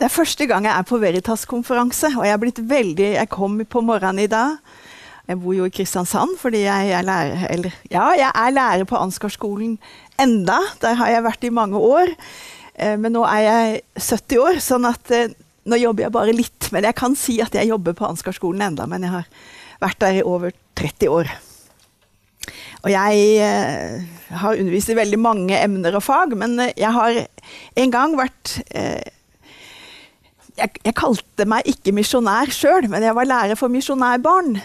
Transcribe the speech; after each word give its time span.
det 0.00 0.06
er 0.08 0.12
første 0.14 0.46
gang 0.48 0.64
jeg 0.64 0.72
er 0.72 0.84
på 0.88 0.96
Veritas-konferanse, 0.96 2.08
og 2.16 2.24
jeg 2.24 2.32
er 2.32 2.40
blitt 2.40 2.60
veldig 2.70 3.08
Jeg 3.18 3.28
kom 3.28 3.58
på 3.68 3.82
morgenen 3.84 4.22
i 4.24 4.30
dag. 4.32 4.54
Jeg 5.28 5.36
bor 5.42 5.52
jo 5.52 5.66
i 5.68 5.72
Kristiansand 5.76 6.38
fordi 6.40 6.62
jeg 6.64 6.94
er 6.96 7.04
lærer 7.04 7.44
Eller 7.52 7.74
ja, 7.92 8.06
jeg 8.16 8.30
er 8.32 8.54
lærer 8.54 8.88
på 8.88 8.96
Ansgarskolen 8.96 9.76
enda. 10.16 10.56
Der 10.80 10.96
har 10.96 11.12
jeg 11.12 11.26
vært 11.26 11.44
i 11.44 11.52
mange 11.52 11.76
år. 11.76 12.14
Eh, 12.80 12.96
men 12.96 13.12
nå 13.12 13.26
er 13.28 13.44
jeg 13.44 13.82
70 14.00 14.40
år, 14.40 14.62
sånn 14.64 14.88
at 14.88 15.12
eh, 15.12 15.36
nå 15.68 15.76
jobber 15.76 16.06
jeg 16.06 16.16
bare 16.16 16.38
litt. 16.38 16.72
Men 16.72 16.88
jeg 16.88 16.96
kan 16.96 17.12
si 17.12 17.36
at 17.44 17.60
jeg 17.60 17.68
jobber 17.68 17.92
på 17.92 18.08
Ansgarskolen 18.08 18.70
enda, 18.70 18.88
men 18.88 19.04
jeg 19.04 19.12
har 19.18 19.30
vært 19.84 20.00
der 20.00 20.22
i 20.22 20.24
over 20.24 20.56
30 20.80 21.12
år. 21.12 21.36
Og 22.80 22.92
jeg 22.96 23.22
eh, 23.44 24.10
har 24.32 24.56
undervist 24.56 24.96
i 24.96 24.96
veldig 24.96 25.20
mange 25.20 25.60
emner 25.60 26.00
og 26.00 26.08
fag, 26.08 26.32
men 26.40 26.56
jeg 26.72 26.96
har 26.96 27.24
en 27.84 27.98
gang 28.00 28.16
vært 28.16 28.62
jeg, 30.56 30.82
jeg, 30.84 30.94
kalte 30.96 31.46
meg 31.48 31.66
ikke 31.68 31.94
misjonær 31.96 32.52
sjøl, 32.54 32.88
men 32.90 33.04
jeg 33.04 33.16
var 33.16 33.28
lærer 33.28 33.58
for 33.58 33.72
misjonærbarn. 33.72 34.58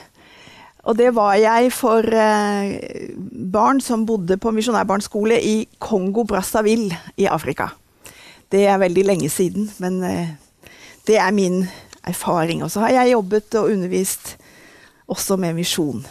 Og 0.85 0.97
det 0.97 1.09
var 1.17 1.33
jeg 1.41 1.71
for 1.73 2.05
eh, 2.05 3.09
barn 3.53 3.81
som 3.81 4.05
bodde 4.05 4.37
på 4.37 4.53
misjonærbarnskole 4.53 5.39
i 5.41 5.55
Kongo-Brazzaville 5.81 6.93
i 7.17 7.25
Afrika. 7.25 7.71
Det 8.51 8.67
er 8.69 8.77
veldig 8.77 9.05
lenge 9.05 9.29
siden, 9.33 9.71
men 9.81 10.03
eh, 10.05 10.35
det 11.07 11.17
er 11.17 11.33
min 11.33 11.63
erfaring. 12.05 12.63
Og 12.63 12.71
så 12.71 12.85
har 12.85 12.93
jeg 12.99 13.15
jobbet 13.15 13.57
og 13.57 13.71
undervist 13.73 14.35
også 15.07 15.39
med 15.41 15.57
misjon. 15.57 16.05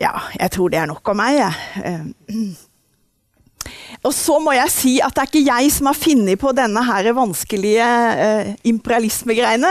Ja, 0.00 0.18
jeg 0.40 0.50
tror 0.50 0.68
det 0.68 0.78
er 0.78 0.90
nok 0.90 1.08
av 1.08 1.18
meg, 1.18 1.38
jeg. 1.38 1.84
Eh, 1.84 2.42
og 4.04 4.12
så 4.12 4.36
må 4.42 4.52
jeg 4.52 4.72
si 4.72 4.92
at 5.00 5.14
det 5.16 5.22
er 5.22 5.30
ikke 5.30 5.46
jeg 5.46 5.70
som 5.72 5.88
har 5.88 5.96
funnet 5.96 6.40
på 6.40 6.52
denne 6.56 6.82
her 6.84 7.06
vanskelige 7.16 7.86
eh, 8.24 8.50
imperialismegreiene. 8.68 9.70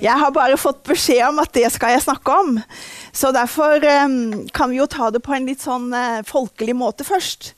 Jeg 0.00 0.20
har 0.22 0.32
bare 0.32 0.56
fått 0.60 0.80
beskjed 0.88 1.26
om 1.26 1.42
at 1.42 1.52
det 1.52 1.68
skal 1.74 1.92
jeg 1.92 2.06
snakke 2.06 2.38
om. 2.44 2.54
Så 3.12 3.28
derfor 3.36 3.84
eh, 3.84 4.14
kan 4.56 4.72
vi 4.72 4.80
jo 4.80 4.88
ta 4.88 5.10
det 5.12 5.20
på 5.24 5.36
en 5.36 5.50
litt 5.50 5.60
sånn 5.64 5.92
eh, 5.92 6.22
folkelig 6.24 6.76
måte 6.80 7.04
først. 7.04 7.52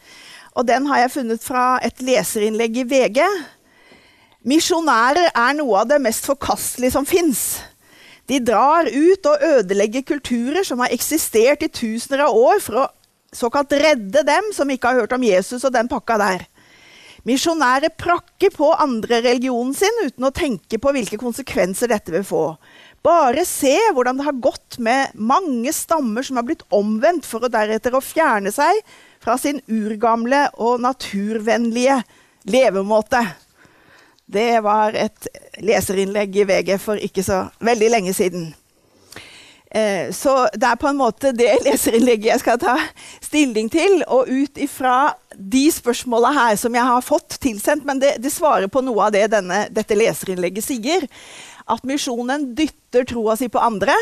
Og 0.59 0.67
den 0.67 0.91
har 0.91 1.05
jeg 1.05 1.15
funnet 1.15 1.47
fra 1.47 1.77
et 1.87 2.03
leserinnlegg 2.03 2.83
i 2.83 2.89
VG. 2.91 3.23
Misjonærer 4.51 5.31
er 5.31 5.57
noe 5.61 5.85
av 5.85 5.91
det 5.93 6.03
mest 6.03 6.27
forkastelige 6.27 6.97
som 6.97 7.07
fins. 7.07 7.61
De 8.27 8.41
drar 8.43 8.89
ut 8.91 9.29
og 9.31 9.43
ødelegger 9.47 10.03
kulturer 10.07 10.67
som 10.67 10.83
har 10.83 10.91
eksistert 10.95 11.63
i 11.63 11.71
tusener 11.71 12.25
av 12.27 12.35
år 12.35 12.59
for 12.65 12.83
å 12.83 12.87
såkalt 13.37 13.75
redde 13.77 14.25
dem 14.27 14.53
som 14.57 14.71
ikke 14.73 14.93
har 14.93 15.05
hørt 15.05 15.15
om 15.17 15.25
Jesus 15.27 15.65
og 15.65 15.75
den 15.75 15.91
pakka 15.91 16.19
der. 16.23 16.47
Misjonærer 17.27 17.91
prakker 17.99 18.53
på 18.55 18.69
andre 18.79 19.19
religionen 19.25 19.75
sin 19.75 20.05
uten 20.05 20.29
å 20.29 20.35
tenke 20.35 20.79
på 20.79 20.93
hvilke 20.95 21.19
konsekvenser 21.19 21.91
dette 21.91 22.15
vil 22.15 22.27
få. 22.27 22.45
Bare 23.07 23.43
se 23.47 23.75
hvordan 23.95 24.19
det 24.19 24.27
har 24.29 24.39
gått 24.43 24.79
med 24.83 25.15
mange 25.15 25.73
stammer 25.75 26.27
som 26.27 26.39
har 26.39 26.47
blitt 26.47 26.63
omvendt 26.75 27.27
for 27.27 27.43
å 27.43 27.51
deretter 27.51 27.95
å 27.95 28.03
fjerne 28.03 28.53
seg 28.55 28.79
fra 29.23 29.35
sin 29.43 29.59
urgamle 29.67 30.45
og 30.63 30.83
naturvennlige 30.83 32.01
levemåte. 32.51 33.23
Det 34.27 34.63
var 34.63 34.95
et 34.99 35.29
leserinnlegg 35.63 36.43
i 36.43 36.47
VG 36.47 36.73
for 36.83 36.99
ikke 36.99 37.27
så 37.27 37.45
veldig 37.63 37.91
lenge 37.95 38.15
siden. 38.15 38.49
Eh, 39.77 40.13
så 40.13 40.47
det 40.55 40.69
er 40.71 40.79
på 40.81 40.89
en 40.89 40.97
måte 40.97 41.35
det 41.37 41.51
leserinnlegget 41.67 42.31
jeg 42.31 42.41
skal 42.41 42.61
ta 42.63 42.77
stilling 43.25 43.69
til. 43.73 44.01
Og 44.09 44.31
ut 44.31 44.61
ifra 44.63 45.13
de 45.37 45.67
spørsmåla 45.75 46.33
her 46.37 46.61
som 46.61 46.77
jeg 46.77 46.89
har 46.89 47.05
fått 47.05 47.37
tilsendt, 47.43 47.85
men 47.89 48.01
det, 48.01 48.17
det 48.25 48.33
svarer 48.33 48.71
på 48.73 48.85
noe 48.87 49.09
av 49.09 49.17
det 49.17 49.27
denne, 49.35 49.67
dette 49.75 49.99
leserinnlegget 49.99 50.65
sier. 50.65 51.09
At 51.69 51.85
misjonen 51.85 52.53
dytter 52.57 53.05
troa 53.11 53.37
si 53.37 53.51
på 53.53 53.61
andre. 53.61 53.95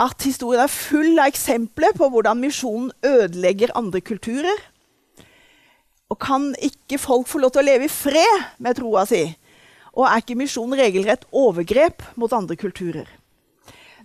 At 0.00 0.24
historien 0.24 0.64
er 0.64 0.72
full 0.72 1.18
av 1.18 1.28
eksempler 1.28 1.92
på 1.98 2.08
hvordan 2.08 2.40
misjonen 2.40 2.92
ødelegger 3.04 3.74
andre 3.76 4.00
kulturer. 4.00 4.68
Og 6.08 6.18
kan 6.20 6.52
ikke 6.60 7.00
folk 7.00 7.28
få 7.28 7.40
lov 7.40 7.52
til 7.52 7.62
å 7.62 7.68
leve 7.68 7.88
i 7.88 7.92
fred 7.92 8.48
med 8.62 8.80
troa 8.80 9.04
si? 9.08 9.26
Og 9.92 10.06
er 10.08 10.22
ikke 10.22 10.38
misjonen 10.40 10.78
regelrett 10.80 11.26
overgrep 11.36 12.04
mot 12.20 12.32
andre 12.32 12.56
kulturer? 12.56 13.08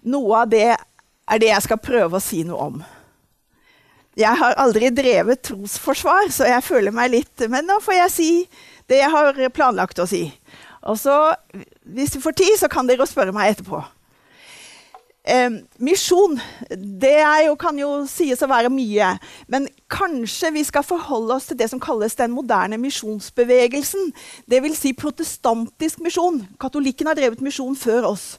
Noe 0.08 0.44
av 0.44 0.52
det 0.52 0.70
er 0.72 1.42
det 1.42 1.50
jeg 1.52 1.66
skal 1.66 1.82
prøve 1.84 2.18
å 2.18 2.24
si 2.24 2.44
noe 2.48 2.70
om. 2.70 2.80
Jeg 4.18 4.34
har 4.40 4.56
aldri 4.58 4.90
drevet 4.90 5.44
trosforsvar, 5.46 6.32
så 6.34 6.48
jeg 6.50 6.66
føler 6.66 6.94
meg 6.96 7.12
litt 7.14 7.44
Men 7.54 7.68
nå 7.70 7.78
får 7.86 8.00
jeg 8.00 8.14
si 8.16 8.32
det 8.90 9.04
jeg 9.04 9.12
har 9.14 9.38
planlagt 9.54 10.00
å 10.00 10.08
si. 10.10 10.24
Og 10.88 10.98
så, 10.98 11.36
hvis 11.84 12.16
vi 12.16 12.24
får 12.24 12.38
tid, 12.40 12.56
så 12.58 12.70
kan 12.72 12.88
dere 12.88 13.06
spørre 13.06 13.36
meg 13.36 13.52
etterpå. 13.52 13.82
Eh, 15.28 15.58
misjon 15.84 16.38
det 16.72 17.20
jo, 17.44 17.58
kan 17.60 17.76
jo 17.78 17.92
sies 18.08 18.42
å 18.42 18.48
være 18.50 18.72
mye. 18.72 19.12
Men 19.52 19.68
kanskje 19.92 20.54
vi 20.56 20.64
skal 20.66 20.88
forholde 20.88 21.36
oss 21.36 21.50
til 21.50 21.60
det 21.60 21.68
som 21.74 21.84
kalles 21.84 22.16
den 22.16 22.32
moderne 22.32 22.80
misjonsbevegelsen. 22.80 24.14
Dvs. 24.48 24.80
Si 24.80 24.96
protestantisk 24.96 26.00
misjon. 26.06 26.46
Katolikken 26.62 27.12
har 27.12 27.20
drevet 27.20 27.44
misjon 27.44 27.76
før 27.76 28.14
oss 28.16 28.38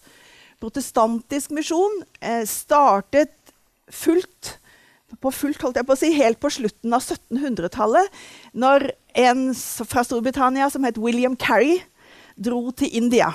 protestantisk 0.62 1.52
misjon 1.54 2.02
eh, 2.20 2.44
startet 2.48 3.34
fullt 3.88 4.58
på 5.22 5.30
fullt, 5.32 5.62
holdt 5.62 5.78
jeg 5.80 5.88
på 5.88 5.94
å 5.94 5.98
si, 5.98 6.10
helt 6.19 6.41
på 6.41 6.50
slutten 6.52 6.92
av 6.92 7.00
1700-tallet, 7.00 8.10
når 8.52 8.91
en 9.18 9.47
fra 9.56 10.04
Storbritannia 10.04 10.68
som 10.70 10.84
het 10.84 11.00
William 11.00 11.36
Carey, 11.38 11.78
dro 12.36 12.68
til 12.76 12.92
India. 12.94 13.32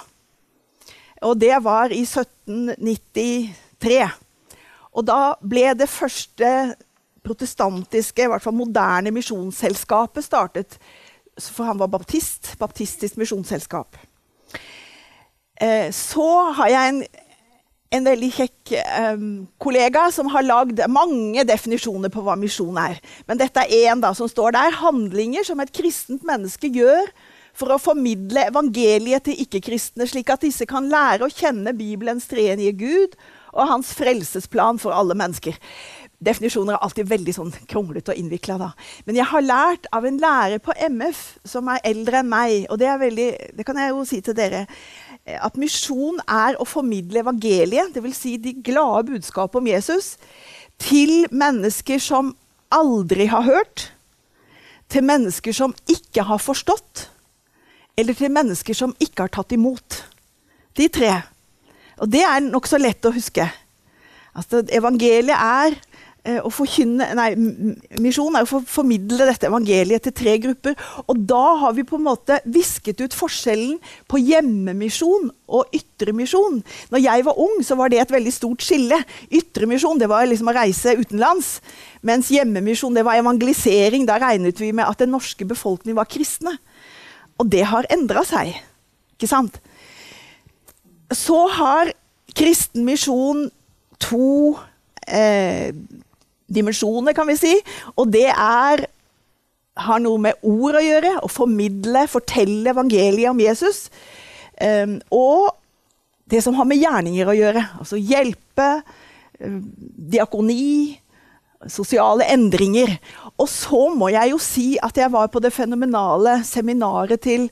Og 1.24 1.40
det 1.40 1.56
var 1.64 1.92
i 1.96 2.04
1793. 2.06 4.04
Og 4.94 5.08
da 5.08 5.34
ble 5.42 5.72
det 5.76 5.90
første 5.90 6.52
protestantiske, 7.24 8.26
i 8.26 8.32
hvert 8.32 8.44
fall 8.44 8.56
moderne 8.56 9.14
misjonsselskapet 9.16 10.28
startet. 10.28 10.78
For 11.40 11.66
han 11.66 11.80
var 11.80 11.92
baptist. 11.92 12.54
Baptistisk 12.60 13.18
misjonsselskap. 13.20 13.98
Eh, 15.64 15.92
så 15.96 16.30
har 16.58 16.72
jeg 16.72 16.92
en, 16.92 17.04
en 17.96 18.08
veldig 18.10 18.30
kjekk 18.36 18.74
um, 19.14 19.28
kollega 19.62 20.10
som 20.12 20.32
har 20.34 20.44
lagd 20.44 20.82
mange 20.92 21.46
definisjoner 21.48 22.12
på 22.12 22.24
hva 22.26 22.36
misjon 22.40 22.80
er. 22.82 23.00
Men 23.30 23.40
dette 23.40 23.64
er 23.64 23.94
én 23.94 24.04
som 24.18 24.28
står 24.28 24.58
der. 24.58 24.82
Handlinger 24.82 25.48
som 25.48 25.62
et 25.64 25.72
kristent 25.76 26.26
menneske 26.28 26.72
gjør 26.74 27.08
for 27.54 27.70
å 27.70 27.82
formidle 27.82 28.48
evangeliet 28.50 29.28
til 29.28 29.38
ikke-kristne, 29.46 30.08
slik 30.10 30.32
at 30.34 30.42
disse 30.42 30.66
kan 30.70 30.90
lære 30.90 31.28
å 31.28 31.34
kjenne 31.34 31.76
Bibelens 31.78 32.26
treenige 32.32 32.74
Gud 32.82 33.14
og 33.54 33.70
hans 33.70 33.92
frelsesplan 33.94 34.80
for 34.82 34.96
alle 34.98 35.14
mennesker. 35.18 35.60
Definisjoner 36.24 36.78
er 36.78 36.86
alltid 36.86 37.10
veldig 37.12 37.36
sånn 37.36 37.54
kronglete 37.70 38.14
og 38.14 38.20
innvikla. 38.20 38.72
Men 39.06 39.20
jeg 39.20 39.28
har 39.30 39.46
lært 39.46 39.90
av 39.94 40.08
en 40.08 40.18
lærer 40.22 40.64
på 40.64 40.74
MF 40.88 41.22
som 41.46 41.70
er 41.70 41.84
eldre 41.86 42.24
enn 42.24 42.32
meg, 42.32 42.66
og 42.72 42.80
det, 42.82 42.90
veldig, 43.04 43.30
det 43.58 43.68
kan 43.68 43.78
jeg 43.78 43.94
jo 43.94 44.06
si 44.08 44.22
til 44.26 44.38
dere 44.38 44.66
at 45.24 45.56
misjon 45.60 46.20
er 46.28 46.58
å 46.60 46.68
formidle 46.68 47.22
evangeliet, 47.24 47.94
dvs. 47.96 48.18
Si 48.18 48.36
de 48.42 48.56
glade 48.66 49.14
budskapet 49.14 49.62
om 49.62 49.70
Jesus, 49.70 50.16
til 50.82 51.24
mennesker 51.32 52.02
som 52.02 52.34
aldri 52.74 53.30
har 53.32 53.46
hørt, 53.48 53.88
til 54.92 55.06
mennesker 55.08 55.56
som 55.56 55.74
ikke 55.90 56.26
har 56.28 56.42
forstått, 56.44 57.08
eller 57.98 58.18
til 58.18 58.34
mennesker 58.34 58.76
som 58.78 58.96
ikke 59.02 59.28
har 59.28 59.34
tatt 59.34 59.54
imot. 59.56 60.02
De 60.76 60.90
tre. 60.90 61.14
Og 62.02 62.10
det 62.10 62.24
er 62.26 62.42
nokså 62.44 62.80
lett 62.82 63.06
å 63.06 63.14
huske. 63.14 63.46
Altså, 64.34 64.64
evangeliet 64.74 65.38
er 65.38 65.78
å 66.24 66.50
forkynne 66.54 67.10
Nei, 67.18 67.30
misjon 68.00 68.36
er 68.38 68.46
å 68.48 68.62
formidle 68.70 69.28
dette 69.28 69.50
evangeliet 69.50 70.06
til 70.08 70.16
tre 70.16 70.36
grupper. 70.44 70.78
Og 71.12 71.20
da 71.30 71.42
har 71.64 71.76
vi 71.76 71.86
på 71.88 72.00
en 72.00 72.06
måte 72.06 72.40
visket 72.46 73.02
ut 73.04 73.18
forskjellen 73.18 73.76
på 74.12 74.22
hjemmemisjon 74.22 75.28
og 75.54 75.76
ytremisjon. 75.76 76.62
Når 76.94 77.04
jeg 77.04 77.28
var 77.28 77.42
ung, 77.44 77.60
så 77.66 77.78
var 77.80 77.92
det 77.92 78.00
et 78.04 78.16
veldig 78.16 78.34
stort 78.34 78.64
skille. 78.64 79.02
Ytremisjon 79.34 80.00
det 80.00 80.10
var 80.12 80.30
liksom 80.30 80.52
å 80.52 80.56
reise 80.56 80.96
utenlands. 81.00 81.58
Mens 82.04 82.32
hjemmemisjon 82.34 82.96
det 82.96 83.06
var 83.08 83.20
evangelisering. 83.20 84.08
Da 84.08 84.20
regnet 84.24 84.64
vi 84.64 84.72
med 84.76 84.88
at 84.88 85.04
den 85.04 85.12
norske 85.16 85.48
befolkningen 85.48 86.00
var 86.00 86.10
kristne. 86.12 86.56
Og 87.42 87.50
det 87.52 87.66
har 87.68 87.90
endra 87.92 88.24
seg. 88.28 88.56
Ikke 89.18 89.30
sant? 89.30 89.60
så 91.14 91.48
har 91.48 91.92
kristen 92.36 92.86
misjon 92.88 93.48
to 94.02 94.58
eh, 95.08 95.74
dimensjoner, 96.54 97.16
kan 97.18 97.30
vi 97.30 97.38
si. 97.40 97.54
Og 97.98 98.12
det 98.14 98.30
er 98.32 98.86
har 99.74 100.02
noe 100.04 100.22
med 100.22 100.46
ord 100.46 100.78
å 100.78 100.84
gjøre. 100.84 101.16
Å 101.26 101.32
formidle, 101.32 102.06
fortelle 102.12 102.74
evangeliet 102.74 103.32
om 103.32 103.42
Jesus. 103.42 103.88
Um, 104.62 105.00
og 105.14 105.54
det 106.30 106.44
som 106.46 106.56
har 106.58 106.68
med 106.70 106.82
gjerninger 106.82 107.30
å 107.30 107.38
gjøre. 107.38 107.64
Altså 107.82 108.00
hjelpe, 108.00 108.70
um, 109.42 109.62
diakoni, 110.14 111.00
sosiale 111.72 112.28
endringer. 112.34 112.98
Og 113.40 113.48
så 113.50 113.88
må 113.96 114.12
jeg 114.14 114.34
jo 114.34 114.42
si 114.42 114.68
at 114.84 114.98
jeg 115.00 115.14
var 115.14 115.32
på 115.34 115.42
det 115.44 115.54
fenomenale 115.56 116.42
seminaret 116.48 117.24
til 117.24 117.48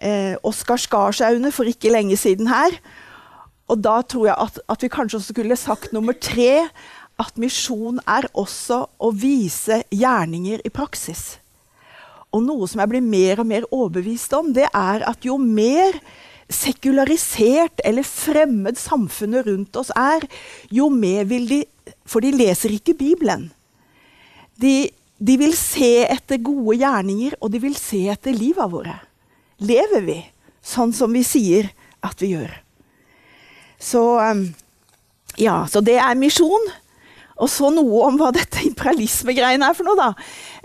eh, 0.00 0.34
Oskar 0.46 0.80
Skarsaune 0.80 1.52
for 1.52 1.68
ikke 1.68 1.92
lenge 1.92 2.16
siden 2.16 2.48
her. 2.48 2.78
Og 3.68 3.80
da 3.84 4.00
tror 4.08 4.30
jeg 4.30 4.36
at, 4.40 4.58
at 4.72 4.84
vi 4.84 4.90
kanskje 4.92 5.20
også 5.20 5.34
skulle 5.34 5.60
sagt 5.60 5.92
nummer 5.92 6.16
tre 6.16 6.64
at 7.22 7.38
misjon 7.40 8.00
er 8.08 8.26
også 8.38 8.84
å 8.98 9.12
vise 9.14 9.82
gjerninger 9.94 10.64
i 10.66 10.72
praksis. 10.74 11.38
Og 12.32 12.44
noe 12.44 12.68
som 12.68 12.80
jeg 12.82 12.90
blir 12.94 13.04
mer 13.04 13.42
og 13.42 13.48
mer 13.48 13.66
overbevist 13.68 14.32
om, 14.36 14.52
det 14.56 14.68
er 14.68 15.04
at 15.08 15.26
jo 15.26 15.36
mer 15.40 15.98
sekularisert 16.52 17.80
eller 17.84 18.06
fremmed 18.06 18.78
samfunnet 18.80 19.46
rundt 19.48 19.76
oss 19.80 19.92
er, 19.96 20.24
jo 20.72 20.90
mer 20.92 21.28
vil 21.30 21.48
de 21.48 21.62
For 22.06 22.22
de 22.22 22.30
leser 22.34 22.70
ikke 22.74 22.94
Bibelen. 22.94 23.48
De, 24.60 24.90
de 25.18 25.34
vil 25.40 25.54
se 25.58 26.04
etter 26.04 26.38
gode 26.42 26.76
gjerninger, 26.78 27.34
og 27.40 27.50
de 27.50 27.60
vil 27.62 27.74
se 27.78 28.04
etter 28.12 28.36
livet 28.36 28.70
våre. 28.70 28.94
Lever 29.62 30.04
vi 30.06 30.18
sånn 30.62 30.92
som 30.94 31.10
vi 31.14 31.24
sier 31.26 31.70
at 32.04 32.22
vi 32.22 32.34
gjør? 32.34 32.52
Så 33.82 34.02
um, 34.18 34.44
ja, 35.40 35.62
så 35.70 35.82
det 35.82 35.96
er 36.02 36.18
misjon. 36.18 36.70
Og 37.42 37.50
så 37.50 37.72
noe 37.74 38.06
om 38.08 38.18
hva 38.20 38.30
dette 38.34 38.62
imperialismegreiene 38.70 39.68
er 39.68 39.78
for 39.78 39.88
noe, 39.88 39.98
da. 39.98 40.10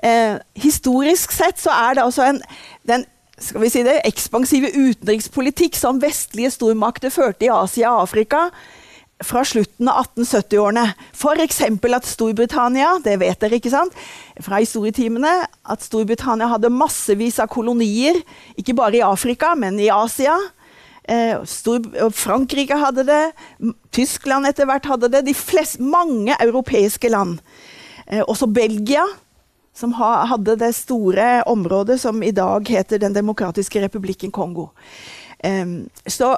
Eh, 0.06 0.40
historisk 0.64 1.34
sett 1.36 1.62
så 1.62 1.74
er 1.74 1.98
det 1.98 2.08
altså 2.08 2.28
en, 2.30 2.42
den 2.88 3.06
skal 3.38 3.62
vi 3.62 3.70
si 3.70 3.84
det, 3.86 4.00
ekspansive 4.08 4.72
utenrikspolitikk 4.74 5.78
som 5.78 6.02
vestlige 6.02 6.50
stormakter 6.56 7.14
førte 7.14 7.46
i 7.46 7.54
Asia 7.54 7.92
og 7.94 8.08
Afrika 8.08 8.48
fra 9.26 9.42
slutten 9.46 9.90
av 9.90 10.08
1870-årene. 10.14 10.86
F.eks. 11.14 11.62
at 11.98 12.10
Storbritannia 12.10 12.96
det 13.06 13.18
vet 13.22 13.40
dere 13.42 13.58
ikke 13.58 13.74
sant, 13.74 13.96
fra 14.46 14.62
historietimene, 14.62 15.34
at 15.46 15.86
Storbritannia 15.86 16.50
hadde 16.52 16.74
massevis 16.74 17.40
av 17.42 17.50
kolonier, 17.54 18.20
ikke 18.58 18.78
bare 18.78 19.00
i 19.00 19.06
Afrika, 19.06 19.56
men 19.58 19.80
i 19.82 19.90
Asia. 19.94 20.38
Eh, 21.08 21.40
Frankrike 22.12 22.76
hadde 22.76 23.06
det, 23.08 23.22
Tyskland 23.96 24.48
etter 24.50 24.68
hvert 24.68 24.90
hadde 24.92 25.10
det. 25.14 25.24
De 25.28 25.36
flest, 25.36 25.80
mange 25.80 26.36
europeiske 26.44 27.12
land. 27.12 27.40
Eh, 28.08 28.24
også 28.28 28.50
Belgia, 28.52 29.06
som 29.78 29.94
ha, 30.00 30.26
hadde 30.34 30.58
det 30.60 30.74
store 30.76 31.46
området 31.48 32.00
som 32.02 32.20
i 32.26 32.34
dag 32.36 32.68
heter 32.68 33.00
Den 33.00 33.16
demokratiske 33.16 33.82
republikken 33.86 34.32
Kongo. 34.34 34.72
Så, 36.10 36.32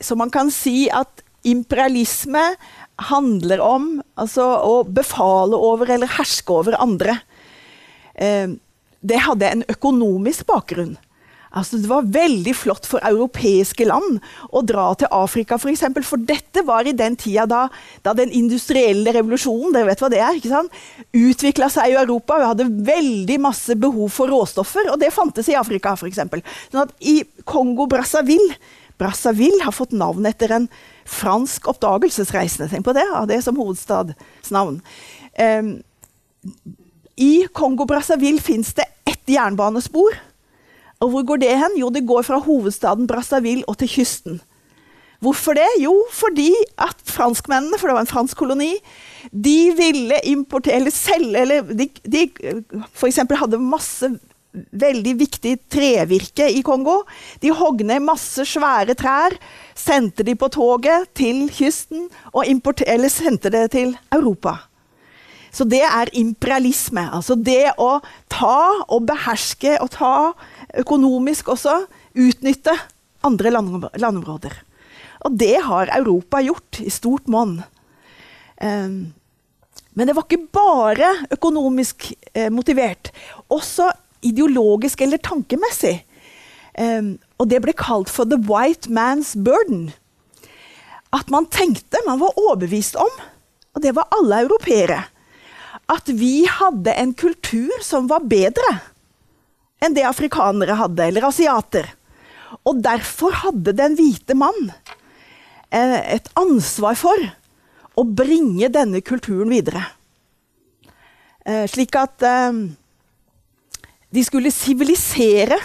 så, 0.00 0.16
man 0.16 0.30
kan 0.32 0.48
si 0.48 0.86
at 0.88 1.20
imperialisme 1.44 2.40
handler 3.10 3.60
om 3.60 3.90
altså, 4.16 4.46
å 4.64 4.78
befale 4.88 5.52
over 5.52 5.92
eller 5.92 6.08
herske 6.16 6.48
over 6.48 6.78
andre. 6.80 7.18
Det 8.16 9.20
hadde 9.26 9.52
en 9.52 9.66
økonomisk 9.68 10.48
bakgrunn. 10.48 10.96
Altså, 11.56 11.78
det 11.80 11.88
var 11.88 12.08
veldig 12.12 12.52
flott 12.56 12.86
for 12.88 13.04
europeiske 13.08 13.86
land 13.88 14.18
å 14.52 14.62
dra 14.66 14.90
til 14.98 15.08
Afrika 15.14 15.56
f.eks. 15.56 15.62
For, 15.62 15.72
eksempel, 15.72 16.04
for 16.04 16.24
dette 16.28 16.64
var 16.66 16.88
i 16.88 16.96
den 16.96 17.16
tida 17.18 17.46
da, 17.48 17.62
da, 18.04 18.12
den 18.16 18.32
industrielle 18.36 19.14
revolusjonen 19.16 19.72
dere 19.72 19.88
vet 19.88 20.02
hva 20.04 20.10
det 20.12 20.20
er, 20.20 20.36
ikke 20.36 20.52
sant? 20.52 20.82
utvikla 21.16 21.70
seg 21.72 21.92
i 21.92 21.96
Europa. 22.00 22.36
Vi 22.40 22.50
hadde 22.50 22.68
veldig 22.88 23.38
masse 23.42 23.78
behov 23.80 24.12
for 24.12 24.32
råstoffer, 24.32 24.92
og 24.92 25.00
det 25.00 25.14
fantes 25.14 25.48
i 25.48 25.56
Afrika 25.58 25.94
f.eks. 25.96 26.20
Sånn 26.20 26.84
at 26.84 26.94
i 27.00 27.22
Kongo-Brazzaville 27.48 28.58
Brazzaville 28.98 29.62
har 29.62 29.74
fått 29.74 29.94
navn 29.94 30.26
etter 30.26 30.50
en 30.56 30.64
fransk 31.08 31.68
oppdagelsesreisende. 31.70 32.66
Tenk 32.70 32.86
på 32.88 32.94
det, 32.96 33.06
av 33.14 33.28
det 33.30 33.38
som 33.44 33.58
hovedstadsnavn. 33.58 34.80
Um, 35.38 35.68
I 37.14 37.46
Kongo-Brazzaville 37.54 38.42
fins 38.42 38.74
det 38.74 38.88
ett 39.06 39.30
jernbanespor 39.30 40.18
og 41.00 41.10
hvor 41.12 41.24
går 41.26 41.42
det 41.42 41.56
hen? 41.58 41.78
Jo, 41.78 41.90
det 41.94 42.06
går 42.06 42.24
fra 42.26 42.40
hovedstaden 42.42 43.06
Brazzaville 43.06 43.66
og 43.70 43.78
til 43.78 43.90
kysten. 43.92 44.40
Hvorfor 45.22 45.56
det? 45.58 45.66
Jo, 45.82 45.92
fordi 46.14 46.52
at 46.78 46.98
franskmennene, 47.10 47.78
for 47.78 47.90
det 47.90 47.96
var 47.96 48.06
en 48.06 48.10
fransk 48.10 48.38
koloni, 48.38 48.76
de 49.32 49.74
ville 49.78 50.18
importere 50.30 50.78
eller 50.78 50.94
selge 50.94 51.40
eller 51.42 51.72
De, 51.74 51.88
de 52.06 52.28
f.eks. 52.94 53.18
hadde 53.40 53.58
masse 53.58 54.12
veldig 54.54 55.14
viktig 55.18 55.56
trevirke 55.70 56.46
i 56.54 56.62
Kongo. 56.66 57.02
De 57.42 57.50
hogg 57.54 57.82
ned 57.86 58.02
masse 58.06 58.46
svære 58.46 58.94
trær, 58.98 59.34
sendte 59.74 60.26
de 60.26 60.34
på 60.38 60.48
toget 60.54 61.10
til 61.18 61.48
kysten 61.50 62.08
og 62.32 62.46
eller 62.46 63.08
sendte 63.08 63.50
det 63.50 63.70
til 63.74 63.96
Europa. 64.14 64.56
Så 65.50 65.64
det 65.64 65.82
er 65.82 66.10
imperialisme. 66.12 67.08
Altså 67.12 67.34
det 67.34 67.72
å 67.78 67.98
ta 68.30 68.84
og 68.88 69.06
beherske 69.08 69.78
og 69.82 69.90
ta 69.90 70.32
økonomisk 70.76 71.48
også, 71.54 71.86
utnytte 72.18 72.74
andre 73.24 73.52
landområder. 73.52 74.54
Og 75.26 75.38
det 75.38 75.56
har 75.66 75.90
Europa 75.96 76.40
gjort 76.44 76.80
i 76.84 76.90
stort 76.92 77.28
monn. 77.30 77.58
Um, 78.62 79.14
men 79.98 80.06
det 80.06 80.14
var 80.14 80.26
ikke 80.28 80.50
bare 80.54 81.08
økonomisk 81.34 82.12
eh, 82.34 82.50
motivert. 82.54 83.10
Også 83.50 83.88
ideologisk 84.22 85.00
eller 85.02 85.18
tankemessig. 85.22 85.96
Um, 86.78 87.16
og 87.38 87.48
det 87.50 87.58
ble 87.64 87.74
kalt 87.74 88.10
for 88.10 88.24
'the 88.24 88.38
white 88.46 88.90
man's 88.90 89.34
burden'. 89.34 89.90
At 91.10 91.30
man 91.30 91.46
tenkte, 91.46 91.98
man 92.06 92.20
var 92.20 92.38
overbevist 92.38 92.94
om, 92.96 93.10
og 93.74 93.82
det 93.82 93.94
var 93.96 94.10
alle 94.12 94.42
europeere, 94.44 95.02
at 95.88 96.10
vi 96.12 96.44
hadde 96.44 96.92
en 96.92 97.14
kultur 97.14 97.72
som 97.82 98.10
var 98.10 98.26
bedre 98.28 98.80
enn 99.82 99.94
det 99.96 100.06
afrikanere 100.08 100.76
hadde, 100.78 101.06
eller 101.06 101.28
asiater. 101.28 101.88
Og 102.66 102.80
derfor 102.84 103.36
hadde 103.44 103.76
den 103.76 103.96
hvite 103.98 104.36
mann 104.38 104.72
eh, 105.70 106.16
et 106.16 106.28
ansvar 106.38 106.98
for 106.98 107.28
å 107.98 108.04
bringe 108.06 108.70
denne 108.72 109.02
kulturen 109.04 109.50
videre. 109.52 109.84
Eh, 111.44 111.64
slik 111.70 111.96
at 111.98 112.24
eh, 112.26 112.62
de 114.14 114.24
skulle 114.24 114.54
sivilisere 114.54 115.58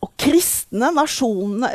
og 0.00 0.14
kristne 0.16 0.88
nasjonene 0.96 1.68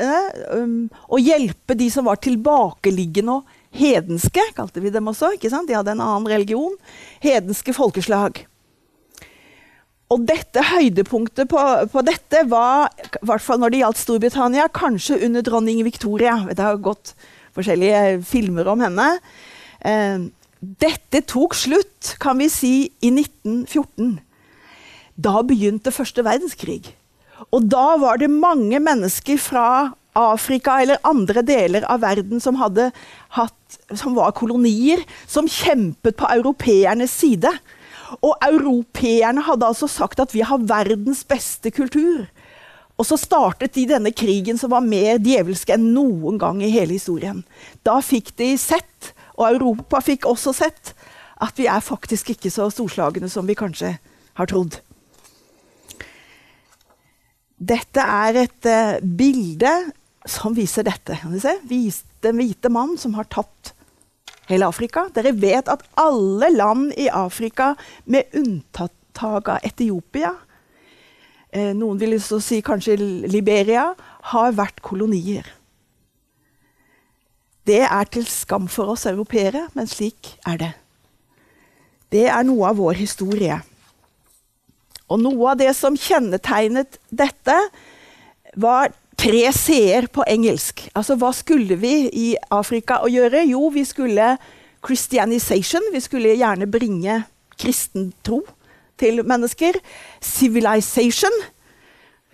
og 1.06 1.20
hjelpe 1.22 1.76
de 1.78 1.92
som 1.94 2.08
var 2.10 2.18
tilbakeliggende 2.18 3.36
og 3.38 3.52
hedenske, 3.76 4.42
kalte 4.58 4.82
vi 4.82 4.90
dem 4.90 5.12
også. 5.12 5.36
ikke 5.36 5.52
sant? 5.54 5.70
De 5.70 5.78
hadde 5.78 5.94
en 5.94 6.02
annen 6.02 6.26
religion. 6.32 6.74
Hedenske 7.22 7.76
folkeslag. 7.76 8.42
Og 10.14 10.22
dette 10.30 10.62
høydepunktet 10.62 11.50
på, 11.50 11.62
på, 11.90 12.04
dette 12.06 12.44
var, 12.52 12.92
i 12.94 13.26
hvert 13.26 13.42
fall 13.42 13.62
når 13.62 13.74
det 13.74 13.82
gjaldt 13.82 14.02
Storbritannia, 14.04 14.68
kanskje 14.70 15.18
under 15.26 15.46
dronning 15.46 15.82
Victoria. 15.88 16.38
Det 16.52 16.62
har 16.62 16.78
gått 16.84 17.16
forskjellige 17.58 18.22
filmer 18.28 18.70
om 18.70 18.84
henne. 18.86 19.08
Eh, 19.82 20.28
dette 20.86 21.24
tok 21.30 21.58
slutt, 21.58 22.16
kan 22.22 22.38
vi 22.42 22.52
si, 22.54 22.76
i 23.02 23.12
1914. 23.14 24.20
Da 25.16 25.42
begynte 25.48 25.94
første 25.96 26.26
verdenskrig. 26.26 26.84
Og 27.50 27.66
da 27.72 27.96
var 28.00 28.22
det 28.22 28.32
mange 28.32 28.80
mennesker 28.84 29.40
fra 29.42 29.68
Afrika 30.16 30.78
eller 30.82 31.02
andre 31.04 31.44
deler 31.44 31.86
av 31.92 32.04
verden 32.06 32.40
som, 32.44 32.56
hatt, 32.62 33.80
som 33.92 34.16
var 34.16 34.36
kolonier, 34.38 35.02
som 35.28 35.50
kjempet 35.50 36.16
på 36.20 36.30
europeernes 36.38 37.12
side. 37.12 37.52
Og 38.22 38.36
europeerne 38.46 39.44
hadde 39.46 39.68
altså 39.68 39.90
sagt 39.90 40.22
at 40.22 40.34
vi 40.36 40.44
har 40.46 40.62
verdens 40.62 41.24
beste 41.28 41.72
kultur. 41.74 42.26
Og 42.96 43.08
så 43.08 43.18
startet 43.20 43.76
de 43.76 43.88
denne 43.90 44.14
krigen 44.16 44.60
som 44.60 44.72
var 44.72 44.86
mer 44.86 45.20
djevelsk 45.20 45.74
enn 45.76 45.90
noen 45.96 46.40
gang 46.40 46.62
i 46.64 46.72
hele 46.72 46.96
historien. 46.96 47.44
Da 47.84 47.98
fikk 48.04 48.32
de 48.40 48.54
sett, 48.62 49.12
og 49.36 49.50
Europa 49.50 50.00
fikk 50.04 50.28
også 50.30 50.54
sett, 50.56 50.94
at 51.44 51.58
vi 51.60 51.68
er 51.68 51.84
faktisk 51.84 52.32
ikke 52.32 52.52
så 52.54 52.70
storslagne 52.72 53.28
som 53.32 53.48
vi 53.48 53.58
kanskje 53.60 53.98
har 54.40 54.52
trodd. 54.52 54.80
Dette 57.56 58.04
er 58.04 58.42
et 58.46 58.68
uh, 58.68 59.00
bilde 59.04 59.74
som 60.28 60.56
viser 60.56 60.88
dette. 60.88 61.20
Den 62.24 62.40
hvite 62.40 62.72
mann 62.72 62.96
som 63.00 63.16
har 63.20 63.28
tatt 63.32 63.75
hele 64.50 64.68
Afrika. 64.68 65.08
Dere 65.16 65.34
vet 65.38 65.70
at 65.72 65.84
alle 66.00 66.50
land 66.54 66.94
i 66.98 67.10
Afrika, 67.10 67.74
med 68.06 68.32
unntak 68.34 69.50
av 69.50 69.64
Etiopia, 69.64 70.34
eh, 71.52 71.74
noen 71.74 72.00
vil 72.00 72.18
så 72.20 72.42
si 72.42 72.62
kanskje 72.62 72.98
Liberia, 73.32 73.94
har 74.32 74.52
vært 74.52 74.82
kolonier. 74.82 75.46
Det 77.66 77.82
er 77.82 78.06
til 78.06 78.26
skam 78.30 78.68
for 78.70 78.94
oss 78.94 79.08
europeere, 79.10 79.68
men 79.74 79.88
slik 79.88 80.36
er 80.46 80.58
det. 80.58 80.74
Det 82.14 82.28
er 82.30 82.44
noe 82.46 82.70
av 82.70 82.78
vår 82.78 83.00
historie. 83.00 83.58
Og 85.10 85.20
noe 85.22 85.52
av 85.52 85.58
det 85.58 85.72
som 85.78 85.98
kjennetegnet 85.98 87.00
dette, 87.10 87.58
var 88.56 88.94
tre 89.26 89.48
c-er 89.58 90.06
på 90.14 90.26
engelsk. 90.30 90.86
Altså 90.94 91.18
hva 91.18 91.32
skulle 91.34 91.78
vi 91.82 91.94
i 92.14 92.28
Afrika 92.54 93.00
å 93.02 93.10
gjøre? 93.10 93.42
Jo, 93.50 93.72
vi 93.74 93.82
skulle 93.88 94.36
Christianization. 94.86 95.90
Vi 95.94 96.02
skulle 96.04 96.36
gjerne 96.38 96.70
bringe 96.70 97.24
kristen 97.58 98.12
tro 98.26 98.44
til 99.02 99.24
mennesker. 99.26 99.80
Civilization. 100.22 101.34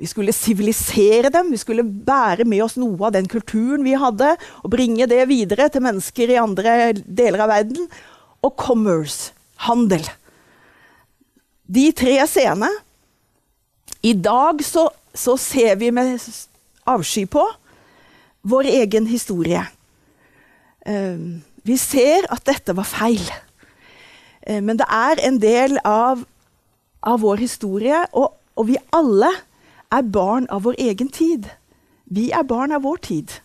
Vi 0.01 0.09
skulle 0.09 0.33
sivilisere 0.33 1.29
dem, 1.31 1.51
vi 1.53 1.61
skulle 1.61 1.85
bære 1.85 2.47
med 2.49 2.63
oss 2.65 2.75
noe 2.81 3.05
av 3.05 3.13
den 3.13 3.27
kulturen 3.29 3.83
vi 3.85 3.93
hadde, 3.93 4.31
og 4.65 4.71
bringe 4.73 5.05
det 5.05 5.27
videre 5.29 5.67
til 5.69 5.83
mennesker 5.85 6.33
i 6.33 6.39
andre 6.41 6.95
deler 7.05 7.45
av 7.45 7.53
verden. 7.53 7.85
Og 8.41 8.55
commerce, 8.57 9.29
handel. 9.69 10.03
De 11.69 11.91
tre 11.95 12.17
scenene. 12.27 12.71
I 14.01 14.15
dag 14.17 14.63
så, 14.65 14.89
så 15.13 15.37
ser 15.37 15.77
vi 15.77 15.91
med 15.93 16.17
avsky 16.89 17.25
på 17.29 17.45
vår 18.41 18.69
egen 18.71 19.07
historie. 19.07 19.63
Um, 20.85 21.41
vi 21.63 21.77
ser 21.77 22.25
at 22.33 22.45
dette 22.47 22.75
var 22.77 22.87
feil. 22.89 23.21
Uh, 24.47 24.61
men 24.63 24.79
det 24.79 24.87
er 24.89 25.21
en 25.27 25.39
del 25.41 25.77
av, 25.85 26.23
av 27.05 27.21
vår 27.21 27.43
historie, 27.43 28.03
og, 28.13 28.33
og 28.57 28.69
vi 28.71 28.79
alle 28.95 29.29
er 29.91 30.07
barn 30.07 30.47
av 30.49 30.65
vår 30.65 30.79
egen 30.81 31.11
tid. 31.13 31.49
Vi 32.05 32.31
er 32.33 32.47
barn 32.47 32.73
av 32.75 32.83
vår 32.87 33.03
tid. 33.05 33.37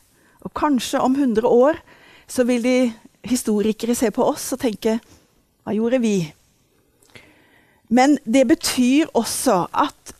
Og 0.47 0.55
kanskje 0.57 1.03
om 1.03 1.15
100 1.15 1.47
år 1.47 1.79
så 2.31 2.47
vil 2.47 2.63
de 2.65 2.79
historikere 3.27 3.95
se 3.95 4.11
på 4.15 4.25
oss 4.25 4.53
og 4.55 4.63
tenke 4.63 4.99
Hva 5.67 5.75
gjorde 5.75 5.99
vi? 6.03 6.17
Men 7.89 8.19
det 8.23 8.45
betyr 8.47 9.11
også 9.15 9.65
at 9.75 10.16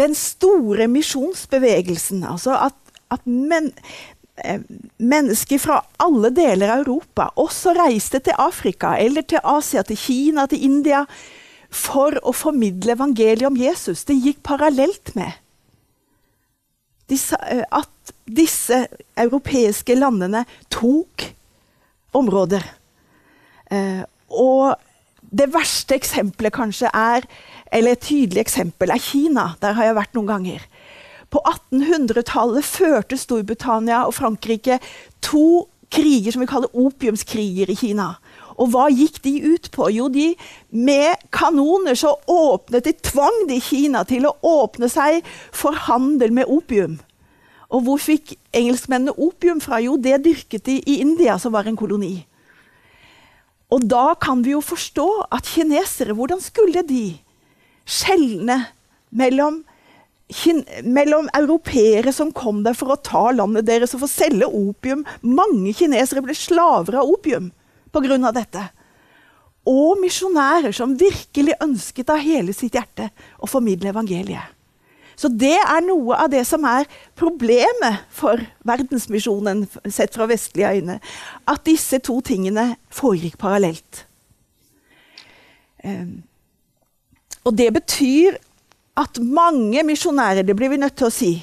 den 0.00 0.16
store 0.16 0.88
misjonsbevegelsen, 0.90 2.24
altså 2.24 2.56
at, 2.68 2.76
at 3.12 3.26
men, 3.28 3.70
eh, 4.44 4.62
mennesker 4.96 5.60
fra 5.60 5.82
alle 6.00 6.32
deler 6.34 6.72
av 6.72 6.84
Europa 6.84 7.28
også 7.40 7.74
reiste 7.76 8.22
til 8.24 8.38
Afrika 8.40 8.96
eller 8.98 9.26
til 9.28 9.44
Asia, 9.44 9.84
til 9.86 10.00
Kina, 10.00 10.46
til 10.50 10.64
India 10.64 11.04
for 11.70 12.16
å 12.26 12.32
formidle 12.34 12.96
evangeliet 12.96 13.46
om 13.46 13.58
Jesus. 13.58 14.04
Det 14.08 14.18
gikk 14.18 14.42
parallelt 14.46 15.14
med 15.14 15.36
eh, 17.10 17.64
at 17.64 18.14
disse 18.30 18.84
europeiske 19.18 19.94
landene 19.98 20.44
tok 20.72 21.28
områder. 22.16 22.64
Eh, 23.70 24.02
og 24.30 24.74
det 25.30 25.50
verste 25.54 25.94
eksempelet 25.94 26.54
kanskje 26.54 26.90
er 26.96 27.26
eller 27.72 27.94
et 27.94 28.02
tydelig 28.02 28.42
eksempel 28.42 28.90
er 28.90 29.02
Kina. 29.02 29.52
Der 29.62 29.76
har 29.78 29.90
jeg 29.90 29.98
vært 29.98 30.16
noen 30.18 30.30
ganger. 30.30 30.64
På 31.30 31.42
1800-tallet 31.46 32.66
førte 32.66 33.18
Storbritannia 33.18 34.02
og 34.08 34.16
Frankrike 34.16 34.80
to 35.22 35.68
kriger 35.90 36.34
som 36.34 36.42
vi 36.42 36.50
kaller 36.50 36.74
opiumskriger 36.74 37.70
i 37.70 37.78
Kina. 37.78 38.14
Og 38.60 38.72
hva 38.74 38.88
gikk 38.92 39.22
de 39.24 39.36
ut 39.54 39.70
på? 39.72 39.86
Jo, 39.94 40.08
de 40.12 40.34
med 40.74 41.22
kanoner 41.32 41.96
så 41.96 42.12
åpnet 42.28 42.84
de, 42.84 42.92
tvang 42.92 43.46
de 43.48 43.60
Kina 43.62 44.02
til 44.08 44.26
å 44.28 44.34
åpne 44.44 44.90
seg 44.90 45.22
for 45.54 45.78
handel 45.86 46.34
med 46.36 46.50
opium. 46.50 46.98
Og 47.70 47.86
hvor 47.86 48.02
fikk 48.02 48.34
engelskmennene 48.56 49.14
opium 49.14 49.62
fra? 49.62 49.78
Jo, 49.80 49.94
det 49.96 50.24
dyrket 50.26 50.66
de 50.66 50.80
i 50.82 50.98
India, 51.04 51.38
som 51.38 51.54
var 51.54 51.70
en 51.70 51.78
koloni. 51.78 52.18
Og 53.70 53.86
da 53.86 54.14
kan 54.18 54.42
vi 54.42 54.54
jo 54.54 54.62
forstå 54.64 55.08
at 55.30 55.46
kinesere 55.46 56.16
Hvordan 56.18 56.42
skulle 56.42 56.82
de 56.86 57.04
skjelne 57.90 58.56
mellom, 59.10 59.62
mellom 60.86 61.30
europeere 61.38 62.12
som 62.14 62.34
kom 62.34 62.64
der 62.66 62.76
for 62.78 62.94
å 62.94 63.00
ta 63.02 63.30
landet 63.34 63.68
deres 63.70 63.94
og 63.96 64.04
få 64.04 64.10
selge 64.10 64.46
opium? 64.46 65.06
Mange 65.22 65.74
kinesere 65.76 66.22
ble 66.24 66.36
slaver 66.38 67.00
av 67.00 67.10
opium 67.10 67.50
pga. 67.94 68.32
dette. 68.34 68.68
Og 69.66 69.98
misjonærer 70.00 70.72
som 70.74 70.96
virkelig 70.98 71.58
ønsket 71.60 72.10
av 72.10 72.22
hele 72.22 72.54
sitt 72.56 72.74
hjerte 72.74 73.10
å 73.38 73.50
formidle 73.50 73.90
evangeliet. 73.90 74.59
Så 75.20 75.28
det 75.28 75.58
er 75.58 75.82
noe 75.84 76.16
av 76.16 76.30
det 76.32 76.46
som 76.48 76.64
er 76.64 76.88
problemet 77.18 78.06
for 78.14 78.40
verdensmisjonen 78.64 79.66
sett 79.92 80.16
fra 80.16 80.24
vestlige 80.30 80.70
øyne. 80.78 80.96
At 81.44 81.66
disse 81.68 82.00
to 82.00 82.22
tingene 82.24 82.70
foregikk 82.94 83.36
parallelt. 83.42 84.06
Um, 85.84 86.22
og 87.44 87.52
det 87.56 87.68
betyr 87.76 88.38
at 89.00 89.20
mange 89.20 89.84
misjonærer, 89.84 90.44
det 90.44 90.56
blir 90.56 90.72
vi 90.72 90.80
nødt 90.80 90.96
til 90.96 91.08
å 91.08 91.14
si, 91.14 91.34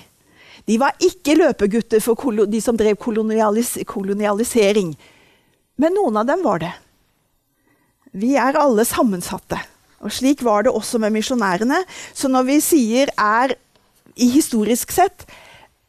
de 0.68 0.76
var 0.82 0.98
ikke 1.00 1.38
løpegutter 1.38 2.02
for 2.04 2.46
de 2.50 2.60
som 2.62 2.78
drev 2.78 2.98
kolonialis 3.00 3.78
kolonialisering. 3.88 4.92
Men 5.78 5.96
noen 5.96 6.18
av 6.20 6.28
dem 6.28 6.44
var 6.44 6.66
det. 6.66 6.74
Vi 8.18 8.34
er 8.42 8.58
alle 8.60 8.84
sammensatte. 8.88 9.62
Og 10.04 10.14
slik 10.14 10.44
var 10.46 10.66
det 10.66 10.74
også 10.76 11.00
med 11.02 11.16
misjonærene. 11.16 11.80
Så 12.14 12.30
når 12.30 12.50
vi 12.50 12.58
sier 12.62 13.14
er 13.16 13.56
i 14.18 14.30
historisk 14.34 14.92
sett 14.96 15.28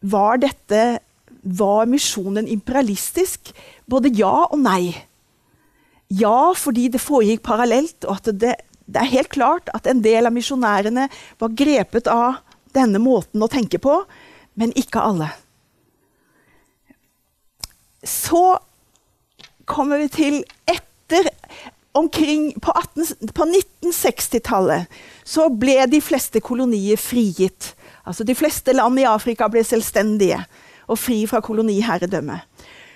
var 0.00 0.38
dette 0.42 1.00
Var 1.42 1.87
misjonen 1.87 2.49
imperialistisk? 2.50 3.52
Både 3.87 4.11
ja 4.12 4.49
og 4.50 4.58
nei. 4.61 4.90
Ja, 6.08 6.52
fordi 6.56 6.88
det 6.92 7.00
foregikk 7.00 7.44
parallelt, 7.47 8.04
og 8.04 8.18
at 8.18 8.30
det, 8.42 8.54
det 8.88 9.00
er 9.00 9.12
helt 9.12 9.30
klart 9.32 9.70
at 9.76 9.87
en 9.87 10.02
del 10.04 10.28
av 10.28 10.35
misjonærene 10.35 11.06
var 11.40 11.54
grepet 11.56 12.08
av 12.11 12.40
denne 12.76 13.00
måten 13.00 13.44
å 13.44 13.49
tenke 13.49 13.80
på, 13.80 14.00
men 14.58 14.75
ikke 14.76 15.04
alle. 15.04 15.30
Så 18.02 18.58
kommer 19.68 20.02
vi 20.02 20.08
til 20.12 20.42
etter 20.68 21.30
omkring 21.99 22.52
På, 22.61 22.73
på 23.35 23.44
1960-tallet 23.49 24.87
så 25.26 25.49
ble 25.50 25.80
de 25.90 25.99
fleste 26.04 26.40
kolonier 26.44 27.00
frigitt. 27.00 27.73
Altså 28.08 28.24
De 28.24 28.36
fleste 28.36 28.72
land 28.72 29.00
i 29.00 29.06
Afrika 29.08 29.48
ble 29.52 29.62
selvstendige 29.66 30.40
og 30.88 30.96
fri 30.96 31.20
fra 31.28 31.42
koloniherredømme. 31.44 32.38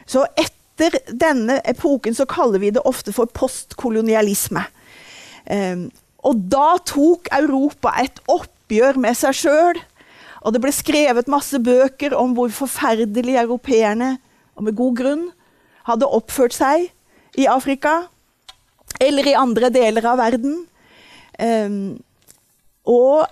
Så 0.08 0.24
etter 0.40 0.96
denne 1.12 1.58
epoken 1.68 2.16
så 2.16 2.24
kaller 2.28 2.62
vi 2.62 2.72
det 2.72 2.84
ofte 2.88 3.12
for 3.12 3.28
postkolonialisme. 3.36 4.64
Um, 5.52 5.90
og 6.24 6.40
da 6.50 6.78
tok 6.86 7.28
Europa 7.34 7.92
et 8.00 8.22
oppgjør 8.30 9.00
med 9.02 9.18
seg 9.18 9.36
sjøl. 9.36 9.80
Og 10.42 10.54
det 10.54 10.62
ble 10.64 10.72
skrevet 10.74 11.30
masse 11.30 11.58
bøker 11.62 12.16
om 12.18 12.32
hvor 12.34 12.50
forferdelig 12.54 13.36
europeerne, 13.44 14.16
og 14.56 14.66
med 14.66 14.78
god 14.78 14.96
grunn, 14.98 15.28
hadde 15.86 16.08
oppført 16.08 16.54
seg 16.56 16.88
i 17.38 17.46
Afrika 17.50 18.04
eller 19.02 19.26
i 19.26 19.36
andre 19.38 19.70
deler 19.74 20.06
av 20.06 20.18
verden. 20.20 20.58
Um, 21.38 22.00
og 22.86 23.28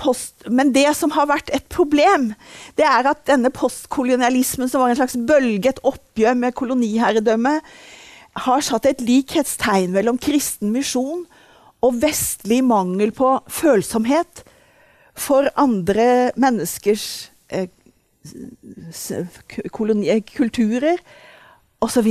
post, 0.00 0.46
men 0.48 0.72
det 0.74 0.88
som 0.96 1.12
har 1.14 1.28
vært 1.30 1.52
et 1.54 1.66
problem, 1.72 2.30
det 2.80 2.86
er 2.88 3.08
at 3.10 3.26
denne 3.28 3.52
postkolonialismen, 3.54 4.70
som 4.70 4.82
var 4.82 4.94
en 4.94 5.00
slags 5.00 5.18
bølge, 5.28 5.70
et 5.70 5.82
oppgjør 5.86 6.38
med 6.40 6.56
koloniherredømme, 6.58 7.58
har 8.40 8.62
satt 8.64 8.86
et 8.86 9.02
likhetstegn 9.02 9.92
mellom 9.94 10.18
kristen 10.22 10.70
misjon 10.72 11.26
og 11.84 11.98
vestlig 12.02 12.60
mangel 12.64 13.12
på 13.16 13.32
følsomhet 13.50 14.44
for 15.18 15.48
andre 15.58 16.30
menneskers 16.40 17.30
eh, 17.52 17.68
koloni, 19.72 20.12
kulturer 20.30 21.00
osv. 21.82 22.08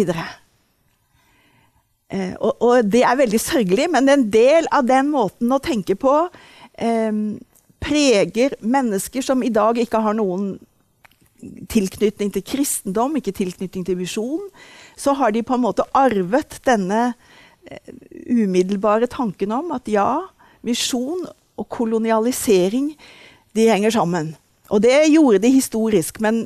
Eh, 2.10 2.34
og, 2.42 2.54
og 2.60 2.90
det 2.90 3.04
er 3.06 3.20
veldig 3.20 3.42
sørgelig, 3.42 3.90
men 3.94 4.10
en 4.10 4.28
del 4.34 4.68
av 4.74 4.88
den 4.90 5.12
måten 5.14 5.52
å 5.54 5.62
tenke 5.64 5.96
på 6.00 6.16
eh, 6.78 7.14
preger 7.80 8.56
mennesker 8.60 9.24
som 9.26 9.44
i 9.44 9.52
dag 9.54 9.80
ikke 9.82 10.02
har 10.04 10.18
noen 10.18 10.58
tilknytning 11.72 12.34
til 12.36 12.44
kristendom, 12.44 13.16
ikke 13.20 13.36
tilknytning 13.36 13.86
til 13.88 13.98
visjon, 14.00 14.50
så 15.00 15.16
har 15.16 15.32
de 15.32 15.44
på 15.46 15.56
en 15.56 15.64
måte 15.64 15.86
arvet 15.96 16.60
denne 16.68 17.14
eh, 17.70 17.94
umiddelbare 18.28 19.08
tanken 19.12 19.54
om 19.56 19.72
at 19.76 19.88
ja, 19.92 20.28
misjon 20.68 21.24
og 21.60 21.68
kolonialisering 21.72 22.92
de 23.56 23.68
henger 23.72 23.96
sammen. 23.96 24.34
Og 24.70 24.82
det 24.84 24.96
gjorde 25.10 25.42
de 25.44 25.52
historisk, 25.54 26.20
men, 26.22 26.44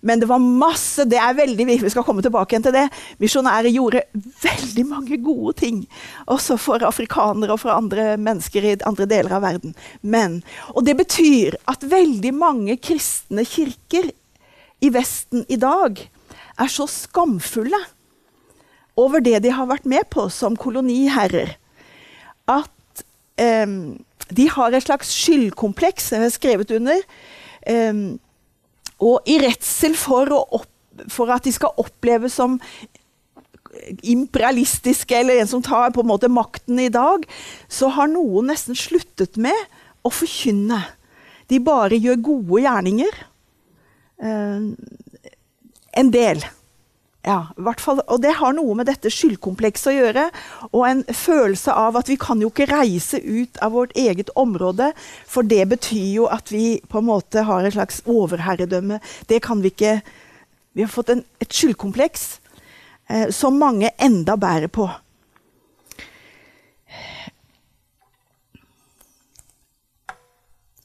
men, 0.00 0.20
det 0.20 0.28
var 0.30 0.40
masse 0.40 1.04
Det 1.04 1.18
er 1.20 1.36
veldig 1.36 1.66
Vi 1.68 1.90
skal 1.92 2.04
komme 2.06 2.24
tilbake 2.24 2.54
igjen 2.54 2.64
til 2.66 2.76
det. 2.76 2.86
Misjonærer 3.22 3.72
gjorde 3.74 4.04
veldig 4.42 4.86
mange 4.88 5.18
gode 5.22 5.56
ting. 5.60 5.82
Også 6.26 6.56
for 6.60 6.84
afrikanere 6.86 7.52
og 7.52 7.60
for 7.60 7.74
andre 7.74 8.14
mennesker 8.16 8.64
i 8.64 8.76
andre 8.88 9.08
deler 9.10 9.36
av 9.36 9.44
verden. 9.44 9.76
Men, 10.02 10.40
og 10.74 10.86
det 10.88 10.96
betyr 10.96 11.58
at 11.68 11.84
veldig 11.84 12.32
mange 12.36 12.78
kristne 12.80 13.44
kirker 13.44 14.10
i 14.80 14.92
Vesten 14.92 15.44
i 15.48 15.56
dag 15.60 16.00
er 16.56 16.72
så 16.72 16.86
skamfulle 16.88 17.78
over 18.96 19.20
det 19.20 19.42
de 19.44 19.52
har 19.52 19.68
vært 19.68 19.88
med 19.88 20.08
på 20.12 20.26
som 20.32 20.56
koloniherrer, 20.56 21.56
at 22.48 23.02
eh, 23.40 23.66
de 24.32 24.46
har 24.50 24.74
et 24.74 24.86
slags 24.86 25.12
skyldkompleks, 25.12 26.12
jeg 26.12 26.24
har 26.24 26.32
skrevet 26.32 26.72
under, 26.78 27.02
eh, 27.66 28.00
og 28.96 29.28
i 29.28 29.38
redsel 29.42 29.96
for, 29.98 30.32
opp, 30.32 30.70
for, 31.12 31.32
at 31.34 31.44
de 31.44 31.52
skal 31.52 31.76
oppleves 31.82 32.38
som 32.38 32.56
imperialistiske, 34.06 35.16
eller 35.16 35.42
en 35.42 35.50
som 35.50 35.62
tar 35.64 35.92
på 35.92 36.00
en 36.00 36.10
måte 36.10 36.30
makten 36.32 36.78
i 36.80 36.92
dag, 36.92 37.26
så 37.68 37.90
har 37.92 38.08
noen 38.08 38.48
nesten 38.50 38.78
sluttet 38.78 39.36
med 39.40 39.56
å 40.06 40.12
forkynne. 40.12 40.80
De 41.50 41.60
bare 41.62 41.98
gjør 42.00 42.22
gode 42.30 42.62
gjerninger. 42.64 43.18
Um, 44.16 44.70
en 45.96 46.12
del. 46.12 46.40
Ja, 47.26 47.48
fall, 47.82 47.98
og 48.06 48.20
det 48.22 48.36
har 48.38 48.52
noe 48.54 48.76
med 48.78 48.86
dette 48.86 49.10
skyldkomplekset 49.10 49.88
å 49.90 49.94
gjøre. 49.96 50.26
Og 50.70 50.84
en 50.86 51.02
følelse 51.10 51.74
av 51.74 51.98
at 51.98 52.06
vi 52.06 52.14
kan 52.22 52.38
jo 52.38 52.52
ikke 52.52 52.68
reise 52.70 53.18
ut 53.18 53.58
av 53.58 53.74
vårt 53.74 53.96
eget 53.98 54.30
område, 54.38 54.92
for 55.26 55.42
det 55.42 55.64
betyr 55.72 56.20
jo 56.20 56.28
at 56.30 56.52
vi 56.54 56.78
på 56.86 57.02
en 57.02 57.08
måte 57.08 57.42
har 57.48 57.66
et 57.66 57.74
slags 57.74 57.98
overherredømme. 58.06 59.00
Det 59.26 59.42
kan 59.42 59.62
vi 59.64 59.74
ikke 59.74 60.00
Vi 60.76 60.84
har 60.84 60.90
fått 60.92 61.08
en, 61.08 61.22
et 61.40 61.48
skyldkompleks 61.48 62.24
eh, 63.08 63.30
som 63.32 63.54
mange 63.56 63.88
enda 63.96 64.34
bærer 64.36 64.68
på. 64.68 64.84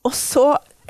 Og 0.08 0.16
så, 0.16 0.46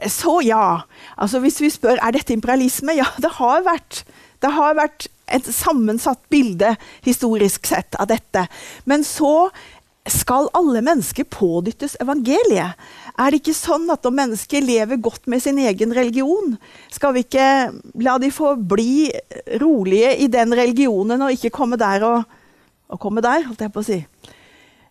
så 0.05 0.35
ja. 0.45 0.83
Altså 1.17 1.41
hvis 1.41 1.57
vi 1.65 1.71
spør 1.73 1.97
er 1.97 2.13
dette 2.13 2.37
imperialisme, 2.37 2.93
ja, 2.93 3.09
det 3.17 3.33
har 3.39 3.65
vært. 3.65 4.03
Det 4.37 4.53
har 4.53 4.77
vært 4.77 5.09
et 5.31 5.47
sammensatt 5.55 6.21
bilde 6.31 6.75
historisk 7.05 7.69
sett 7.69 7.95
av 7.99 8.09
dette. 8.11 8.47
Men 8.89 9.05
så 9.07 9.49
skal 10.09 10.49
alle 10.57 10.81
mennesker 10.81 11.27
pådyttes 11.29 11.95
evangeliet? 12.01 12.77
Er 13.19 13.29
det 13.29 13.41
ikke 13.41 13.53
sånn 13.53 13.85
at 13.93 14.05
om 14.07 14.15
mennesker 14.17 14.63
lever 14.65 14.97
godt 15.01 15.27
med 15.29 15.43
sin 15.43 15.59
egen 15.61 15.93
religion, 15.93 16.55
skal 16.89 17.13
vi 17.13 17.25
ikke 17.25 17.49
la 18.01 18.17
de 18.21 18.31
få 18.33 18.55
bli 18.55 19.11
rolige 19.61 20.15
i 20.25 20.29
den 20.31 20.55
religionen 20.57 21.21
og 21.21 21.35
ikke 21.35 21.53
komme 21.53 21.77
der 21.81 22.05
og, 22.07 22.23
og 22.89 23.01
komme 23.03 23.21
der, 23.21 23.45
holdt 23.45 23.61
jeg 23.61 23.73
på 23.73 23.83
å 23.83 23.89
si. 23.91 23.99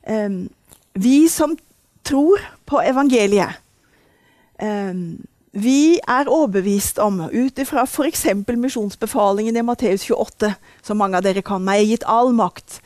Um, 0.06 0.44
vi 0.94 1.26
som 1.30 1.56
tror 2.06 2.42
på 2.68 2.78
evangeliet, 2.82 3.58
um, 4.62 5.18
vi 5.50 5.98
er 6.06 6.30
overbevist 6.30 7.00
om, 7.02 7.24
ut 7.26 7.58
ifra 7.58 7.82
f.eks. 7.82 8.24
misjonsbefalingen 8.46 9.56
i 9.56 9.64
Matteus 9.66 10.04
28, 10.06 10.52
som 10.82 11.00
mange 11.02 11.18
av 11.18 11.26
dere 11.26 11.42
kan, 11.42 11.64
meg 11.66 11.82
er 11.82 11.90
gitt 11.90 12.06
all 12.06 12.30
makt 12.36 12.78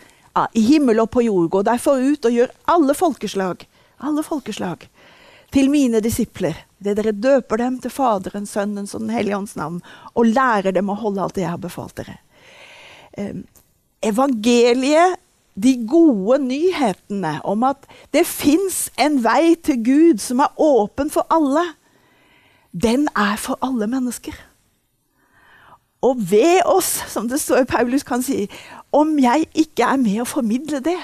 i 0.57 0.63
himmel 0.65 1.03
og 1.05 1.11
på 1.13 1.27
jord. 1.27 1.51
Gå 1.53 1.63
derfor 1.67 2.01
ut 2.01 2.25
og 2.25 2.33
gjør 2.33 2.55
alle 2.73 2.97
folkeslag, 2.97 3.67
alle 4.01 4.25
folkeslag 4.25 4.89
til 5.55 5.69
mine 5.71 6.01
disipler. 6.03 6.57
Det 6.81 6.97
dere 6.99 7.13
døper 7.13 7.61
dem 7.61 7.77
til 7.83 7.93
Faderens, 7.93 8.57
Sønnens 8.57 8.97
og 8.97 9.05
Den 9.05 9.13
hellige 9.15 9.37
ånds 9.37 9.55
navn, 9.61 9.83
og 10.15 10.33
lærer 10.33 10.73
dem 10.75 10.91
å 10.91 10.99
holde 10.99 11.23
alt 11.23 11.37
det 11.37 11.45
jeg 11.45 11.53
har 11.53 11.63
befalt 11.63 12.01
dere. 12.01 12.17
Um, 13.19 13.45
evangeliet, 14.03 15.21
de 15.55 15.77
gode 15.87 16.41
nyhetene 16.43 17.37
om 17.47 17.63
at 17.69 17.85
det 18.11 18.25
fins 18.27 18.89
en 18.99 19.21
vei 19.23 19.55
til 19.55 19.85
Gud 19.87 20.19
som 20.19 20.41
er 20.43 20.57
åpen 20.59 21.13
for 21.15 21.31
alle 21.31 21.63
den 22.83 23.09
er 23.17 23.37
for 23.39 23.59
alle 23.63 23.87
mennesker. 23.87 24.35
Og 26.05 26.21
ved 26.31 26.61
oss, 26.69 26.99
som 27.09 27.29
det 27.29 27.41
står 27.41 27.63
i 27.63 27.71
Paulus 27.71 28.03
kan 28.05 28.23
si, 28.23 28.45
om 28.93 29.17
jeg 29.19 29.47
ikke 29.55 29.87
er 29.87 30.01
med 30.01 30.21
å 30.21 30.29
formidle 30.29 30.83
det. 30.85 30.99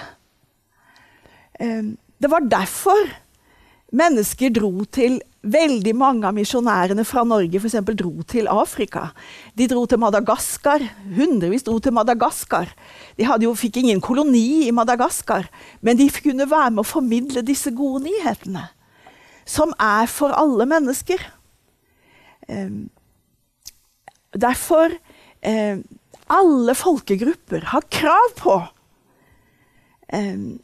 Ehm, 1.61 1.96
det 2.20 2.30
var 2.30 2.44
derfor 2.44 3.09
mennesker 3.96 4.52
dro 4.52 4.85
til 4.85 5.20
Veldig 5.40 5.94
mange 5.96 6.28
av 6.28 6.35
misjonærene 6.37 7.00
fra 7.09 7.22
Norge 7.24 7.56
for 7.56 7.70
eksempel, 7.70 7.94
dro 7.96 8.11
til 8.28 8.44
Afrika. 8.52 9.06
De 9.56 9.64
dro 9.70 9.87
til 9.88 9.96
Madagaskar. 10.02 10.83
Hundrevis 11.16 11.64
dro 11.64 11.78
til 11.80 11.94
Madagaskar. 11.96 12.68
De 13.16 13.24
jo, 13.24 13.54
fikk 13.56 13.78
ingen 13.80 14.02
koloni 14.04 14.66
i 14.66 14.70
Madagaskar, 14.70 15.48
men 15.80 15.96
de 15.96 16.11
kunne 16.12 16.44
være 16.44 16.74
med 16.74 16.85
å 16.85 16.90
formidle 16.90 17.40
disse 17.40 17.72
gode 17.72 18.04
nyhetene. 18.04 18.66
Som 19.48 19.72
er 19.80 20.12
for 20.12 20.37
alle 20.37 20.68
mennesker. 20.68 21.24
Ehm, 22.50 22.90
derfor 24.34 24.92
ehm, 25.42 25.84
Alle 26.30 26.76
folkegrupper 26.78 27.64
har 27.72 27.86
krav 27.90 28.34
på 28.38 28.52
ehm, 30.14 30.60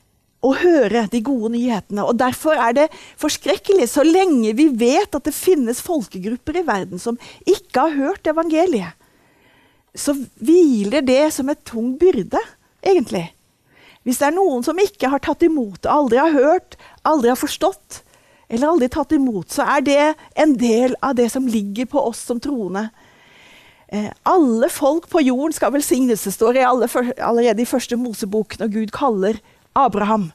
å 0.46 0.53
høre 0.55 1.07
de 1.11 1.20
gode 1.27 1.51
nyhetene. 1.57 2.05
Og 2.07 2.18
Derfor 2.20 2.59
er 2.61 2.77
det 2.77 2.85
forskrekkelig, 3.18 3.88
så 3.90 4.05
lenge 4.07 4.55
vi 4.59 4.68
vet 4.70 5.16
at 5.16 5.27
det 5.27 5.35
finnes 5.35 5.83
folkegrupper 5.83 6.61
i 6.61 6.66
verden 6.68 7.03
som 7.03 7.18
ikke 7.42 7.88
har 7.88 7.96
hørt 7.99 8.31
evangeliet, 8.31 8.94
så 9.96 10.12
hviler 10.44 11.03
det 11.03 11.33
som 11.35 11.49
et 11.51 11.64
tung 11.66 11.94
byrde, 11.99 12.40
egentlig. 12.85 13.25
Hvis 14.07 14.20
det 14.20 14.29
er 14.29 14.37
noen 14.37 14.62
som 14.62 14.79
ikke 14.79 15.11
har 15.11 15.22
tatt 15.25 15.42
imot 15.42 15.88
aldri 15.90 16.20
har 16.20 16.35
hørt, 16.37 16.77
aldri 17.03 17.33
har 17.33 17.40
forstått, 17.40 18.05
eller 18.48 18.70
aldri 18.70 18.88
tatt 18.92 19.12
imot, 19.16 19.50
så 19.50 19.66
er 19.76 19.85
det 19.87 20.14
en 20.38 20.54
del 20.59 20.94
av 21.02 21.16
det 21.18 21.28
som 21.32 21.48
ligger 21.50 21.88
på 21.90 22.02
oss 22.11 22.22
som 22.28 22.40
troende. 22.42 22.88
Eh, 23.88 24.11
alle 24.26 24.68
folk 24.70 25.09
på 25.11 25.22
jorden 25.22 25.54
skal 25.54 25.74
velsignes. 25.74 26.24
Det 26.26 26.35
står 26.35 26.59
alle, 26.62 26.88
allerede 27.18 27.62
i 27.62 27.68
første 27.68 27.98
Mosebok 27.98 28.59
når 28.61 28.72
Gud 28.74 28.94
kaller 28.94 29.38
Abraham. 29.74 30.30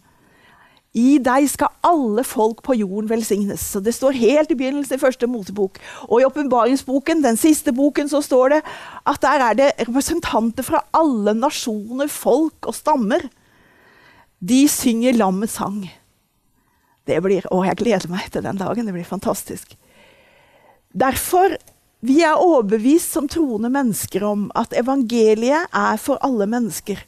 I 0.92 1.22
deg 1.24 1.46
skal 1.48 1.72
alle 1.88 2.24
folk 2.28 2.60
på 2.66 2.76
jorden 2.76 3.08
velsignes. 3.08 3.64
Så 3.64 3.80
Det 3.80 3.94
står 3.96 4.12
helt 4.12 4.52
i 4.52 4.58
begynnelsen 4.60 4.98
i 4.98 5.00
første 5.00 5.28
Mosebok. 5.28 5.80
Og 6.10 6.20
i 6.20 6.26
åpenbaringsboken, 6.28 7.24
den 7.24 7.38
siste 7.40 7.72
boken, 7.72 8.10
så 8.10 8.20
står 8.22 8.50
det 8.50 8.62
at 9.08 9.22
der 9.22 9.40
er 9.40 9.54
det 9.54 9.72
representanter 9.88 10.64
fra 10.64 10.84
alle 10.94 11.34
nasjoner, 11.34 12.08
folk 12.08 12.68
og 12.68 12.76
stammer. 12.76 13.24
De 14.44 14.68
synger 14.68 15.16
lammets 15.16 15.56
sang. 15.56 15.88
Det 17.10 17.18
blir, 17.26 17.46
å, 17.50 17.64
jeg 17.66 17.80
gleder 17.82 18.12
meg 18.12 18.28
til 18.34 18.44
den 18.46 18.60
dagen. 18.60 18.88
Det 18.88 18.96
blir 18.96 19.08
fantastisk. 19.08 19.76
Derfor 20.92 21.56
vi 22.02 22.18
er 22.26 22.40
overbevist 22.42 23.14
som 23.14 23.28
troende 23.30 23.70
mennesker 23.70 24.24
om 24.26 24.48
at 24.58 24.74
evangeliet 24.74 25.70
er 25.70 26.00
for 26.02 26.22
alle 26.26 26.48
mennesker. 26.50 27.02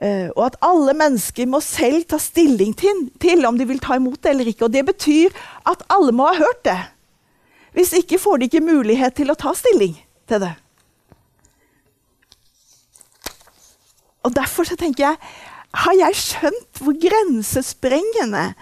Uh, 0.00 0.32
og 0.32 0.46
at 0.46 0.56
alle 0.64 0.94
mennesker 0.96 1.48
må 1.50 1.60
selv 1.60 2.06
ta 2.08 2.16
stilling 2.16 2.72
til, 2.80 3.10
til, 3.20 3.44
om 3.44 3.58
de 3.60 3.66
vil 3.68 3.82
ta 3.82 3.98
imot 4.00 4.16
det 4.24 4.32
eller 4.32 4.48
ikke. 4.48 4.70
Og 4.70 4.72
det 4.72 4.86
betyr 4.88 5.36
at 5.68 5.84
alle 5.92 6.14
må 6.16 6.30
ha 6.30 6.38
hørt 6.40 6.64
det. 6.64 6.78
Hvis 7.76 7.92
ikke 7.98 8.18
får 8.18 8.40
de 8.40 8.48
ikke 8.48 8.64
mulighet 8.64 9.18
til 9.20 9.30
å 9.30 9.38
ta 9.38 9.52
stilling 9.54 9.92
til 10.30 10.40
det. 10.46 10.54
Og 14.24 14.32
derfor 14.36 14.68
tenker 14.76 15.06
jeg 15.06 15.16
Har 15.70 15.94
jeg 15.94 16.16
skjønt 16.18 16.80
hvor 16.82 16.96
grensesprengende 16.98 18.54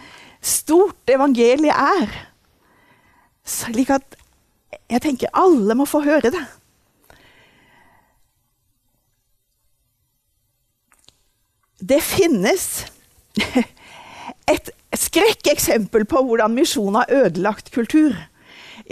stort 0.45 1.11
evangeliet 1.11 1.75
er. 1.75 2.15
Slik 3.49 3.91
at 3.95 4.17
jeg 4.89 5.03
tenker 5.05 5.33
alle 5.37 5.77
må 5.77 5.87
få 5.89 6.03
høre 6.05 6.33
det. 6.33 6.45
Det 11.79 12.01
finnes 12.03 12.65
et 14.55 14.73
skrekkeksempel 14.99 16.07
på 16.09 16.25
hvordan 16.27 16.57
misjon 16.57 16.97
har 16.99 17.13
ødelagt 17.13 17.71
kultur. 17.75 18.17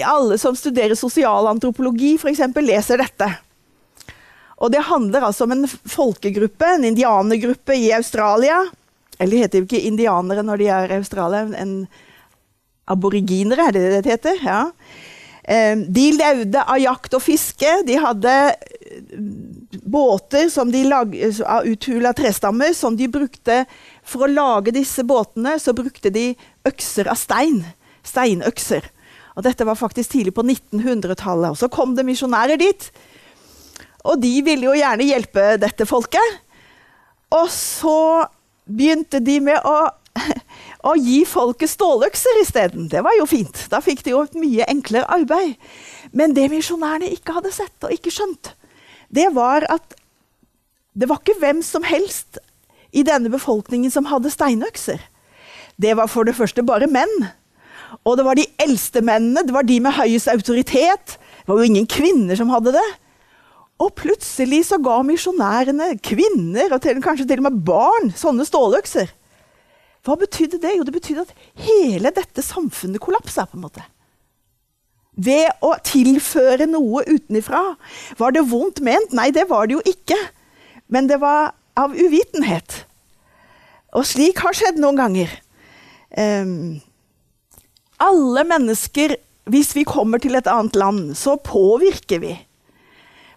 Alle 0.04 0.36
som 0.38 0.56
studerer 0.56 0.94
sosialantropologi, 0.98 2.14
f.eks., 2.20 2.42
leser 2.60 3.00
dette. 3.00 3.30
Og 4.60 4.72
Det 4.72 4.84
handler 4.88 5.26
altså 5.26 5.44
om 5.44 5.52
en 5.52 5.66
folkegruppe, 5.68 6.68
en 6.68 6.84
indianergruppe 6.88 7.76
i 7.76 7.90
Australia, 7.96 8.62
eller 9.18 9.44
heter 9.44 9.62
jo 9.62 9.66
ikke 9.68 9.84
indianere 9.88 10.44
når 10.44 10.60
de 10.60 10.70
er 10.72 10.94
i 10.94 11.00
Australia. 11.00 11.46
En 11.56 11.76
aboriginere, 12.86 13.68
er 13.68 13.76
det 13.76 13.84
det 13.84 14.00
det 14.04 14.16
heter? 14.16 14.40
Ja. 14.44 14.62
De 15.46 16.06
levde 16.16 16.62
av 16.62 16.78
jakt 16.82 17.14
og 17.14 17.22
fiske. 17.22 17.70
De 17.86 17.98
hadde 18.02 18.32
eh, 18.50 19.20
båter 19.86 20.48
som 20.50 20.72
de 20.72 20.82
lag, 20.88 21.12
av 21.46 21.68
uthula 21.70 22.10
trestammer 22.18 22.74
som 22.74 22.96
de 22.98 23.06
brukte 23.06 23.62
For 24.06 24.26
å 24.26 24.30
lage 24.30 24.74
disse 24.74 25.04
båtene 25.06 25.56
så 25.62 25.74
brukte 25.74 26.10
de 26.10 26.32
økser 26.66 27.10
av 27.10 27.18
stein. 27.18 27.62
Steinøkser. 28.06 28.90
Og 29.36 29.44
dette 29.44 29.66
var 29.68 29.78
faktisk 29.78 30.14
tidlig 30.14 30.34
på 30.34 30.44
1900-tallet. 30.46 31.52
Og 31.52 31.58
Så 31.58 31.68
kom 31.68 31.94
det 31.94 32.06
misjonærer 32.06 32.58
dit. 32.58 32.90
Og 34.06 34.18
de 34.22 34.32
ville 34.46 34.68
jo 34.68 34.76
gjerne 34.78 35.06
hjelpe 35.06 35.56
dette 35.60 35.86
folket. 35.86 36.38
Og 37.34 37.50
så 37.50 38.26
begynte 38.66 39.20
de 39.24 39.38
med 39.46 39.62
å, 39.66 39.76
å 40.90 40.94
gi 40.98 41.22
folket 41.28 41.72
ståløkser 41.72 42.42
isteden. 42.42 42.90
Det 42.92 43.02
var 43.06 43.16
jo 43.18 43.28
fint. 43.30 43.66
Da 43.72 43.82
fikk 43.84 44.04
de 44.04 44.14
jo 44.14 44.24
et 44.26 44.38
mye 44.38 44.66
enklere 44.70 45.08
arbeid. 45.18 45.56
Men 46.16 46.34
det 46.36 46.48
misjonærene 46.52 47.10
ikke 47.14 47.38
hadde 47.38 47.54
sett 47.54 47.86
og 47.86 47.94
ikke 47.94 48.12
skjønt, 48.14 48.54
det 49.12 49.28
var 49.36 49.66
at 49.70 49.94
det 50.96 51.06
var 51.10 51.20
ikke 51.20 51.38
hvem 51.38 51.60
som 51.62 51.84
helst 51.86 52.38
i 52.96 53.04
denne 53.06 53.30
befolkningen 53.30 53.92
som 53.92 54.08
hadde 54.08 54.32
steinøkser. 54.32 55.02
Det 55.76 55.92
var 55.98 56.08
for 56.08 56.24
det 56.24 56.36
første 56.38 56.64
bare 56.64 56.88
menn. 56.88 57.12
Og 58.08 58.16
det 58.16 58.24
var 58.26 58.38
de 58.38 58.46
eldste 58.62 59.02
mennene, 59.04 59.44
det 59.44 59.54
var 59.54 59.66
de 59.68 59.76
med 59.84 59.94
høyest 59.98 60.30
autoritet. 60.32 61.18
Det 61.44 61.50
var 61.50 61.60
jo 61.60 61.68
ingen 61.68 61.86
kvinner 61.90 62.38
som 62.38 62.50
hadde 62.50 62.72
det. 62.74 62.86
Og 63.82 63.92
plutselig 63.98 64.62
så 64.70 64.78
ga 64.80 65.00
misjonærene 65.04 65.90
kvinner, 66.04 66.72
og 66.72 66.80
til, 66.84 67.02
kanskje 67.04 67.26
til 67.28 67.42
og 67.42 67.48
med 67.50 67.58
barn, 67.66 68.12
sånne 68.16 68.46
ståløkser. 68.48 69.10
Hva 70.06 70.16
betydde 70.20 70.60
det? 70.62 70.76
Jo, 70.78 70.86
det 70.86 70.94
betydde 70.94 71.26
at 71.26 71.34
hele 71.66 72.12
dette 72.14 72.44
samfunnet 72.44 73.02
kollapsa. 73.02 73.44
på 73.44 73.58
en 73.58 73.66
måte. 73.66 73.84
Ved 75.16 75.48
å 75.64 75.74
tilføre 75.84 76.68
noe 76.70 77.02
utenifra. 77.08 77.76
Var 78.16 78.36
det 78.36 78.46
vondt 78.48 78.80
ment? 78.80 79.12
Nei, 79.12 79.30
det 79.34 79.48
var 79.50 79.66
det 79.66 79.76
jo 79.76 79.82
ikke. 79.84 80.18
Men 80.88 81.08
det 81.10 81.20
var 81.20 81.52
av 81.76 81.92
uvitenhet. 81.96 82.84
Og 83.96 84.06
slik 84.06 84.40
har 84.44 84.56
skjedd 84.56 84.80
noen 84.80 85.00
ganger. 85.00 85.32
Um, 86.16 86.78
alle 88.00 88.44
mennesker, 88.46 89.16
hvis 89.50 89.74
vi 89.76 89.84
kommer 89.88 90.22
til 90.22 90.36
et 90.38 90.48
annet 90.48 90.76
land, 90.76 91.16
så 91.16 91.36
påvirker 91.40 92.22
vi. 92.22 92.36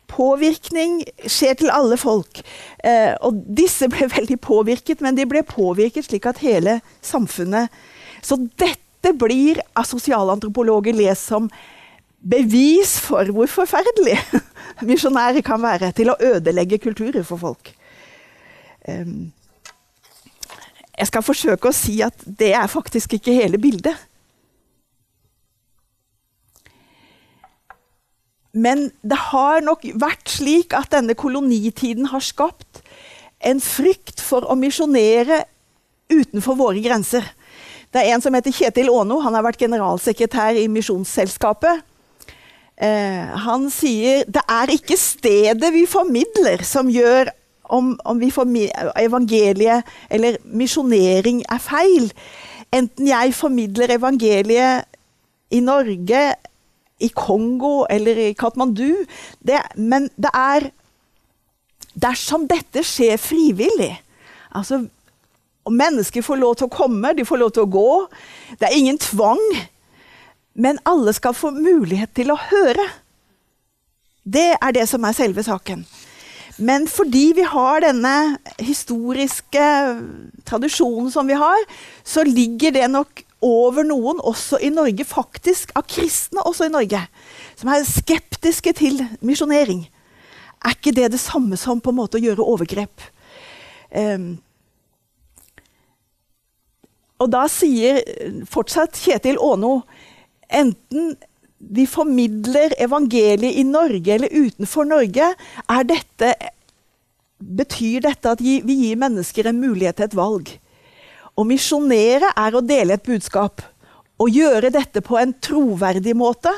Påvirkning 0.09 0.99
skjer 1.29 1.57
til 1.59 1.71
alle 1.73 1.97
folk. 1.99 2.41
Eh, 2.83 3.13
og 3.25 3.41
disse 3.57 3.89
ble 3.91 4.09
veldig 4.11 4.39
påvirket, 4.41 5.03
men 5.05 5.17
de 5.17 5.27
ble 5.29 5.43
påvirket 5.47 6.09
slik 6.09 6.27
at 6.29 6.41
hele 6.43 6.79
samfunnet 7.01 7.69
Så 8.21 8.35
dette 8.59 9.13
blir 9.15 9.61
av 9.79 9.85
sosialantropologer 9.87 10.97
lest 10.97 11.29
som 11.29 11.47
bevis 12.19 12.97
for 12.99 13.29
hvor 13.31 13.47
forferdelig 13.47 14.17
misjonærer 14.89 15.39
kan 15.45 15.61
være 15.63 15.93
til 15.95 16.11
å 16.11 16.17
ødelegge 16.19 16.81
kulturer 16.83 17.23
for 17.23 17.39
folk. 17.39 17.71
Eh, 18.83 19.07
jeg 20.99 21.07
skal 21.07 21.23
forsøke 21.23 21.69
å 21.69 21.75
si 21.75 22.01
at 22.03 22.25
det 22.25 22.51
er 22.57 22.67
faktisk 22.67 23.15
ikke 23.15 23.37
hele 23.37 23.61
bildet. 23.61 23.95
Men 28.59 28.89
det 29.01 29.19
har 29.29 29.63
nok 29.63 29.85
vært 30.01 30.31
slik 30.33 30.75
at 30.77 30.91
denne 30.91 31.15
kolonitiden 31.17 32.09
har 32.11 32.23
skapt 32.25 32.81
en 33.39 33.61
frykt 33.63 34.19
for 34.19 34.47
å 34.49 34.57
misjonere 34.59 35.45
utenfor 36.11 36.57
våre 36.59 36.81
grenser. 36.83 37.23
Det 37.89 38.01
er 38.01 38.13
en 38.13 38.21
som 38.21 38.35
heter 38.35 38.53
Kjetil 38.53 38.91
Aano. 38.91 39.21
Han 39.23 39.37
har 39.37 39.45
vært 39.45 39.61
generalsekretær 39.63 40.59
i 40.59 40.67
Misjonsselskapet. 40.71 41.85
Eh, 42.79 43.31
han 43.45 43.67
sier 43.73 44.27
det 44.29 44.43
er 44.47 44.71
ikke 44.71 44.97
stedet 44.99 45.71
vi 45.75 45.83
formidler 45.89 46.63
som 46.67 46.91
gjør 46.91 47.31
om, 47.75 47.93
om 48.07 48.21
evangeliet 48.21 49.89
eller 50.09 50.37
misjonering 50.43 51.43
er 51.49 51.63
feil. 51.63 52.07
Enten 52.75 53.09
jeg 53.09 53.35
formidler 53.35 53.95
evangeliet 53.97 54.87
i 55.51 55.59
Norge 55.65 56.23
i 56.99 57.09
Kongo 57.15 57.85
eller 57.89 58.17
i 58.17 58.33
Katmandu. 58.37 59.05
Det, 59.39 59.61
men 59.75 60.09
det 60.15 60.33
er 60.35 60.71
Dersom 61.99 62.45
dette 62.47 62.83
skjer 62.85 63.17
frivillig 63.19 63.89
altså, 64.55 64.83
Mennesker 65.69 66.23
får 66.23 66.37
lov 66.39 66.53
til 66.57 66.67
å 66.69 66.73
komme, 66.73 67.11
de 67.17 67.25
får 67.27 67.39
lov 67.41 67.51
til 67.53 67.65
å 67.65 67.69
gå. 67.69 67.89
Det 68.57 68.69
er 68.69 68.77
ingen 68.77 68.97
tvang. 69.01 69.41
Men 70.57 70.79
alle 70.87 71.13
skal 71.13 71.35
få 71.37 71.51
mulighet 71.53 72.13
til 72.17 72.31
å 72.33 72.39
høre. 72.39 72.85
Det 74.25 74.55
er 74.55 74.73
det 74.73 74.87
som 74.89 75.05
er 75.05 75.17
selve 75.17 75.43
saken. 75.45 75.83
Men 76.57 76.87
fordi 76.91 77.29
vi 77.37 77.45
har 77.47 77.83
denne 77.85 78.15
historiske 78.57 79.67
tradisjonen 80.49 81.11
som 81.13 81.29
vi 81.29 81.37
har, 81.39 81.67
så 82.03 82.25
ligger 82.27 82.73
det 82.75 82.87
nok 82.91 83.23
over 83.45 83.85
noen, 83.87 84.19
også 84.19 84.59
i 84.63 84.71
Norge, 84.73 85.05
faktisk 85.07 85.71
av 85.79 85.87
kristne 85.87 86.43
også 86.47 86.67
i 86.67 86.73
Norge, 86.73 87.01
som 87.59 87.71
er 87.71 87.87
skeptiske 87.87 88.73
til 88.77 88.99
misjonering. 89.25 89.85
Er 90.59 90.75
ikke 90.75 90.95
det 90.95 91.11
det 91.13 91.21
samme 91.23 91.57
som 91.59 91.79
på 91.79 91.93
en 91.93 91.99
måte 92.01 92.19
å 92.19 92.23
gjøre 92.23 92.45
overgrep? 92.45 93.05
Um, 93.95 94.37
og 97.19 97.31
da 97.33 97.45
sier 97.51 98.03
fortsatt 98.47 98.99
Kjetil 98.99 99.39
Aano 99.43 99.81
enten 100.49 101.15
vi 101.59 101.83
formidler 101.89 102.75
evangeliet 102.79 103.57
i 103.59 103.65
Norge 103.67 104.13
eller 104.15 104.31
utenfor 104.31 104.87
Norge, 104.87 105.33
dette, 105.89 106.29
betyr 107.39 108.05
dette 108.07 108.31
at 108.31 108.43
vi 108.43 108.61
gir 108.63 108.99
mennesker 108.99 109.49
en 109.49 109.59
mulighet 109.59 109.99
til 109.99 110.07
et 110.07 110.15
valg. 110.15 110.53
Å 111.39 111.45
misjonere 111.47 112.33
er 112.35 112.55
å 112.55 112.63
dele 112.65 112.97
et 112.97 113.05
budskap. 113.05 113.61
Å 114.19 114.25
gjøre 114.27 114.73
dette 114.75 114.99
på 115.05 115.15
en 115.19 115.31
troverdig 115.39 116.15
måte, 116.19 116.51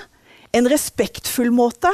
en 0.51 0.67
respektfull 0.69 1.51
måte 1.53 1.91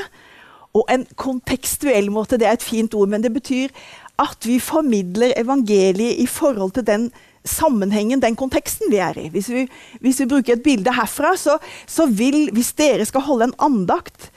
og 0.77 0.87
en 0.93 1.03
kontekstuell 1.19 2.07
måte. 2.13 2.39
Det 2.39 2.47
er 2.47 2.55
et 2.55 2.63
fint 2.63 2.93
ord, 2.95 3.11
men 3.11 3.25
det 3.25 3.33
betyr 3.35 3.73
at 4.21 4.47
vi 4.47 4.55
formidler 4.63 5.35
evangeliet 5.37 6.21
i 6.23 6.27
forhold 6.31 6.77
til 6.77 6.87
den 6.87 7.09
sammenhengen, 7.47 8.21
den 8.23 8.37
konteksten 8.39 8.91
vi 8.91 9.01
er 9.03 9.19
i. 9.19 9.27
Hvis 9.33 9.49
vi, 9.51 9.65
hvis 10.03 10.21
vi 10.23 10.29
bruker 10.31 10.55
et 10.55 10.63
bilde 10.63 10.93
herfra, 10.95 11.35
så, 11.37 11.57
så, 11.85 12.07
vil 12.07 12.49
Hvis 12.55 12.73
dere 12.79 13.05
skal 13.05 13.25
holde 13.27 13.49
en 13.49 13.59
andakt 13.59 14.31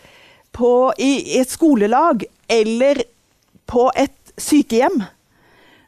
på, 0.53 0.93
i, 0.99 1.37
i 1.37 1.41
et 1.41 1.51
skolelag 1.51 2.27
eller 2.51 3.05
på 3.71 3.91
et 3.95 4.35
sykehjem, 4.41 5.03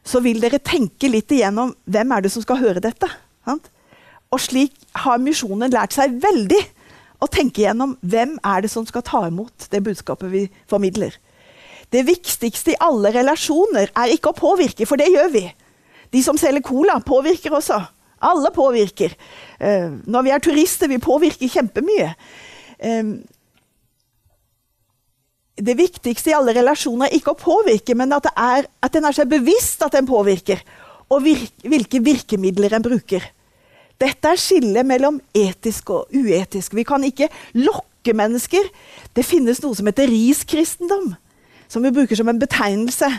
så 0.03 0.19
vil 0.23 0.41
dere 0.43 0.59
tenke 0.59 1.09
litt 1.11 1.31
igjennom 1.31 1.73
hvem 1.89 2.11
er 2.15 2.25
det 2.25 2.31
som 2.33 2.43
skal 2.43 2.59
høre 2.59 2.83
dette. 2.83 3.07
Sant? 3.47 3.69
Og 4.33 4.41
slik 4.41 4.75
har 5.03 5.21
misjonen 5.21 5.71
lært 5.73 5.95
seg 5.95 6.17
veldig 6.23 6.61
å 7.23 7.29
tenke 7.31 7.63
igjennom 7.63 7.95
hvem 8.01 8.35
er 8.43 8.63
det 8.65 8.71
som 8.73 8.85
skal 8.87 9.05
ta 9.05 9.25
imot 9.29 9.67
det 9.71 9.83
budskapet 9.85 10.31
vi 10.33 10.47
formidler. 10.69 11.15
Det 11.93 12.03
viktigste 12.07 12.73
i 12.73 12.79
alle 12.81 13.13
relasjoner 13.13 13.91
er 13.93 14.13
ikke 14.15 14.31
å 14.31 14.37
påvirke, 14.37 14.87
for 14.89 14.99
det 14.99 15.11
gjør 15.13 15.29
vi. 15.35 15.43
De 16.13 16.23
som 16.25 16.37
selger 16.39 16.65
cola, 16.65 16.97
påvirker 17.05 17.53
også. 17.53 17.77
Alle 18.23 18.49
påvirker. 18.55 19.13
Uh, 19.61 19.99
når 20.09 20.25
vi 20.25 20.33
er 20.33 20.43
turister, 20.43 20.89
vi 20.89 21.01
påvirker 21.03 21.51
kjempemye. 21.53 22.09
Det 25.53 25.75
viktigste 25.77 26.31
i 26.31 26.33
alle 26.33 26.55
relasjoner 26.55 27.11
er 27.11 27.19
ikke 27.19 27.35
å 27.35 27.39
påvirke, 27.39 27.93
men 27.97 28.13
at, 28.15 28.25
er, 28.33 28.65
at 28.81 28.95
en 28.97 29.05
er 29.05 29.15
seg 29.15 29.29
bevisst 29.29 29.83
at 29.85 29.93
en 29.99 30.07
påvirker, 30.09 30.63
og 31.13 31.21
virke, 31.25 31.69
hvilke 31.69 32.01
virkemidler 32.01 32.73
en 32.73 32.85
bruker. 32.85 33.25
Dette 34.01 34.31
er 34.33 34.41
skillet 34.41 34.87
mellom 34.87 35.19
etisk 35.37 35.91
og 35.93 36.15
uetisk. 36.15 36.73
Vi 36.73 36.85
kan 36.87 37.03
ikke 37.05 37.29
lokke 37.59 38.15
mennesker. 38.17 38.65
Det 39.13 39.25
finnes 39.25 39.61
noe 39.61 39.77
som 39.77 39.87
heter 39.87 40.09
riskristendom, 40.09 41.13
som 41.69 41.85
vi 41.85 41.93
bruker 41.93 42.17
som 42.17 42.31
en 42.31 42.41
betegnelse. 42.41 43.11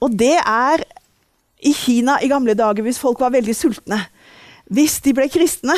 Og 0.00 0.16
det 0.16 0.38
er 0.40 0.86
i 1.60 1.74
Kina 1.76 2.16
i 2.22 2.30
gamle 2.30 2.56
dager, 2.56 2.86
hvis 2.86 3.00
folk 3.02 3.20
var 3.20 3.34
veldig 3.34 3.54
sultne. 3.56 4.00
Hvis 4.72 4.98
de 5.04 5.12
ble 5.16 5.28
kristne, 5.32 5.76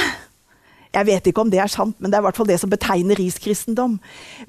jeg 0.90 1.06
vet 1.06 1.28
ikke 1.30 1.44
om 1.44 1.50
det 1.52 1.60
er 1.62 1.70
sant, 1.70 1.94
men 2.00 2.10
det 2.10 2.18
er 2.18 2.24
i 2.24 2.26
hvert 2.26 2.38
fall 2.40 2.48
det 2.48 2.58
som 2.58 2.70
betegner 2.70 3.18
riskristendom. 3.18 3.98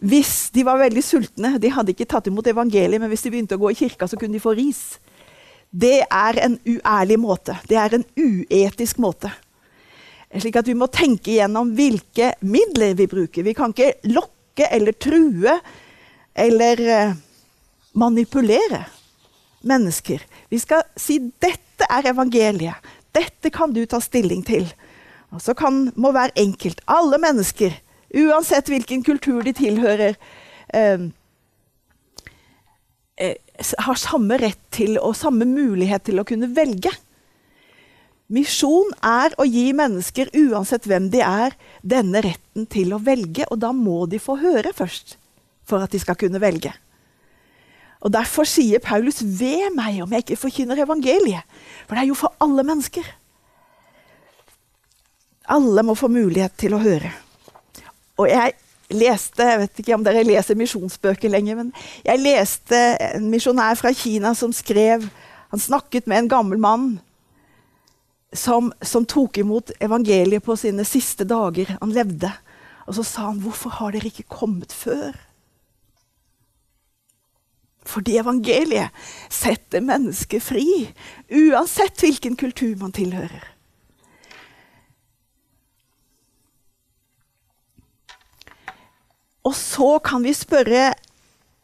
Hvis 0.01 0.49
de 0.55 0.65
var 0.65 0.81
veldig 0.81 1.03
sultne, 1.05 1.53
de 1.61 1.69
hadde 1.69 1.93
ikke 1.93 2.09
tatt 2.09 2.31
imot 2.31 2.49
evangeliet, 2.49 2.97
men 3.01 3.11
hvis 3.11 3.27
de 3.27 3.33
begynte 3.33 3.59
å 3.59 3.61
gå 3.61 3.73
i 3.73 3.77
kirka, 3.77 4.09
så 4.09 4.17
kunne 4.17 4.39
de 4.39 4.41
få 4.41 4.55
ris. 4.57 4.81
Det 5.69 6.01
er 6.01 6.39
en 6.41 6.57
uærlig 6.65 7.19
måte. 7.21 7.55
Det 7.69 7.77
er 7.77 7.93
en 7.95 8.05
uetisk 8.17 8.99
måte. 9.03 9.29
Slik 10.31 10.57
at 10.57 10.67
vi 10.67 10.77
må 10.79 10.87
tenke 10.91 11.33
igjennom 11.33 11.73
hvilke 11.77 12.33
midler 12.47 12.95
vi 12.97 13.07
bruker. 13.11 13.45
Vi 13.45 13.53
kan 13.55 13.75
ikke 13.75 13.93
lokke 14.09 14.67
eller 14.71 14.95
true 14.97 15.57
eller 16.41 16.81
uh, 16.87 17.13
manipulere 17.93 18.85
mennesker. 19.67 20.23
Vi 20.49 20.59
skal 20.59 20.87
si 20.97 21.19
'dette 21.19 21.85
er 21.89 22.09
evangeliet'. 22.13 22.81
Dette 23.13 23.51
kan 23.51 23.73
du 23.73 23.85
ta 23.85 23.99
stilling 23.99 24.43
til. 24.43 24.71
Og 25.31 25.41
så 25.43 25.55
kan, 25.57 25.85
må 25.95 26.11
hver 26.15 26.33
enkelt, 26.39 26.81
alle 26.91 27.19
mennesker, 27.21 27.77
uansett 28.11 28.67
hvilken 28.71 29.03
kultur 29.07 29.41
de 29.45 29.53
tilhører, 29.55 30.17
eh, 30.75 31.07
eh, 33.17 33.37
har 33.85 33.99
samme 33.99 34.37
rett 34.41 34.59
til 34.71 34.97
og 34.99 35.15
samme 35.15 35.47
mulighet 35.47 36.03
til 36.09 36.19
å 36.19 36.27
kunne 36.27 36.51
velge. 36.55 36.91
Misjon 38.31 38.93
er 39.03 39.33
å 39.39 39.43
gi 39.43 39.71
mennesker, 39.75 40.29
uansett 40.39 40.87
hvem 40.87 41.09
de 41.11 41.19
er, 41.23 41.55
denne 41.83 42.21
retten 42.23 42.67
til 42.71 42.93
å 42.95 43.01
velge. 43.03 43.43
Og 43.51 43.59
da 43.59 43.73
må 43.75 44.05
de 44.07 44.21
få 44.23 44.37
høre 44.39 44.71
først, 44.75 45.17
for 45.67 45.83
at 45.83 45.91
de 45.91 45.99
skal 45.99 46.15
kunne 46.19 46.39
velge. 46.39 46.71
Og 48.01 48.11
Derfor 48.15 48.47
sier 48.49 48.79
Paulus 48.79 49.21
'ved 49.21 49.75
meg 49.75 50.01
om 50.01 50.09
jeg 50.09 50.23
ikke 50.23 50.43
forkynner 50.47 50.79
evangeliet'. 50.79 51.43
For 51.87 51.95
det 51.95 52.01
er 52.01 52.07
jo 52.07 52.15
for 52.15 52.33
alle 52.41 52.63
mennesker. 52.63 53.03
Alle 55.51 55.83
må 55.83 55.95
få 55.99 56.07
mulighet 56.11 56.55
til 56.59 56.75
å 56.75 56.81
høre. 56.81 57.11
Og 58.19 58.29
jeg 58.29 58.57
leste 58.91 59.45
Jeg 59.47 59.59
vet 59.61 59.79
ikke 59.79 59.95
om 59.95 60.03
dere 60.03 60.23
leser 60.27 60.57
misjonsbøker 60.59 61.31
lenger, 61.31 61.61
men 61.61 61.69
jeg 62.03 62.19
leste 62.19 62.79
en 63.05 63.29
misjonær 63.31 63.77
fra 63.79 63.93
Kina 63.95 64.33
som 64.35 64.51
skrev 64.51 65.05
Han 65.53 65.63
snakket 65.63 66.09
med 66.11 66.23
en 66.23 66.31
gammel 66.31 66.59
mann 66.59 66.89
som, 68.33 68.69
som 68.81 69.05
tok 69.05 69.41
imot 69.41 69.73
evangeliet 69.79 70.43
på 70.43 70.55
sine 70.59 70.85
siste 70.87 71.27
dager 71.27 71.73
han 71.81 71.91
levde. 71.91 72.31
Og 72.87 72.95
så 72.95 73.03
sa 73.03 73.25
han, 73.27 73.41
'Hvorfor 73.41 73.69
har 73.69 73.91
dere 73.91 74.07
ikke 74.07 74.31
kommet 74.31 74.71
før?' 74.71 75.19
Fordi 77.85 78.17
evangeliet 78.17 78.89
setter 79.29 79.81
mennesket 79.81 80.43
fri, 80.43 80.93
uansett 81.27 81.99
hvilken 81.99 82.35
kultur 82.37 82.77
man 82.77 82.91
tilhører. 82.91 83.50
Og 89.47 89.55
så 89.57 89.95
kan 90.05 90.23
vi 90.23 90.33
spørre 90.37 90.91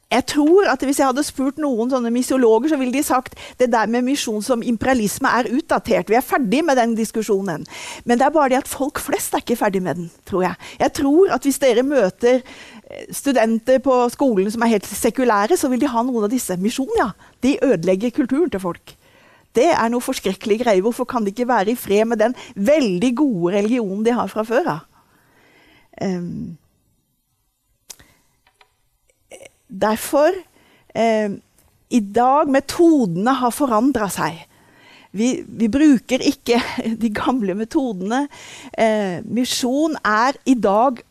jeg 0.08 0.24
tror 0.32 0.70
at 0.72 0.84
Hvis 0.84 1.02
jeg 1.02 1.10
hadde 1.10 1.24
spurt 1.28 1.58
noen 1.60 1.90
sånne 1.92 2.12
misiologer, 2.16 2.72
så 2.72 2.78
ville 2.80 2.96
de 2.96 3.04
sagt 3.04 3.36
det 3.60 3.68
der 3.74 3.90
med 3.92 4.06
misjon 4.08 4.44
som 4.44 4.62
imperialisme 4.64 5.28
er 5.28 5.50
utdatert. 5.52 6.08
Vi 6.08 6.16
er 6.16 6.24
ferdig 6.24 6.62
med 6.64 6.78
den 6.80 6.94
diskusjonen. 6.96 7.66
Men 8.06 8.20
det 8.20 8.26
er 8.26 8.32
bare 8.32 8.54
det 8.54 8.62
at 8.62 8.72
folk 8.72 9.02
flest 9.04 9.36
er 9.36 9.44
ikke 9.44 9.60
ferdig 9.60 9.82
med 9.84 10.00
den, 10.00 10.06
tror 10.24 10.46
jeg. 10.46 10.56
Jeg 10.80 10.94
tror 10.96 11.34
at 11.36 11.44
hvis 11.44 11.60
dere 11.60 11.84
møter 11.84 12.40
eh, 12.40 13.10
studenter 13.12 13.82
på 13.84 13.98
skolen 14.14 14.48
som 14.52 14.64
er 14.64 14.78
helt 14.78 14.88
sekulære, 14.88 15.58
så 15.60 15.68
vil 15.68 15.84
de 15.84 15.92
ha 15.92 16.04
noen 16.08 16.30
av 16.30 16.32
disse. 16.32 16.56
Misjon, 16.56 16.94
ja. 16.96 17.10
De 17.44 17.58
ødelegger 17.68 18.16
kulturen 18.16 18.54
til 18.54 18.64
folk. 18.64 18.96
Det 19.58 19.68
er 19.74 19.92
noe 19.92 20.06
forskrekkelig 20.06 20.62
greie. 20.62 20.86
Hvorfor 20.86 21.10
kan 21.10 21.26
de 21.26 21.34
ikke 21.36 21.50
være 21.50 21.74
i 21.74 21.76
fred 21.76 22.08
med 22.08 22.24
den 22.24 22.38
veldig 22.56 23.12
gode 23.18 23.58
religionen 23.58 24.08
de 24.08 24.16
har 24.16 24.32
fra 24.32 24.48
før 24.48 24.72
av? 24.78 24.88
Um, 26.00 26.56
Derfor 29.68 30.32
eh, 30.96 31.32
I 31.90 32.00
dag 32.00 32.52
Metodene 32.52 33.36
har 33.42 33.54
forandra 33.56 34.10
seg. 34.12 34.40
Vi, 35.18 35.42
vi, 35.48 35.70
bruker 35.72 36.24
ikke 36.24 36.60
de 37.04 37.12
gamle 37.14 37.56
metodene. 37.58 38.26
Eh, 38.78 39.24
misjon 39.24 39.98
er 40.06 40.40
i 40.46 40.56
dag 40.56 41.02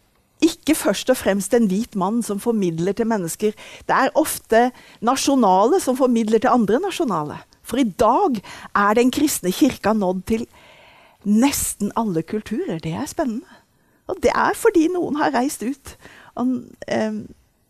ikke 0.44 0.76
først 0.76 1.10
og 1.10 1.16
fremst 1.16 1.54
en 1.56 1.68
hvit 1.70 1.96
mann 1.96 2.20
som 2.24 2.40
formidler 2.40 2.92
til 2.96 3.08
mennesker. 3.08 3.54
Det 3.88 3.96
er 3.96 4.12
ofte 4.20 4.68
nasjonale 5.04 5.80
som 5.80 5.96
formidler 5.96 6.42
til 6.42 6.52
andre 6.52 6.80
nasjonale. 6.82 7.38
For 7.66 7.80
i 7.80 7.88
dag 7.88 8.38
er 8.76 8.98
den 8.98 9.10
kristne 9.10 9.50
kirka 9.50 9.94
nådd 9.96 10.22
til 10.28 10.44
nesten 11.26 11.90
alle 11.98 12.22
kulturer. 12.22 12.78
Det 12.78 12.92
er 12.94 13.08
spennende. 13.10 13.62
Og 14.06 14.20
det 14.22 14.30
er 14.30 14.54
fordi 14.54 14.86
noen 14.92 15.16
har 15.18 15.34
reist 15.34 15.64
ut. 15.66 15.96
Og, 16.36 16.60
eh, 16.86 17.24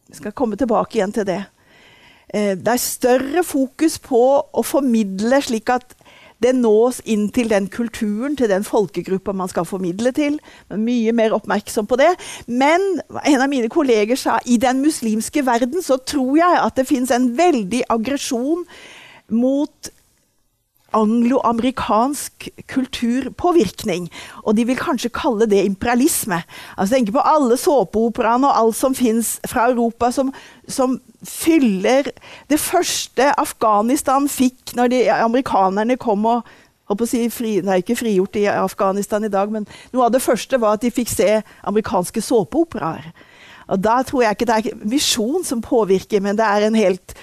jeg 0.08 0.20
skal 0.20 0.34
komme 0.36 0.56
tilbake 0.58 0.98
igjen 0.98 1.14
til 1.14 1.26
det. 1.26 1.42
Eh, 2.34 2.54
det 2.58 2.74
er 2.74 2.82
større 2.82 3.44
fokus 3.46 3.98
på 4.02 4.22
å 4.46 4.66
formidle 4.66 5.40
slik 5.42 5.70
at 5.74 5.96
det 6.42 6.52
nås 6.52 7.00
inn 7.08 7.30
til 7.32 7.48
den 7.48 7.68
kulturen, 7.72 8.36
til 8.36 8.50
den 8.50 8.64
folkegruppa 8.64 9.32
man 9.32 9.48
skal 9.48 9.64
formidle 9.64 10.12
til. 10.12 10.36
Mye 10.68 11.14
mer 11.16 11.32
oppmerksom 11.36 11.88
på 11.88 11.96
det. 11.96 12.12
Men 12.46 12.82
en 13.24 13.40
av 13.40 13.48
mine 13.48 13.70
kolleger 13.72 14.20
sa 14.20 14.36
i 14.44 14.58
den 14.60 14.82
muslimske 14.84 15.46
verden 15.46 15.82
så 15.82 15.96
tror 15.96 16.36
jeg 16.36 16.60
at 16.60 16.76
det 16.76 16.88
fins 16.90 17.12
en 17.14 17.30
veldig 17.38 17.86
aggresjon 17.88 18.66
mot 19.32 19.92
angloamerikansk 20.96 22.48
kulturpåvirkning. 22.72 24.08
Og 24.44 24.56
de 24.56 24.66
vil 24.68 24.78
kanskje 24.80 25.12
kalle 25.14 25.48
det 25.50 25.64
imperialisme. 25.64 26.42
Altså 26.76 26.96
Tenk 26.96 27.12
på 27.14 27.24
alle 27.24 27.58
såpeoperaene 27.60 28.48
og 28.50 28.60
alt 28.60 28.78
som 28.78 28.94
fins 28.96 29.36
fra 29.48 29.68
Europa 29.70 30.10
som, 30.12 30.32
som, 30.68 31.00
fyller 31.26 32.12
Det 32.46 32.60
første 32.60 33.32
Afghanistan 33.40 34.28
fikk 34.30 34.76
når 34.76 34.92
de, 34.92 35.00
amerikanerne 35.10 35.96
kom 35.96 36.26
og 36.26 36.46
Si 37.02 37.24
fri, 37.34 37.56
det 37.58 37.66
er 37.68 37.80
ikke 37.82 37.96
frigjort 37.98 38.36
i 38.38 38.44
Afghanistan 38.46 39.24
i 39.26 39.28
dag, 39.28 39.50
men 39.50 39.64
noe 39.90 40.04
av 40.06 40.12
det 40.14 40.20
første 40.22 40.60
var 40.62 40.76
at 40.76 40.84
de 40.84 40.92
fikk 40.94 41.10
se 41.10 41.40
amerikanske 41.66 42.22
såpeoperaer. 42.22 43.08
Og 43.66 43.82
Da 43.82 44.02
tror 44.06 44.22
jeg 44.22 44.36
ikke 44.36 44.46
det 44.46 44.56
er 44.56 44.84
visjon 44.86 45.42
som 45.44 45.62
påvirker, 45.62 46.22
men 46.22 46.38
det 46.38 46.46
er 46.46 46.66
en 46.66 46.78
helt 46.78 47.16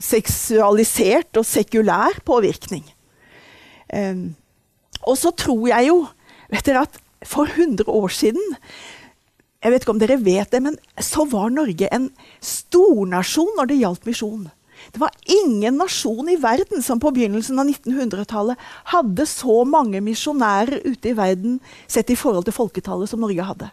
seksualisert 0.00 1.40
og 1.40 1.46
sekulær 1.48 2.20
påvirkning. 2.26 2.84
Um, 3.92 4.34
og 5.04 5.18
så 5.20 5.32
tror 5.36 5.68
jeg 5.68 5.90
jo 5.90 6.02
vet 6.52 6.66
dere 6.66 6.84
at 6.86 7.00
for 7.24 7.48
100 7.48 7.88
år 7.88 8.12
siden 8.12 8.42
jeg 9.64 9.72
vet 9.72 9.84
ikke 9.84 9.94
om 9.94 10.00
dere 10.00 10.20
vet 10.20 10.50
det, 10.52 10.60
men 10.60 10.74
så 11.00 11.24
var 11.24 11.48
Norge 11.48 11.88
en 11.88 12.10
stornasjon 12.44 13.54
når 13.56 13.70
det 13.70 13.78
gjaldt 13.80 14.04
misjon. 14.04 14.42
Det 14.92 15.00
var 15.00 15.14
ingen 15.24 15.78
nasjon 15.80 16.28
i 16.28 16.36
verden 16.36 16.84
som 16.84 17.00
på 17.00 17.14
begynnelsen 17.16 17.62
av 17.62 17.70
1900-tallet 17.70 18.60
hadde 18.92 19.24
så 19.30 19.62
mange 19.64 20.02
misjonærer 20.04 20.84
ute 20.84 21.14
i 21.14 21.16
verden 21.16 21.56
sett 21.88 22.12
i 22.12 22.18
forhold 22.18 22.44
til 22.44 22.56
folketallet 22.56 23.08
som 23.08 23.24
Norge 23.24 23.46
hadde. 23.48 23.70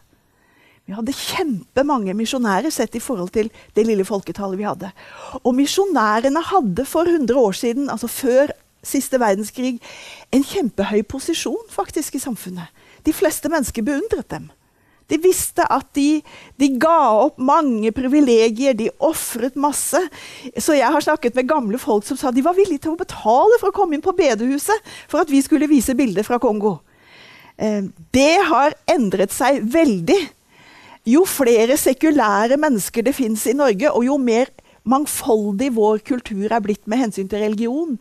Vi 0.90 0.96
hadde 0.98 1.14
kjempemange 1.16 2.16
misjonærer 2.18 2.74
sett 2.74 2.96
i 2.98 3.04
forhold 3.04 3.32
til 3.36 3.52
det 3.78 3.86
lille 3.88 4.06
folketallet 4.08 4.60
vi 4.60 4.68
hadde. 4.68 4.90
Og 5.44 5.54
misjonærene 5.56 6.42
hadde 6.52 6.86
for 6.90 7.08
100 7.08 7.38
år 7.38 7.58
siden, 7.58 7.90
altså 7.90 8.10
før 8.12 8.52
siste 8.84 9.20
verdenskrig, 9.22 9.78
en 10.34 10.44
kjempehøy 10.44 11.04
posisjon 11.06 11.70
faktisk 11.70 12.18
i 12.18 12.24
samfunnet. 12.24 12.74
De 13.06 13.14
fleste 13.14 13.50
mennesker 13.50 13.86
beundret 13.86 14.30
dem. 14.34 14.50
De 15.12 15.18
visste 15.20 15.66
at 15.68 15.90
de, 15.98 16.22
de 16.62 16.70
ga 16.80 17.12
opp 17.26 17.40
mange 17.42 17.92
privilegier, 17.92 18.76
de 18.78 18.88
ofret 19.04 19.58
masse. 19.60 20.00
Så 20.56 20.78
jeg 20.78 20.88
har 20.88 21.04
snakket 21.04 21.36
med 21.36 21.50
gamle 21.50 21.80
folk 21.82 22.08
som 22.08 22.20
sa 22.20 22.32
de 22.32 22.44
var 22.46 22.56
villige 22.56 22.86
til 22.86 22.94
å 22.94 23.00
betale 23.00 23.60
for 23.60 23.70
å 23.70 23.76
komme 23.76 23.98
inn 23.98 24.06
på 24.06 24.16
bedehuset 24.16 24.94
for 25.12 25.22
at 25.22 25.32
vi 25.32 25.44
skulle 25.44 25.70
vise 25.72 25.98
bilder 26.00 26.26
fra 26.28 26.40
Kongo. 26.42 26.78
Eh, 27.60 27.84
det 28.16 28.38
har 28.48 28.78
endret 28.90 29.36
seg 29.36 29.60
veldig 29.74 30.22
jo 31.08 31.24
flere 31.26 31.78
sekulære 31.80 32.60
mennesker 32.62 33.06
det 33.06 33.16
fins 33.18 33.46
i 33.50 33.56
Norge, 33.58 33.90
og 33.92 34.06
jo 34.06 34.18
mer 34.22 34.52
mangfoldig 34.88 35.70
vår 35.76 36.02
kultur 36.06 36.52
er 36.52 36.62
blitt 36.64 36.88
med 36.90 37.04
hensyn 37.04 37.30
til 37.30 37.44
religion, 37.44 37.98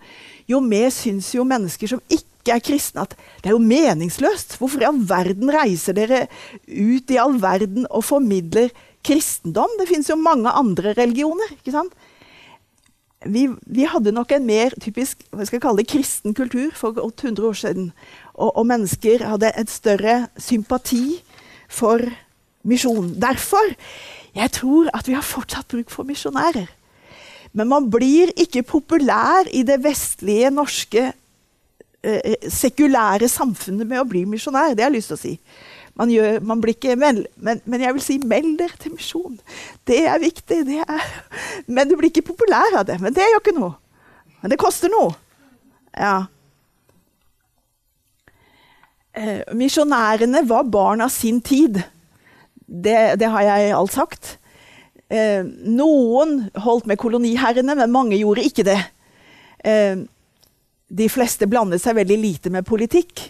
jo 0.48 0.60
mer 0.64 0.90
syns 0.94 1.30
jo 1.34 1.44
mennesker 1.48 1.90
som 1.90 2.02
ikke 2.08 2.54
er 2.56 2.62
kristne, 2.64 3.04
at 3.04 3.16
det 3.42 3.50
er 3.50 3.56
jo 3.56 3.62
meningsløst. 3.62 4.56
Hvorfor 4.58 4.80
i 4.80 4.88
all 4.88 5.00
verden 5.08 5.52
reiser 5.52 5.96
dere 5.96 6.24
ut 6.66 7.12
i 7.12 7.18
all 7.20 7.36
verden 7.40 7.84
og 7.90 8.06
formidler 8.08 8.72
kristendom? 9.06 9.76
Det 9.80 9.88
fins 9.90 10.08
jo 10.08 10.16
mange 10.16 10.48
andre 10.48 10.94
religioner. 10.96 11.52
ikke 11.58 11.76
sant? 11.76 11.92
Vi, 13.28 13.44
vi, 13.68 13.84
hadde 13.84 14.14
nok 14.16 14.32
en 14.32 14.46
mer 14.48 14.72
typisk 14.80 15.26
hva 15.28 15.44
skal 15.44 15.58
jeg 15.58 15.64
kalle 15.66 15.82
det, 15.82 15.90
kristen 15.92 16.32
kultur 16.32 16.72
for 16.72 16.96
800 16.96 17.44
år 17.44 17.58
siden. 17.60 17.90
Og, 18.32 18.56
og 18.56 18.64
mennesker 18.66 19.26
hadde 19.28 19.52
et 19.60 19.68
større 19.68 20.16
sympati 20.40 21.20
for 21.68 22.00
misjon. 22.62 23.14
Derfor 23.20 23.74
jeg 24.34 24.52
tror 24.54 24.90
at 24.94 25.08
vi 25.08 25.16
har 25.16 25.26
fortsatt 25.26 25.68
bruk 25.70 25.90
for 25.90 26.06
misjonærer. 26.06 26.68
Men 27.52 27.68
man 27.68 27.88
blir 27.90 28.30
ikke 28.38 28.62
populær 28.62 29.48
i 29.50 29.64
det 29.66 29.80
vestlige, 29.82 30.50
norske, 30.54 31.12
eh, 32.04 32.36
sekulære 32.48 33.28
samfunnet 33.28 33.86
med 33.86 33.98
å 33.98 34.06
bli 34.06 34.24
misjonær. 34.24 34.74
Det 34.74 34.84
har 34.84 34.90
jeg 34.90 34.98
lyst 35.00 35.10
til 35.10 35.18
å 35.18 35.24
si. 35.24 35.34
Man, 35.98 36.10
gjør, 36.14 36.40
man 36.46 36.60
blir 36.62 36.76
ikke 36.76 36.96
meld, 36.96 37.26
men, 37.36 37.60
men, 37.64 37.80
jeg 37.80 37.94
vil 37.94 38.02
si 38.02 38.18
meld 38.22 38.58
dere 38.60 38.78
til 38.78 38.94
misjon. 38.94 39.40
Det 39.86 40.06
er 40.06 40.22
viktig. 40.22 40.60
Det 40.68 40.78
er, 40.86 41.08
men 41.74 41.88
du 41.88 41.96
blir 41.98 42.12
ikke 42.12 42.30
populær 42.30 42.78
av 42.78 42.86
det. 42.86 43.00
Men 43.02 43.16
det 43.16 43.26
gjør 43.26 43.42
ikke 43.42 43.58
noe. 43.58 43.74
Men 44.40 44.54
det 44.54 44.60
koster 44.62 44.92
noe. 44.92 45.16
Ja. 45.98 46.20
Eh, 49.10 49.42
misjonærene 49.58 50.46
var 50.48 50.70
barn 50.70 51.02
av 51.02 51.10
sin 51.10 51.42
tid. 51.42 51.82
Det, 52.70 53.18
det 53.18 53.28
har 53.32 53.42
jeg 53.42 53.74
alt 53.74 53.94
sagt. 53.96 54.36
Eh, 55.10 55.42
noen 55.66 56.44
holdt 56.62 56.86
med 56.86 57.00
koloniherrene, 57.02 57.74
men 57.74 57.94
mange 57.94 58.18
gjorde 58.20 58.46
ikke 58.46 58.66
det. 58.68 58.78
Eh, 59.66 60.02
de 60.90 61.08
fleste 61.10 61.48
blandet 61.50 61.82
seg 61.82 61.98
veldig 61.98 62.18
lite 62.22 62.52
med 62.54 62.66
politikk. 62.68 63.24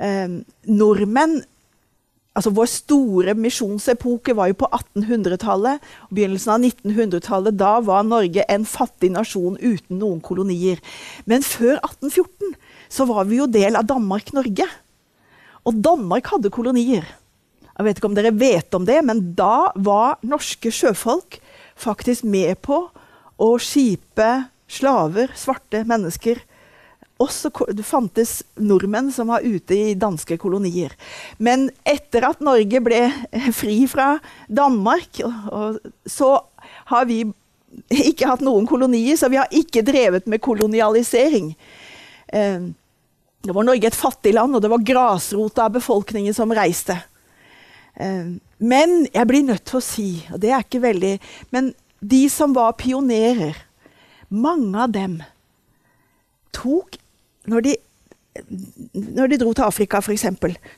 Eh, 0.00 0.40
nordmenn 0.72 1.42
altså 2.34 2.50
Vår 2.50 2.66
store 2.66 3.34
misjonsepoke 3.38 4.34
var 4.34 4.48
jo 4.50 4.56
på 4.64 4.68
1800-tallet. 4.74 5.82
Begynnelsen 6.10 6.54
av 6.56 6.64
1900-tallet. 6.66 7.54
Da 7.54 7.76
var 7.84 8.02
Norge 8.02 8.42
en 8.50 8.64
fattig 8.66 9.12
nasjon 9.14 9.54
uten 9.60 10.00
noen 10.00 10.18
kolonier. 10.24 10.80
Men 11.30 11.46
før 11.46 11.78
1814 11.78 12.56
så 12.90 13.06
var 13.06 13.28
vi 13.30 13.38
jo 13.38 13.46
del 13.46 13.78
av 13.78 13.86
Danmark-Norge. 13.86 14.66
Og 15.64 15.78
Danmark 15.84 16.32
hadde 16.34 16.50
kolonier. 16.52 17.06
Jeg 17.74 17.86
vet 17.88 17.98
ikke 17.98 18.10
om 18.10 18.16
dere 18.16 18.34
vet 18.38 18.76
om 18.76 18.84
det, 18.86 19.00
men 19.02 19.22
da 19.34 19.70
var 19.74 20.20
norske 20.22 20.70
sjøfolk 20.70 21.40
faktisk 21.74 22.26
med 22.26 22.60
på 22.62 22.84
å 23.42 23.48
skipe 23.58 24.28
slaver, 24.70 25.32
svarte 25.38 25.82
mennesker, 25.86 26.38
også 27.22 27.50
det 27.70 27.84
fantes 27.86 28.40
nordmenn 28.58 29.12
som 29.14 29.30
var 29.30 29.44
ute 29.46 29.76
i 29.76 29.94
danske 29.94 30.36
kolonier. 30.42 30.94
Men 31.38 31.68
etter 31.86 32.26
at 32.26 32.42
Norge 32.42 32.80
ble 32.82 33.00
fri 33.60 33.84
fra 33.90 34.16
Danmark, 34.50 35.22
så 36.06 36.30
har 36.90 37.06
vi 37.10 37.22
ikke 37.90 38.28
hatt 38.30 38.42
noen 38.44 38.66
kolonier, 38.70 39.18
så 39.18 39.30
vi 39.30 39.38
har 39.38 39.50
ikke 39.54 39.84
drevet 39.86 40.26
med 40.30 40.42
kolonialisering. 40.42 41.52
Eh, 42.34 42.66
det 43.44 43.54
var 43.54 43.66
Norge 43.66 43.90
et 43.90 43.98
fattig 43.98 44.34
land, 44.34 44.56
og 44.56 44.62
det 44.64 44.72
var 44.72 44.86
grasrota 44.86 45.68
av 45.68 45.74
befolkningen 45.78 46.34
som 46.34 46.52
reiste. 46.54 46.96
Eh, 48.00 48.34
men 48.58 49.06
jeg 49.14 49.28
blir 49.30 49.46
nødt 49.46 49.64
til 49.68 49.78
å 49.78 49.84
si, 49.84 50.08
og 50.32 50.40
det 50.42 50.50
er 50.50 50.64
ikke 50.64 50.82
veldig 50.82 51.12
Men 51.54 51.70
de 52.02 52.24
som 52.32 52.54
var 52.56 52.74
pionerer, 52.80 53.54
mange 54.28 54.80
av 54.82 54.90
dem 54.94 55.20
tok 56.54 56.98
Når 57.46 57.60
de, 57.60 57.72
når 58.94 59.28
de 59.28 59.38
dro 59.42 59.50
til 59.52 59.66
Afrika, 59.66 59.98
f.eks., 60.00 60.24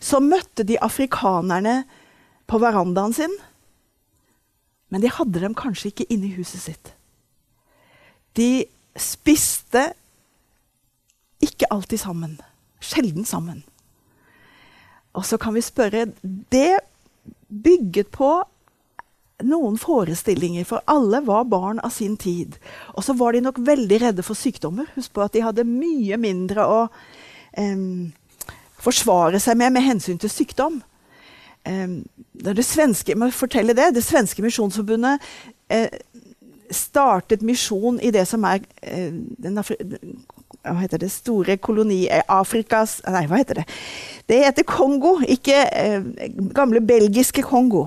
så 0.02 0.18
møtte 0.18 0.64
de 0.66 0.80
afrikanerne 0.82 1.84
på 2.50 2.58
verandaen 2.58 3.14
sin. 3.14 3.36
Men 4.90 5.04
de 5.04 5.12
hadde 5.14 5.44
dem 5.44 5.54
kanskje 5.54 5.92
ikke 5.92 6.08
inne 6.10 6.26
i 6.26 6.34
huset 6.34 6.64
sitt. 6.64 6.90
De 8.34 8.66
spiste 8.98 9.84
ikke 11.38 11.70
alltid 11.70 12.02
sammen. 12.02 12.34
Sjelden 12.82 13.24
sammen. 13.24 13.62
Og 15.14 15.24
så 15.24 15.38
kan 15.38 15.54
vi 15.54 15.62
spørre 15.64 16.08
Det 16.22 16.80
bygget 17.48 18.10
på 18.14 18.30
noen 19.44 19.76
forestillinger, 19.78 20.64
for 20.64 20.84
alle 20.88 21.20
var 21.26 21.44
barn 21.44 21.80
av 21.84 21.92
sin 21.92 22.16
tid. 22.16 22.56
Og 22.96 23.04
så 23.04 23.12
var 23.16 23.36
de 23.36 23.44
nok 23.44 23.60
veldig 23.60 24.00
redde 24.00 24.24
for 24.24 24.38
sykdommer. 24.38 24.88
Husk 24.94 25.12
på 25.12 25.24
at 25.24 25.34
de 25.36 25.44
hadde 25.44 25.66
mye 25.68 26.16
mindre 26.20 26.64
å 26.64 26.78
um, 27.58 28.12
forsvare 28.80 29.40
seg 29.42 29.58
med 29.60 29.76
med 29.76 29.84
hensyn 29.84 30.20
til 30.22 30.32
sykdom. 30.32 30.80
Um, 31.68 31.98
det 32.32 32.64
svenske, 32.64 33.12
det, 33.12 33.90
det 33.94 34.04
svenske 34.04 34.42
misjonsforbundet 34.44 35.24
eh, 35.72 35.88
startet 36.70 37.42
misjon 37.42 38.00
i 38.00 38.10
det 38.14 38.26
som 38.28 38.44
er 38.44 38.62
eh, 38.82 39.12
den 39.12 39.58
hva 40.66 40.82
heter 40.82 41.02
det, 41.02 41.10
store 41.12 41.56
koloni 41.62 42.04
eh, 42.10 42.24
Afrikas 42.32 42.98
Nei, 43.06 43.26
hva 43.30 43.40
heter 43.40 43.62
det? 43.62 43.66
Det 44.26 44.40
heter 44.42 44.66
Kongo, 44.66 45.16
ikke 45.22 45.58
eh, 45.70 46.06
gamle 46.56 46.82
belgiske 46.82 47.44
Kongo. 47.46 47.86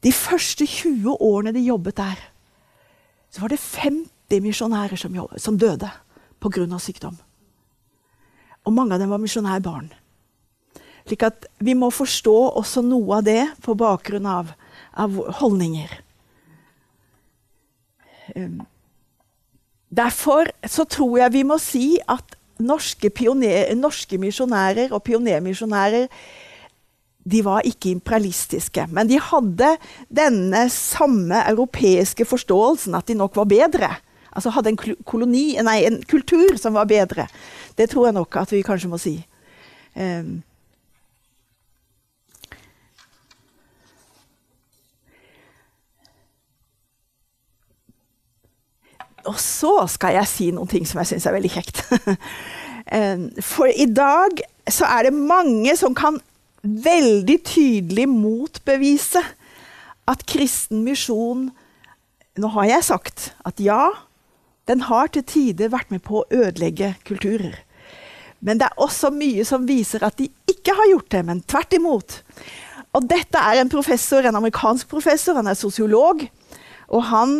De 0.00 0.12
første 0.16 0.64
20 0.64 1.18
årene 1.20 1.52
de 1.52 1.66
jobbet 1.66 1.98
der, 2.00 2.20
så 3.30 3.44
var 3.44 3.52
det 3.52 3.60
50 3.60 4.40
misjonærer 4.42 4.96
som, 4.96 5.16
som 5.36 5.58
døde 5.58 5.90
pga. 6.40 6.78
sykdom. 6.78 7.18
Og 8.64 8.72
mange 8.72 8.94
av 8.94 9.00
dem 9.00 9.10
var 9.10 9.20
misjonærbarn. 9.20 9.90
Slik 11.06 11.22
at 11.26 11.46
vi 11.58 11.74
må 11.74 11.90
forstå 11.90 12.36
også 12.60 12.82
noe 12.84 13.18
av 13.18 13.24
det 13.24 13.42
på 13.64 13.74
bakgrunn 13.74 14.26
av, 14.26 14.52
av 14.92 15.16
holdninger. 15.40 15.90
Um, 18.36 18.60
Derfor 19.90 20.50
så 20.66 20.84
tror 20.86 21.18
jeg 21.18 21.34
vi 21.34 21.42
må 21.46 21.58
si 21.58 21.98
at 22.08 22.36
norske, 22.60 23.10
pioner, 23.10 23.72
norske 23.74 24.18
misjonærer 24.20 24.92
og 24.94 25.02
pionermisjonærer 25.02 26.06
de 27.30 27.42
var 27.44 27.66
ikke 27.68 27.90
imperialistiske, 27.92 28.86
men 28.88 29.08
de 29.08 29.18
hadde 29.20 29.74
denne 30.08 30.62
samme 30.72 31.42
europeiske 31.50 32.24
forståelsen, 32.24 32.94
at 32.96 33.08
de 33.08 33.14
nok 33.14 33.36
var 33.36 33.44
bedre. 33.44 33.90
Altså 34.32 34.52
hadde 34.54 34.72
en, 34.72 34.78
koloni, 35.04 35.58
nei, 35.62 35.82
en 35.84 36.00
kultur 36.08 36.56
som 36.60 36.78
var 36.78 36.88
bedre. 36.88 37.26
Det 37.76 37.90
tror 37.90 38.08
jeg 38.08 38.16
nok 38.16 38.40
at 38.40 38.54
vi 38.54 38.62
kanskje 38.64 38.88
må 38.88 38.98
si. 39.00 39.18
Um, 39.94 40.40
Og 49.28 49.36
så 49.40 49.74
skal 49.90 50.16
jeg 50.16 50.30
si 50.30 50.50
noen 50.54 50.70
ting 50.70 50.86
som 50.88 51.00
jeg 51.02 51.12
syns 51.12 51.26
er 51.28 51.36
veldig 51.36 51.52
kjekt. 51.52 51.82
For 53.50 53.70
i 53.70 53.86
dag 53.92 54.40
så 54.70 54.88
er 54.88 55.08
det 55.08 55.14
mange 55.14 55.74
som 55.78 55.94
kan 55.96 56.18
veldig 56.62 57.36
tydelig 57.46 58.06
motbevise 58.10 59.22
at 60.10 60.24
kristen 60.28 60.84
misjon 60.84 61.50
Nå 62.40 62.48
har 62.54 62.68
jeg 62.70 62.86
sagt 62.86 63.24
at 63.44 63.58
ja, 63.60 63.90
den 64.70 64.84
har 64.86 65.10
til 65.12 65.24
tider 65.26 65.72
vært 65.72 65.90
med 65.92 66.00
på 66.06 66.20
å 66.20 66.28
ødelegge 66.30 66.92
kulturer. 67.04 67.56
Men 68.40 68.60
det 68.60 68.68
er 68.68 68.80
også 68.80 69.10
mye 69.12 69.44
som 69.44 69.66
viser 69.68 70.04
at 70.06 70.16
de 70.16 70.28
ikke 70.48 70.76
har 70.78 70.88
gjort 70.92 71.10
det, 71.12 71.22
men 71.26 71.42
tvert 71.42 71.74
imot. 71.76 72.14
Og 72.96 73.08
dette 73.10 73.42
er 73.42 73.60
en 73.60 73.72
professor, 73.72 74.24
en 74.24 74.38
amerikansk 74.38 74.88
professor, 74.88 75.36
han 75.36 75.50
er 75.50 75.58
sosiolog. 75.58 76.22
Og 76.88 77.04
han 77.10 77.34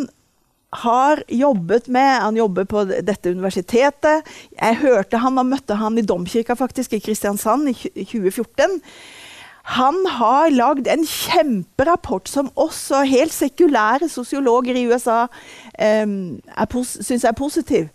har 0.70 1.22
jobbet 1.26 1.88
med 1.88 2.20
Han 2.22 2.36
jobber 2.36 2.64
på 2.64 2.84
dette 2.84 3.30
universitetet. 3.30 4.26
Jeg 4.54 4.78
hørte 4.82 5.18
han 5.18 5.38
og 5.38 5.48
møtte 5.50 5.74
han 5.74 5.98
i 5.98 6.06
domkirka 6.06 6.54
faktisk, 6.54 6.94
i 6.94 7.02
Kristiansand 7.02 7.72
i 7.72 7.74
2014. 7.74 8.80
Han 9.76 9.98
har 10.16 10.50
lagd 10.54 10.88
en 10.88 11.02
kjemperapport 11.06 12.30
som 12.30 12.50
også 12.58 13.02
helt 13.06 13.34
sekulære 13.34 14.08
sosiologer 14.08 14.78
i 14.78 14.86
USA 14.88 15.26
um, 16.06 16.40
syns 16.82 17.26
er 17.28 17.36
positiv. 17.36 17.90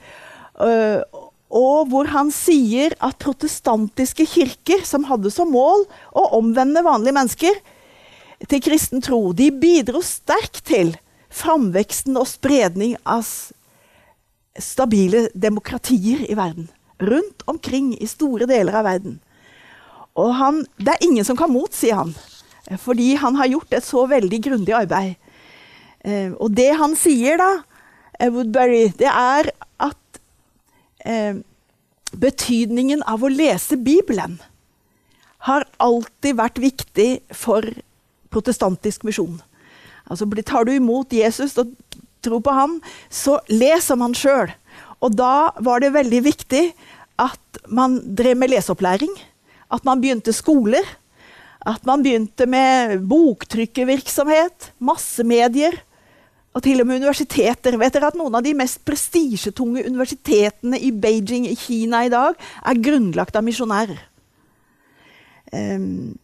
Uh, 0.56 1.02
og 1.56 1.90
hvor 1.92 2.10
han 2.12 2.32
sier 2.34 2.94
at 3.04 3.18
protestantiske 3.22 4.28
kirker, 4.28 4.84
som 4.88 5.08
hadde 5.10 5.32
som 5.32 5.52
mål 5.52 5.86
å 6.12 6.28
omvende 6.38 6.84
vanlige 6.86 7.16
mennesker 7.16 7.60
til 8.52 8.62
kristen 8.64 9.04
tro, 9.04 9.32
de 9.34 9.50
bidro 9.52 10.02
sterkt 10.04 10.64
til 10.68 10.96
framveksten 11.36 12.18
og 12.20 12.30
spredning 12.30 12.96
av 13.04 13.28
stabile 14.62 15.28
demokratier 15.36 16.24
i 16.30 16.38
verden. 16.38 16.70
Rundt 17.02 17.44
omkring 17.52 17.92
i 18.00 18.08
store 18.08 18.48
deler 18.48 18.80
av 18.80 18.88
verden. 18.88 19.20
Og 20.16 20.32
han, 20.40 20.64
det 20.80 20.96
er 20.96 21.04
ingen 21.04 21.28
som 21.28 21.36
kan 21.36 21.52
motsi 21.52 21.92
han, 21.92 22.14
fordi 22.80 23.14
han 23.20 23.36
har 23.36 23.52
gjort 23.52 23.76
et 23.76 23.86
så 23.86 24.06
veldig 24.08 24.40
grundig 24.48 24.76
arbeid. 24.78 25.18
Eh, 26.06 26.32
og 26.40 26.54
det 26.56 26.70
han 26.80 26.96
sier, 26.98 27.36
da, 27.42 27.50
eh, 28.20 28.32
Woodbury, 28.32 28.94
det 28.96 29.12
er 29.12 29.52
at 29.84 30.20
eh, 31.04 31.42
betydningen 32.16 33.04
av 33.04 33.26
å 33.26 33.32
lese 33.32 33.76
Bibelen 33.76 34.40
har 35.50 35.68
alltid 35.84 36.40
vært 36.40 36.62
viktig 36.64 37.10
for 37.36 37.68
protestantisk 38.34 39.04
misjon. 39.06 39.42
Altså, 40.10 40.28
tar 40.46 40.68
du 40.68 40.74
imot 40.76 41.14
Jesus 41.14 41.58
og 41.62 41.72
tror 42.26 42.42
på 42.46 42.54
ham, 42.54 42.78
så 43.10 43.40
les 43.50 43.90
om 43.94 44.04
han 44.06 44.16
sjøl. 44.18 44.52
Og 45.04 45.14
da 45.18 45.52
var 45.64 45.82
det 45.84 45.94
veldig 45.96 46.22
viktig 46.26 46.66
at 47.22 47.66
man 47.72 47.98
drev 48.18 48.38
med 48.38 48.52
leseopplæring. 48.54 49.12
At 49.74 49.86
man 49.88 50.02
begynte 50.02 50.34
skoler. 50.36 50.86
At 51.66 51.86
man 51.88 52.04
begynte 52.06 52.46
med 52.46 53.00
boktrykkervirksomhet, 53.10 54.72
massemedier. 54.80 55.78
Og 56.56 56.64
til 56.64 56.82
og 56.82 56.88
med 56.88 57.02
universiteter. 57.02 57.78
Vet 57.78 57.98
dere 57.98 58.12
at 58.12 58.20
Noen 58.20 58.38
av 58.38 58.46
de 58.46 58.54
mest 58.58 58.80
prestisjetunge 58.88 59.84
universitetene 59.88 60.80
i 60.80 60.92
Beijing 60.92 61.50
i 61.50 61.58
Kina 61.60 62.06
i 62.06 62.14
dag 62.14 62.38
er 62.38 62.84
grunnlagt 62.84 63.36
av 63.36 63.44
misjonærer. 63.44 64.00
Um, 65.52 66.16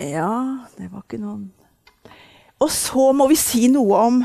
Ja, 0.00 0.64
det 0.78 0.88
var 0.88 1.02
ikke 1.04 1.20
noen 1.20 1.50
Og 2.60 2.70
så 2.72 3.10
må 3.12 3.26
vi 3.28 3.36
si 3.36 3.66
noe 3.72 4.04
om 4.08 4.22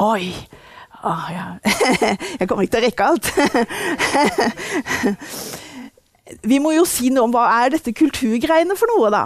Oi! 0.00 0.32
Ah, 1.00 1.28
ja. 1.32 1.44
Jeg 2.40 2.48
kommer 2.48 2.64
ikke 2.66 2.74
til 2.74 2.82
å 2.82 2.84
rekke 2.84 3.06
alt. 3.08 3.28
Vi 6.50 6.58
må 6.60 6.74
jo 6.74 6.84
si 6.88 7.08
noe 7.08 7.24
om 7.24 7.32
hva 7.32 7.46
er 7.62 7.72
dette 7.72 7.94
kulturgreiene 7.96 8.76
for 8.76 8.92
noe, 8.92 9.08
da? 9.12 9.22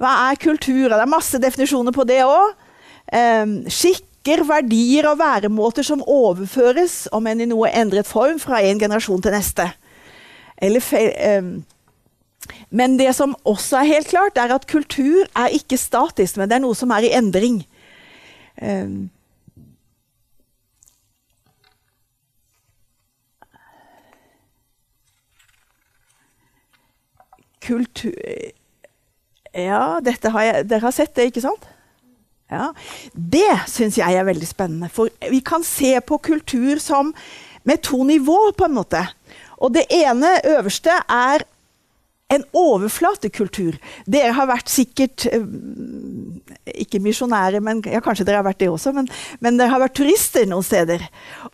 Hva 0.00 0.12
er 0.30 0.40
kultur? 0.40 0.88
Det 0.88 0.96
er 0.96 1.10
masse 1.12 1.40
definisjoner 1.42 1.92
på 1.92 2.06
det 2.08 2.22
òg. 2.24 2.56
Um, 3.12 3.54
skikker, 3.68 4.40
verdier 4.48 5.10
og 5.10 5.20
væremåter 5.20 5.84
som 5.84 6.04
overføres, 6.08 7.04
om 7.12 7.28
enn 7.28 7.44
i 7.44 7.50
noe 7.50 7.68
endret 7.76 8.08
form, 8.08 8.40
fra 8.40 8.62
en 8.64 8.80
generasjon 8.80 9.22
til 9.22 9.36
neste. 9.36 9.68
Eller 10.62 10.80
um, 11.42 11.54
men 12.70 12.96
det 12.98 13.10
som 13.16 13.34
også 13.48 13.80
er 13.80 13.90
helt 13.90 14.08
klart, 14.08 14.38
er 14.38 14.54
at 14.54 14.68
kultur 14.70 15.26
er 15.36 15.52
ikke 15.54 15.78
statisk, 15.80 16.36
men 16.36 16.50
det 16.50 16.58
er 16.58 16.64
noe 16.64 16.76
som 16.78 16.92
er 16.94 17.06
i 17.06 17.12
endring. 17.16 17.62
Um, 18.60 19.10
kultur 27.62 28.12
Ja, 29.52 30.00
har 30.00 30.42
jeg, 30.42 30.64
dere 30.68 30.80
har 30.80 30.94
sett 30.96 31.14
det, 31.16 31.28
ikke 31.28 31.44
sant? 31.44 31.66
Ja, 32.52 32.70
det 33.12 33.48
syns 33.68 33.98
jeg 34.00 34.16
er 34.16 34.24
veldig 34.24 34.48
spennende. 34.48 34.88
For 34.92 35.12
vi 35.28 35.40
kan 35.44 35.64
se 35.64 35.98
på 36.00 36.18
kultur 36.24 36.80
som 36.80 37.12
med 37.68 37.82
to 37.84 38.02
nivåer, 38.04 38.52
på 38.56 38.64
en 38.64 38.76
måte. 38.76 39.02
Og 39.60 39.74
det 39.76 39.84
ene 39.92 40.40
øverste 40.56 40.94
er 41.08 41.44
en 42.32 42.44
overflatekultur. 42.56 43.76
Dere 44.08 44.32
har 44.36 44.48
vært 44.48 44.70
sikkert 44.72 45.26
eh, 45.28 45.44
Ikke 46.84 47.00
misjonære, 47.02 47.60
men 47.64 47.82
ja, 47.88 48.00
kanskje 48.04 48.24
dere 48.28 48.40
har 48.40 48.46
vært 48.46 48.62
det 48.62 48.70
også, 48.72 48.94
men, 48.96 49.08
men, 49.44 49.58
dere 49.60 49.72
har 49.74 49.82
vært 49.82 49.96
turister 49.98 50.46
noen 50.48 50.64
steder. 50.66 51.04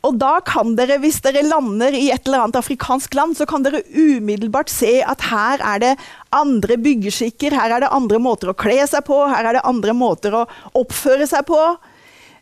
Og 0.07 0.19
da 0.21 0.37
kan 0.47 0.77
dere, 0.79 1.01
hvis 1.03 1.21
dere 1.25 1.47
lander 1.47 1.97
i 1.97 2.09
et 2.15 2.29
eller 2.29 2.45
annet 2.45 2.61
afrikansk 2.61 3.17
land, 3.19 3.39
så 3.39 3.49
kan 3.49 3.67
dere 3.67 3.83
umiddelbart 3.91 4.71
se 4.73 4.99
at 5.03 5.25
her 5.31 5.65
er 5.75 5.85
det 5.85 5.93
andre 6.35 6.79
byggeskikker, 6.85 7.57
her 7.57 7.77
er 7.77 7.85
det 7.85 7.93
andre 7.95 8.21
måter 8.23 8.53
å 8.53 8.59
kle 8.59 8.79
seg 8.89 9.07
på, 9.09 9.23
her 9.33 9.49
er 9.49 9.59
det 9.59 9.67
andre 9.69 9.97
måter 9.97 10.37
å 10.37 10.47
oppføre 10.79 11.27
seg 11.31 11.47
på. 11.49 11.63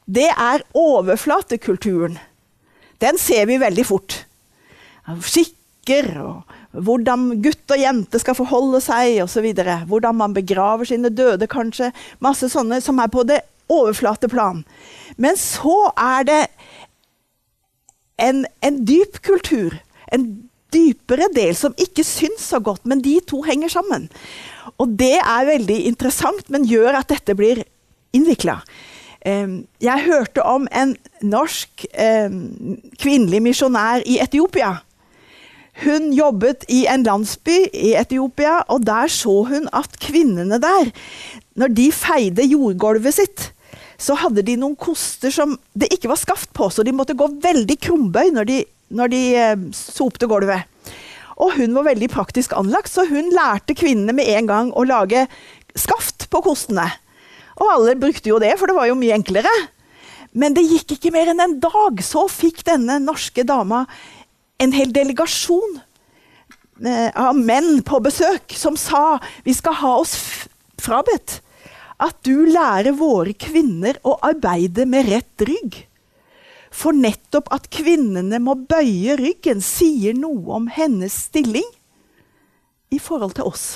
Det 0.06 0.28
er 0.30 0.66
overflatekulturen. 0.76 2.18
Den 3.02 3.18
ser 3.20 3.48
vi 3.48 3.58
veldig 3.60 3.84
fort. 3.86 4.20
Skikker 5.06 6.12
og 6.22 6.56
hvordan 6.84 7.28
gutt 7.44 7.72
og 7.72 7.80
jente 7.80 8.20
skal 8.20 8.36
forholde 8.38 8.80
seg 8.84 9.20
osv. 9.24 9.46
Hvordan 9.88 10.18
man 10.18 10.34
begraver 10.36 10.88
sine 10.88 11.10
døde, 11.10 11.48
kanskje. 11.50 11.92
Masse 12.24 12.50
sånne 12.52 12.80
som 12.84 13.00
er 13.02 13.12
på 13.12 13.24
det 13.28 13.40
overflateplan. 13.72 14.64
Men 15.16 15.38
så 15.40 15.90
er 15.96 16.26
det 16.28 16.42
en, 18.22 18.44
en 18.62 18.82
dyp 18.86 19.20
kultur. 19.26 19.78
En 20.12 20.28
dypere 20.74 21.30
del 21.34 21.54
som 21.56 21.74
ikke 21.80 22.04
syns 22.04 22.50
så 22.50 22.60
godt, 22.60 22.84
men 22.86 23.02
de 23.02 23.18
to 23.24 23.40
henger 23.46 23.72
sammen. 23.72 24.08
Og 24.82 24.92
det 24.98 25.16
er 25.22 25.48
veldig 25.48 25.78
interessant, 25.88 26.50
men 26.52 26.68
gjør 26.68 27.00
at 27.00 27.10
dette 27.12 27.36
blir 27.38 27.62
innvikla. 28.16 28.60
Jeg 29.26 30.06
hørte 30.06 30.44
om 30.46 30.68
en 30.70 30.92
norsk 31.26 31.86
kvinnelig 33.02 33.40
misjonær 33.42 34.04
i 34.06 34.20
Etiopia 34.22 34.76
hun 35.82 36.12
jobbet 36.16 36.64
i 36.72 36.84
en 36.88 37.04
landsby 37.04 37.66
i 37.76 37.92
Etiopia, 37.98 38.62
og 38.72 38.86
der 38.86 39.10
så 39.12 39.42
hun 39.48 39.68
at 39.76 39.98
kvinnene 40.00 40.60
der, 40.62 40.92
når 41.56 41.74
de 41.76 41.90
feide 41.92 42.46
jordgulvet 42.48 43.18
sitt, 43.18 43.50
så 44.00 44.16
hadde 44.20 44.44
de 44.44 44.56
noen 44.60 44.76
koster 44.76 45.32
som 45.32 45.54
det 45.76 45.90
ikke 45.94 46.10
var 46.12 46.20
skaft 46.20 46.52
på, 46.56 46.68
så 46.72 46.84
de 46.84 46.94
måtte 46.96 47.16
gå 47.16 47.28
veldig 47.42 47.76
krumbøy 47.80 48.32
når 48.36 48.48
de, 48.48 48.58
når 48.92 49.12
de 49.12 49.22
eh, 49.40 49.68
sopte 49.76 50.28
gulvet. 50.28 50.68
Og 51.36 51.56
hun 51.58 51.74
var 51.76 51.88
veldig 51.90 52.08
praktisk 52.12 52.54
anlagt, 52.56 52.92
så 52.92 53.04
hun 53.08 53.32
lærte 53.34 53.76
kvinnene 53.76 54.14
med 54.16 54.28
en 54.32 54.48
gang 54.48 54.72
å 54.72 54.84
lage 54.88 55.26
skaft 55.76 56.28
på 56.32 56.40
kostene. 56.44 56.88
Og 57.60 57.72
alle 57.72 57.96
brukte 58.00 58.30
jo 58.30 58.40
det, 58.40 58.54
for 58.60 58.68
det 58.68 58.76
var 58.76 58.88
jo 58.88 58.96
mye 58.96 59.16
enklere. 59.16 59.52
Men 60.36 60.56
det 60.56 60.66
gikk 60.68 60.96
ikke 60.96 61.12
mer 61.14 61.32
enn 61.32 61.40
en 61.40 61.58
dag, 61.60 62.00
så 62.04 62.26
fikk 62.28 62.62
denne 62.68 62.98
norske 63.00 63.44
dama 63.48 63.84
en 64.62 64.72
hel 64.72 64.92
delegasjon 64.92 65.80
eh, 66.84 67.10
av 67.12 67.36
menn 67.38 67.82
på 67.86 68.00
besøk 68.04 68.54
som 68.56 68.78
sa 68.80 69.18
vi 69.44 69.54
skal 69.56 69.76
ha 69.82 69.96
oss 70.02 70.16
frabedt 70.82 71.40
at 72.02 72.18
du 72.28 72.44
lærer 72.48 72.96
våre 72.96 73.32
kvinner 73.32 73.96
å 74.04 74.18
arbeide 74.24 74.84
med 74.88 75.08
rett 75.08 75.44
rygg. 75.48 75.78
For 76.68 76.92
nettopp 76.92 77.48
at 77.54 77.70
kvinnene 77.72 78.36
må 78.42 78.52
bøye 78.68 79.16
ryggen, 79.16 79.62
sier 79.64 80.16
noe 80.16 80.58
om 80.58 80.66
hennes 80.68 81.14
stilling 81.30 81.66
i 82.92 83.00
forhold 83.00 83.38
til 83.38 83.48
oss. 83.48 83.66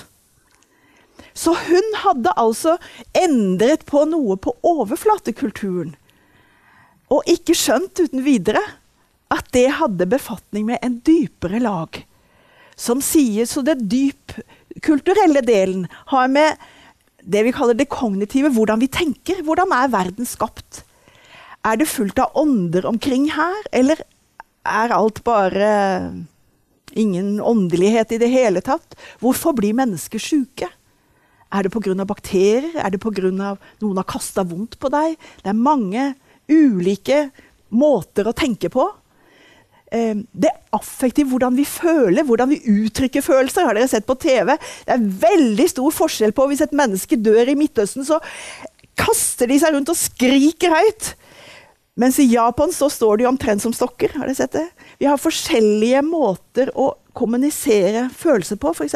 Så 1.32 1.54
hun 1.56 1.96
hadde 2.02 2.34
altså 2.36 2.76
endret 3.16 3.86
på 3.88 4.04
noe 4.10 4.36
på 4.36 4.52
overflatekulturen. 4.66 5.94
Og 7.10 7.26
ikke 7.30 7.56
skjønt 7.56 8.02
uten 8.04 8.20
videre 8.26 8.60
at 9.30 9.46
det 9.54 9.68
hadde 9.78 10.08
befatning 10.10 10.66
med 10.68 10.80
en 10.82 10.98
dypere 11.06 11.60
lag. 11.62 12.02
Som 12.76 13.02
sier 13.04 13.46
Så 13.46 13.62
det 13.62 13.82
dyp 13.92 14.34
kulturelle 14.82 15.42
delen 15.44 15.86
har 16.12 16.28
med 16.28 16.56
det 17.20 17.42
vi 17.44 17.52
kaller 17.52 17.76
det 17.76 17.90
kognitive, 17.92 18.48
hvordan 18.54 18.80
vi 18.80 18.88
tenker. 18.88 19.42
Hvordan 19.44 19.72
er 19.76 19.92
verden 19.92 20.26
skapt? 20.26 20.82
Er 21.66 21.76
det 21.76 21.90
fullt 21.90 22.18
av 22.22 22.36
ånder 22.40 22.86
omkring 22.88 23.28
her, 23.34 23.66
eller 23.76 24.00
er 24.64 24.94
alt 24.96 25.20
bare 25.24 25.70
ingen 26.96 27.40
åndelighet 27.40 28.14
i 28.16 28.20
det 28.22 28.30
hele 28.32 28.62
tatt? 28.64 28.96
Hvorfor 29.20 29.52
blir 29.58 29.76
mennesker 29.76 30.22
sjuke? 30.22 30.70
Er 31.50 31.66
det 31.66 31.72
pga. 31.74 32.04
bakterier? 32.04 32.70
Er 32.76 32.90
det 32.90 33.00
pga. 33.02 33.30
noen 33.80 33.96
har 33.96 34.08
kasta 34.08 34.42
vondt 34.42 34.78
på 34.78 34.88
deg? 34.88 35.16
Det 35.42 35.50
er 35.50 35.58
mange 35.58 36.14
ulike 36.48 37.30
måter 37.68 38.26
å 38.26 38.32
tenke 38.32 38.70
på. 38.70 38.88
Eh, 39.90 40.22
det 40.32 40.52
affektive, 40.72 41.32
hvordan 41.32 41.56
vi 41.58 41.64
føler, 41.66 42.22
hvordan 42.26 42.52
vi 42.52 42.60
uttrykker 42.70 43.24
følelser. 43.26 43.66
Har 43.66 43.74
dere 43.74 43.90
sett 43.90 44.06
på 44.06 44.18
TV? 44.22 44.54
Det 44.86 44.94
er 44.94 45.08
veldig 45.24 45.66
stor 45.72 45.94
forskjell 45.94 46.34
på 46.36 46.46
hvis 46.50 46.62
et 46.66 46.76
menneske 46.76 47.18
dør 47.18 47.50
i 47.50 47.56
Midtøsten, 47.58 48.06
så 48.06 48.20
kaster 49.00 49.50
de 49.50 49.58
seg 49.58 49.74
rundt 49.74 49.90
og 49.90 49.98
skriker 49.98 50.76
høyt. 50.76 51.14
Mens 52.00 52.20
i 52.22 52.28
Japan 52.30 52.70
så 52.72 52.86
står 52.92 53.20
de 53.20 53.26
omtrent 53.28 53.62
som 53.64 53.74
stokker. 53.74 54.14
Har 54.14 54.28
dere 54.28 54.38
sett 54.38 54.54
det? 54.54 54.68
Vi 55.02 55.08
har 55.10 55.20
forskjellige 55.20 56.04
måter 56.06 56.70
å 56.78 56.92
kommunisere 57.18 58.06
følelser 58.14 58.60
på, 58.62 58.70
f.eks. 58.70 58.94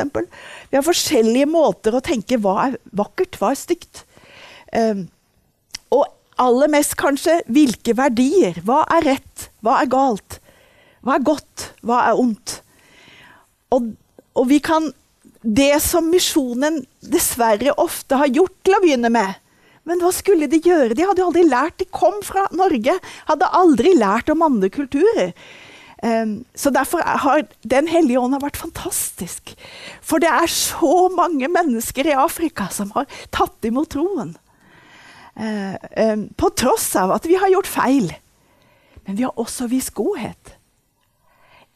Vi 0.71 0.79
har 0.79 0.87
forskjellige 0.87 1.49
måter 1.51 1.97
å 1.97 2.05
tenke 2.05 2.39
hva 2.41 2.55
er 2.69 2.79
vakkert, 2.95 3.41
hva 3.41 3.51
er 3.51 3.61
stygt. 3.61 4.05
Um, 4.71 5.09
og 5.93 6.07
aller 6.41 6.71
mest 6.71 6.95
kanskje 7.01 7.41
hvilke 7.51 7.97
verdier. 7.99 8.63
Hva 8.65 8.85
er 8.95 9.11
rett, 9.11 9.51
hva 9.65 9.81
er 9.83 9.91
galt? 9.91 10.39
Hva 11.05 11.19
er 11.19 11.25
godt? 11.27 11.71
Hva 11.85 12.01
er 12.09 12.21
ondt? 12.21 12.59
Og, 13.75 13.93
og 14.37 14.49
vi 14.49 14.61
kan 14.65 14.93
Det 15.45 15.77
som 15.85 16.07
misjonen 16.09 16.81
dessverre 17.05 17.75
ofte 17.81 18.17
har 18.17 18.33
gjort 18.33 18.55
til 18.65 18.77
å 18.77 18.81
begynne 18.81 19.11
med 19.13 19.41
Men 19.85 20.01
hva 20.01 20.09
skulle 20.17 20.49
de 20.49 20.63
gjøre? 20.65 20.97
De 20.97 21.05
hadde 21.05 21.25
aldri 21.27 21.43
lært. 21.45 21.77
De 21.77 21.85
kom 21.93 22.23
fra 22.25 22.47
Norge. 22.57 22.95
Hadde 23.29 23.51
aldri 23.53 23.93
lært 23.99 24.33
om 24.33 24.47
andre 24.47 24.71
kulturer. 24.73 25.35
Um, 26.05 26.47
så 26.57 26.73
derfor 26.73 27.05
har 27.05 27.45
Den 27.61 27.89
hellige 27.89 28.21
ånd 28.21 28.37
vært 28.41 28.57
fantastisk. 28.57 29.53
For 30.01 30.25
det 30.25 30.33
er 30.33 30.49
så 30.49 31.11
mange 31.13 31.53
mennesker 31.53 32.09
i 32.09 32.17
Afrika 32.17 32.71
som 32.73 32.95
har 32.97 33.05
tatt 33.29 33.69
imot 33.69 33.93
troen. 33.93 34.33
Uh, 35.37 35.77
um, 36.01 36.27
på 36.33 36.49
tross 36.57 36.89
av 36.97 37.13
at 37.13 37.29
vi 37.29 37.37
har 37.37 37.53
gjort 37.53 37.69
feil. 37.69 38.09
Men 39.05 39.21
vi 39.21 39.29
har 39.29 39.37
også 39.37 39.69
vist 39.69 39.93
godhet. 39.97 40.57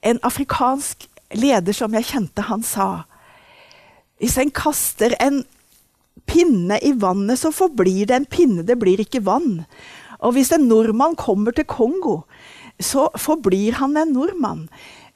En 0.09 0.21
afrikansk 0.25 1.05
leder 1.37 1.77
som 1.77 1.95
jeg 1.95 2.09
kjente, 2.09 2.49
han 2.49 2.65
sa 2.65 2.89
hvis 4.19 4.35
en 4.43 4.51
kaster 4.51 5.13
en 5.23 5.45
pinne 6.27 6.79
i 6.83 6.91
vannet, 6.99 7.39
så 7.39 7.53
forblir 7.55 8.09
det 8.11 8.17
en 8.17 8.27
pinne, 8.27 8.65
det 8.67 8.75
blir 8.81 8.99
ikke 8.99 9.23
vann. 9.23 9.63
Og 10.19 10.35
hvis 10.35 10.51
en 10.55 10.67
nordmann 10.67 11.15
kommer 11.19 11.55
til 11.55 11.69
Kongo, 11.71 12.23
så 12.83 13.09
forblir 13.19 13.79
han 13.79 13.97
en 13.97 14.13
nordmann. 14.15 14.67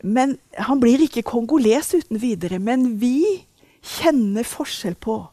Men 0.03 0.39
Han 0.59 0.81
blir 0.81 1.03
ikke 1.03 1.23
kongoles 1.23 1.95
uten 1.95 2.21
videre. 2.21 2.59
Men 2.59 2.99
vi 3.01 3.47
kjenner 3.83 4.47
forskjell 4.47 4.95
på 4.95 5.27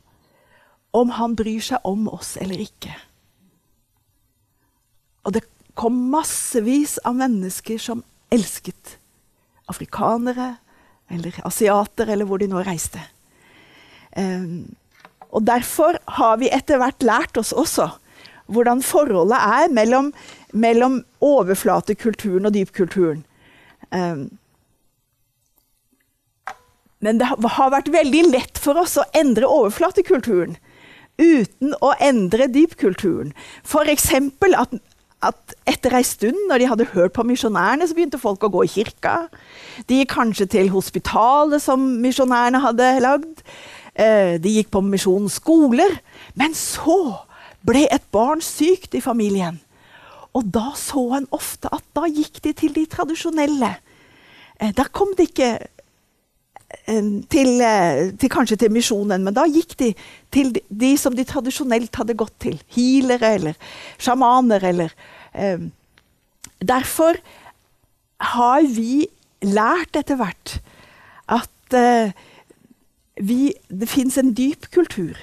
om 0.93 1.09
han 1.09 1.35
bryr 1.35 1.61
seg 1.61 1.85
om 1.85 2.07
oss 2.09 2.35
eller 2.41 2.57
ikke. 2.57 2.93
Og 5.25 5.33
det 5.33 5.43
kom 5.77 5.93
massevis 6.09 6.97
av 7.05 7.17
mennesker 7.17 7.77
som 7.77 8.01
elsket 8.33 8.97
afrikanere 9.69 10.55
eller 11.09 11.39
asiater, 11.47 12.09
eller 12.09 12.27
hvor 12.29 12.41
de 12.41 12.49
nå 12.49 12.61
reiste. 12.65 13.01
Um, 14.17 14.75
og 15.29 15.45
Derfor 15.45 15.99
har 16.17 16.37
vi 16.41 16.49
etter 16.53 16.81
hvert 16.81 17.05
lært 17.05 17.37
oss 17.37 17.53
også 17.53 17.91
hvordan 18.49 18.81
forholdet 18.81 19.37
er 19.37 19.73
mellom, 19.73 20.07
mellom 20.57 21.03
overflatekulturen 21.21 22.49
og 22.49 22.55
dypkulturen. 22.55 23.23
Um, 23.93 24.23
men 26.99 27.21
det 27.21 27.29
har 27.29 27.71
vært 27.71 27.91
veldig 27.93 28.23
lett 28.33 28.59
for 28.59 28.79
oss 28.81 28.97
å 28.99 29.05
endre 29.15 29.47
overflatekulturen 29.47 30.57
uten 31.19 31.75
å 31.83 31.93
endre 31.99 32.47
dypkulturen. 32.51 33.31
F.eks. 33.63 34.09
at 34.15 34.75
at 35.25 35.55
etter 35.67 35.97
ei 35.97 36.05
stund, 36.07 36.37
når 36.47 36.61
de 36.61 36.67
hadde 36.71 36.89
hørt 36.93 37.13
på 37.15 37.25
misjonærene, 37.27 37.87
så 37.87 37.95
begynte 37.95 38.21
folk 38.21 38.43
å 38.45 38.51
gå 38.53 38.63
i 38.63 38.71
kirka. 38.71 39.15
De 39.89 39.99
gikk 39.99 40.13
kanskje 40.13 40.47
til 40.55 40.71
hospitalet 40.71 41.63
som 41.63 41.83
misjonærene 42.03 42.61
hadde 42.63 42.91
lagd. 43.03 43.41
Eh, 43.99 44.37
de 44.39 44.53
gikk 44.55 44.71
på 44.71 44.83
misjonens 44.85 45.39
skoler. 45.41 45.97
Men 46.39 46.55
så 46.55 47.19
ble 47.67 47.83
et 47.91 48.05
barn 48.15 48.39
sykt 48.43 48.95
i 48.95 49.03
familien. 49.03 49.59
Og 50.37 50.47
da 50.53 50.71
så 50.79 51.03
en 51.17 51.27
ofte 51.35 51.71
at 51.73 51.83
da 51.97 52.07
gikk 52.07 52.39
de 52.45 52.53
til 52.55 52.75
de 52.77 52.85
tradisjonelle. 52.87 53.73
Da 54.75 54.85
kom 54.91 55.11
det 55.17 55.31
ikke 55.31 55.51
til, 57.29 57.61
til, 58.19 58.29
kanskje 58.29 58.57
til 58.61 58.73
misjonen, 58.73 59.23
men 59.25 59.35
da 59.35 59.45
gikk 59.49 59.75
de 59.79 59.89
til 60.33 60.51
de, 60.53 60.91
som 60.97 61.15
de 61.17 61.25
tradisjonelt 61.25 61.95
hadde 61.97 62.17
gått 62.17 62.35
til. 62.41 62.57
Healere 62.75 63.33
eller 63.37 63.69
sjamaner 64.01 64.65
eller 64.71 64.95
eh, 65.33 65.69
Derfor 66.59 67.15
har 68.19 68.65
vi 68.67 69.07
lært 69.47 69.95
etter 69.95 70.19
hvert 70.19 70.57
at 71.31 71.77
eh, 71.77 72.11
vi, 73.19 73.53
det 73.69 73.87
fins 73.91 74.17
en 74.19 74.33
dyp 74.35 74.67
kultur 74.73 75.15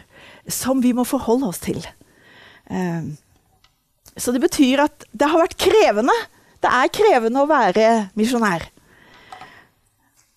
som 0.48 0.80
vi 0.84 0.94
må 0.96 1.04
forholde 1.04 1.50
oss 1.50 1.60
til. 1.64 1.82
Eh, 2.72 3.12
så 4.16 4.32
det 4.32 4.40
betyr 4.40 4.86
at 4.86 5.04
det 5.12 5.28
har 5.28 5.42
vært 5.44 5.58
krevende. 5.60 6.16
Det 6.64 6.72
er 6.72 6.94
krevende 6.94 7.42
å 7.42 7.50
være 7.50 7.88
misjonær. 8.16 8.64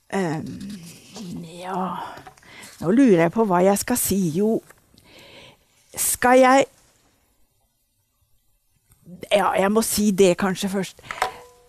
Eh, 0.09 0.41
ja 1.69 1.85
Nå 2.79 2.93
lurer 2.95 3.25
jeg 3.25 3.33
på 3.35 3.43
hva 3.43 3.59
jeg 3.65 3.79
skal 3.81 3.97
si. 3.99 4.17
Jo, 4.37 4.59
skal 5.99 6.39
jeg 6.39 6.67
Ja, 9.33 9.51
jeg 9.57 9.71
må 9.73 9.81
si 9.83 10.11
det 10.15 10.37
kanskje 10.39 10.69
først. 10.71 11.01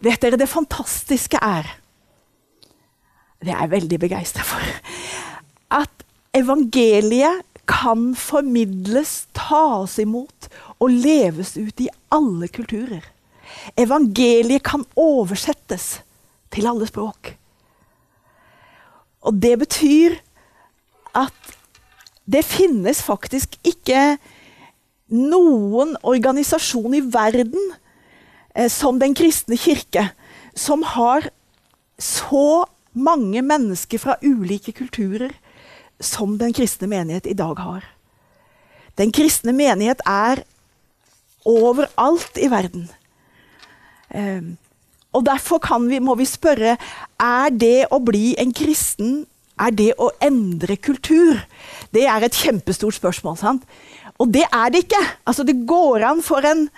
Vet 0.05 0.23
dere, 0.23 0.39
det 0.39 0.49
fantastiske 0.49 1.41
er 1.43 1.67
Det 3.41 3.51
er 3.51 3.65
jeg 3.65 3.73
veldig 3.73 3.99
begeistra 4.01 4.45
for. 4.45 4.63
At 5.73 6.05
evangeliet 6.37 7.47
kan 7.71 8.15
formidles, 8.19 9.27
tas 9.35 9.97
imot 10.03 10.49
og 10.79 10.91
leves 10.91 11.57
ut 11.57 11.81
i 11.81 11.89
alle 12.13 12.49
kulturer. 12.53 13.03
Evangeliet 13.79 14.63
kan 14.67 14.85
oversettes 14.99 16.01
til 16.53 16.69
alle 16.69 16.87
språk. 16.91 17.40
Og 19.27 19.37
det 19.43 19.59
betyr 19.61 20.17
at 21.17 21.57
det 22.31 22.45
finnes 22.47 23.03
faktisk 23.03 23.57
ikke 23.67 24.17
noen 25.11 25.97
organisasjon 26.07 26.95
i 26.95 27.03
verden 27.03 27.73
eh, 28.55 28.71
som 28.71 29.01
Den 29.03 29.17
kristne 29.19 29.59
kirke 29.59 30.11
som 30.55 30.85
har 30.87 31.31
så 32.01 32.65
mange 32.93 33.43
mennesker 33.43 34.01
fra 34.03 34.17
ulike 34.23 34.73
kulturer 34.73 35.35
som 36.01 36.39
den 36.39 36.55
kristne 36.57 36.89
menighet 36.91 37.27
i 37.29 37.37
dag 37.37 37.59
har. 37.61 37.85
Den 38.99 39.13
kristne 39.13 39.53
menighet 39.53 40.01
er 40.09 40.43
overalt 41.47 42.41
i 42.41 42.49
verden. 42.51 42.89
Um, 44.11 44.57
og 45.13 45.27
Derfor 45.27 45.61
vi, 45.89 45.99
må 45.99 46.15
vi 46.15 46.25
spørre 46.25 46.77
er 47.21 47.51
det 47.51 47.87
å 47.91 47.99
bli 47.99 48.35
en 48.39 48.53
kristen 48.53 49.25
er 49.61 49.75
det 49.77 49.91
å 50.01 50.11
endre 50.25 50.77
kultur. 50.81 51.41
Det 51.93 52.07
er 52.09 52.25
et 52.25 52.37
kjempestort 52.37 52.97
spørsmål. 52.97 53.37
sant? 53.37 53.63
Og 54.19 54.33
det 54.33 54.45
er 54.53 54.71
det 54.71 54.85
ikke. 54.85 55.03
Altså, 55.27 55.45
det 55.45 55.67
går 55.67 56.05
an 56.05 56.23
for 56.23 56.41
en, 56.47 56.69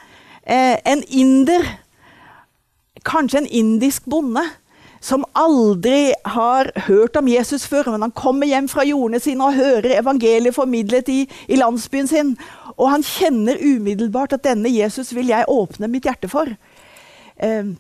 eh, 0.47 0.79
en 0.87 1.03
inder, 1.09 1.63
kanskje 3.05 3.39
en 3.39 3.47
indisk 3.47 4.05
bonde, 4.07 4.43
som 5.01 5.25
aldri 5.35 6.13
har 6.25 6.71
hørt 6.87 7.17
om 7.17 7.27
Jesus 7.27 7.67
før, 7.67 7.91
men 7.91 8.03
han 8.03 8.13
kommer 8.15 8.47
hjem 8.47 8.69
fra 8.69 8.85
jordene 8.87 9.21
sine 9.21 9.45
og 9.45 9.55
hører 9.55 9.99
evangeliet 9.99 10.55
formidlet 10.55 11.09
i, 11.09 11.29
i 11.49 11.57
landsbyen 11.59 12.07
sin. 12.09 12.37
Og 12.77 12.91
han 12.91 13.03
kjenner 13.03 13.59
umiddelbart 13.59 14.33
at 14.33 14.45
denne 14.45 14.71
Jesus 14.71 15.11
vil 15.15 15.27
jeg 15.27 15.49
åpne 15.49 15.91
mitt 15.91 16.07
hjerte 16.07 16.31
for. 16.31 16.47
Eh, 17.37 17.75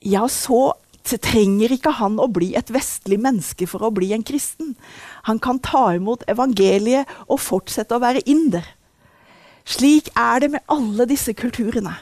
ja, 0.00 0.24
så 0.28 0.72
trenger 1.22 1.70
ikke 1.70 1.92
han 2.00 2.18
å 2.18 2.26
bli 2.32 2.52
et 2.58 2.72
vestlig 2.74 3.18
menneske 3.22 3.68
for 3.70 3.86
å 3.86 3.92
bli 3.94 4.10
en 4.16 4.24
kristen. 4.26 4.74
Han 5.28 5.38
kan 5.42 5.60
ta 5.62 5.92
imot 5.94 6.26
evangeliet 6.30 7.06
og 7.28 7.42
fortsette 7.42 7.94
å 7.94 8.02
være 8.02 8.24
inder. 8.26 8.66
Slik 9.66 10.10
er 10.18 10.42
det 10.42 10.52
med 10.54 10.66
alle 10.70 11.06
disse 11.10 11.34
kulturene. 11.34 11.94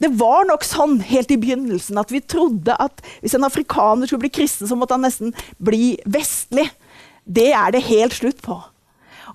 Det 0.00 0.08
var 0.18 0.46
nok 0.48 0.64
sånn 0.66 0.98
helt 1.04 1.30
i 1.30 1.38
begynnelsen 1.38 1.98
at 2.00 2.10
vi 2.14 2.22
trodde 2.24 2.74
at 2.80 3.02
hvis 3.20 3.36
en 3.36 3.46
afrikaner 3.46 4.08
skulle 4.08 4.24
bli 4.24 4.32
kristen, 4.38 4.66
så 4.66 4.78
måtte 4.78 4.96
han 4.96 5.04
nesten 5.06 5.34
bli 5.62 5.96
vestlig. 6.06 6.68
Det 7.26 7.50
er 7.54 7.74
det 7.74 7.84
helt 7.90 8.16
slutt 8.16 8.42
på. 8.42 8.58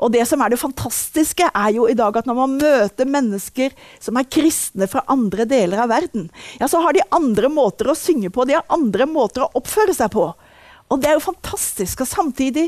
Og 0.02 0.10
det 0.14 0.24
som 0.26 0.42
er 0.42 0.52
det 0.52 0.60
fantastiske, 0.62 1.46
er 1.46 1.74
jo 1.76 1.86
i 1.90 1.96
dag 1.98 2.16
at 2.18 2.28
når 2.30 2.38
man 2.40 2.56
møter 2.58 3.10
mennesker 3.10 3.74
som 4.02 4.18
er 4.18 4.30
kristne 4.34 4.88
fra 4.90 5.04
andre 5.14 5.46
deler 5.50 5.84
av 5.84 5.92
verden, 5.94 6.26
ja, 6.58 6.70
så 6.70 6.82
har 6.82 6.98
de 6.98 7.06
andre 7.14 7.52
måter 7.54 7.92
å 7.92 7.98
synge 7.98 8.32
på, 8.34 8.48
de 8.50 8.58
har 8.58 8.66
andre 8.74 9.06
måter 9.10 9.46
å 9.46 9.52
oppføre 9.62 9.94
seg 9.94 10.10
på. 10.16 10.26
Og 10.92 11.00
det 11.00 11.12
er 11.12 11.16
jo 11.20 11.28
fantastisk. 11.30 12.02
Og 12.04 12.10
samtidig 12.10 12.68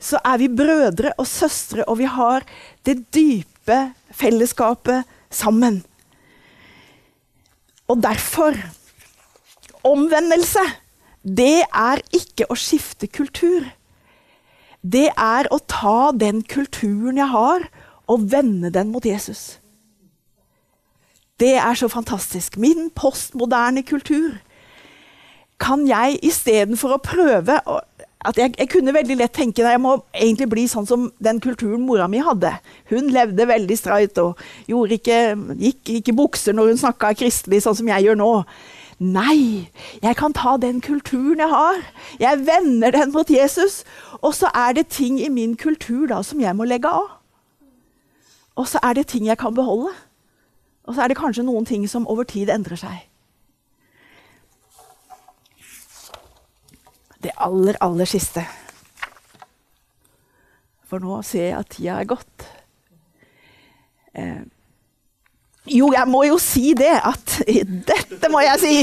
så 0.00 0.20
er 0.24 0.38
vi 0.40 0.48
brødre 0.48 1.12
og 1.20 1.28
søstre, 1.28 1.84
og 1.84 1.98
vi 2.00 2.08
har 2.08 2.46
det 2.88 3.00
dype 3.12 3.80
fellesskapet 4.16 5.08
sammen. 5.30 5.82
Og 7.90 7.98
derfor 8.00 8.56
Omvendelse, 9.80 10.60
det 11.24 11.62
er 11.64 12.02
ikke 12.12 12.44
å 12.52 12.56
skifte 12.58 13.08
kultur 13.08 13.64
det 14.82 15.08
er 15.12 15.48
å 15.52 15.60
ta 15.68 16.10
den 16.16 16.42
kulturen 16.42 17.20
jeg 17.20 17.28
har, 17.32 17.66
og 18.10 18.30
vende 18.32 18.72
den 18.74 18.90
mot 18.90 19.04
Jesus. 19.06 19.60
Det 21.40 21.54
er 21.56 21.74
så 21.78 21.88
fantastisk. 21.88 22.56
Min 22.58 22.90
postmoderne 22.90 23.82
kultur 23.86 24.40
kan 25.60 25.84
jeg 25.88 26.18
istedenfor 26.24 26.96
å 26.96 27.04
prøve 27.04 27.60
at 28.20 28.36
jeg, 28.36 28.52
jeg, 28.58 28.68
kunne 28.68 28.92
veldig 28.92 29.16
lett 29.16 29.32
tenke 29.36 29.62
at 29.64 29.72
jeg 29.72 29.80
må 29.80 29.94
egentlig 30.12 30.48
bli 30.52 30.66
sånn 30.68 30.88
som 30.88 31.06
den 31.24 31.40
kulturen 31.40 31.86
mora 31.86 32.08
mi 32.10 32.20
hadde. 32.24 32.52
Hun 32.90 33.08
levde 33.12 33.48
veldig 33.48 33.78
streit 33.78 34.20
og 34.20 34.40
ikke, 34.68 35.20
gikk 35.60 35.94
ikke 36.00 36.16
bukser 36.16 36.56
når 36.56 36.72
hun 36.72 36.82
snakka 36.82 37.14
kristelig, 37.16 37.62
sånn 37.64 37.78
som 37.80 37.88
jeg 37.92 38.08
gjør 38.08 38.20
nå. 38.20 38.30
Nei, 39.00 39.70
jeg 40.02 40.16
kan 40.16 40.34
ta 40.36 40.58
den 40.60 40.82
kulturen 40.84 41.40
jeg 41.40 41.48
har. 41.48 41.78
Jeg 42.20 42.42
vender 42.44 42.90
den 42.92 43.12
mot 43.12 43.30
Jesus. 43.30 43.84
Og 44.20 44.34
så 44.34 44.50
er 44.54 44.72
det 44.76 44.90
ting 44.92 45.20
i 45.20 45.28
min 45.32 45.56
kultur 45.56 46.06
da 46.06 46.20
som 46.22 46.40
jeg 46.40 46.56
må 46.56 46.66
legge 46.68 46.88
av. 46.88 47.08
Og 48.60 48.68
så 48.68 48.78
er 48.82 48.92
det 48.98 49.06
ting 49.08 49.24
jeg 49.26 49.38
kan 49.40 49.54
beholde. 49.54 49.94
Og 50.84 50.94
så 50.94 51.02
er 51.02 51.08
det 51.08 51.16
kanskje 51.16 51.46
noen 51.46 51.64
ting 51.64 51.88
som 51.88 52.06
over 52.06 52.28
tid 52.28 52.52
endrer 52.52 52.76
seg. 52.76 53.06
Det 57.24 57.32
aller, 57.40 57.76
aller 57.80 58.08
siste. 58.08 58.44
For 60.84 61.00
nå 61.00 61.22
ser 61.24 61.46
jeg 61.46 61.58
at 61.58 61.72
tida 61.72 62.00
er 62.00 62.08
gått. 62.10 62.48
Eh, 64.12 64.44
jo, 65.68 65.90
jeg 65.92 66.08
må 66.08 66.22
jo 66.24 66.38
si 66.40 66.72
det 66.76 66.92
at 67.04 67.34
Dette 67.90 68.30
må 68.32 68.40
jeg 68.44 68.60
si! 68.62 68.76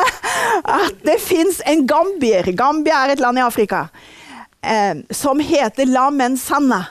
At 0.80 0.98
det 1.06 1.20
fins 1.22 1.60
en 1.68 1.84
gambier. 1.88 2.50
Gambia 2.56 3.04
er 3.04 3.14
et 3.14 3.22
land 3.22 3.38
i 3.38 3.44
Afrika. 3.44 3.84
Eh, 4.62 5.02
som 5.14 5.40
heter 5.40 5.88
Lamen 5.88 6.36
Sanna. 6.38 6.82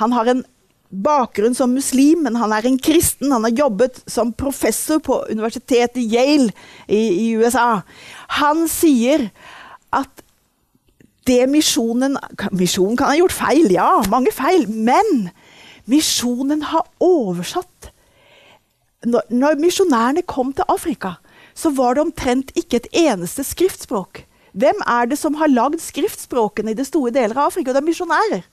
Han 0.00 0.12
har 0.12 0.30
en 0.30 0.42
bakgrunn 0.94 1.54
som 1.54 1.74
muslim, 1.74 2.24
men 2.26 2.36
han 2.38 2.52
er 2.52 2.66
en 2.66 2.78
kristen. 2.78 3.32
Han 3.32 3.46
har 3.46 3.58
jobbet 3.64 4.02
som 4.10 4.32
professor 4.32 5.00
på 5.02 5.22
universitetet 5.30 6.02
Yale 6.02 6.50
i, 6.86 7.00
i 7.00 7.26
USA. 7.38 7.82
Han 8.40 8.66
sier 8.70 9.28
at 9.94 10.24
det 11.24 11.46
misjonen 11.48 12.18
Misjonen 12.52 12.98
kan 13.00 13.08
ha 13.08 13.16
gjort 13.16 13.32
feil, 13.32 13.70
ja, 13.72 13.88
mange 14.12 14.32
feil. 14.34 14.66
Men 14.68 15.30
misjonen 15.90 16.66
har 16.68 16.84
oversatt 17.02 17.73
når, 19.08 19.28
når 19.30 19.60
misjonærene 19.62 20.24
kom 20.28 20.52
til 20.56 20.68
Afrika, 20.68 21.16
så 21.54 21.70
var 21.74 21.94
det 21.94 22.04
omtrent 22.06 22.50
ikke 22.58 22.82
et 22.82 22.90
eneste 23.04 23.44
skriftspråk. 23.46 24.24
Hvem 24.54 24.82
er 24.86 25.10
det 25.10 25.18
som 25.18 25.38
har 25.40 25.50
lagd 25.50 25.80
skriftspråkene 25.82 26.74
i 26.74 26.78
det 26.78 26.86
store 26.86 27.12
deler 27.14 27.36
av 27.38 27.50
Afrika? 27.50 27.74
Det 27.74 27.82
er 27.82 27.88
misjonærer. 27.88 28.44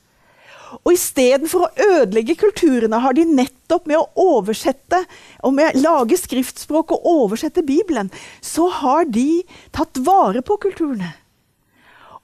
Og 0.81 0.93
istedenfor 0.95 1.65
å 1.65 1.87
ødelegge 1.99 2.37
kulturene, 2.39 3.01
har 3.03 3.15
de 3.17 3.25
nettopp 3.27 3.89
med 3.89 3.99
å 3.99 4.37
oversette 4.37 5.01
og 5.43 5.55
med 5.57 5.75
å 5.75 5.81
lage 5.83 6.19
skriftspråk 6.19 6.93
og 6.95 7.07
oversette 7.11 7.65
Bibelen, 7.67 8.11
så 8.39 8.69
har 8.81 9.09
de 9.09 9.43
tatt 9.75 9.99
vare 10.05 10.43
på 10.45 10.57
kulturene. 10.63 11.11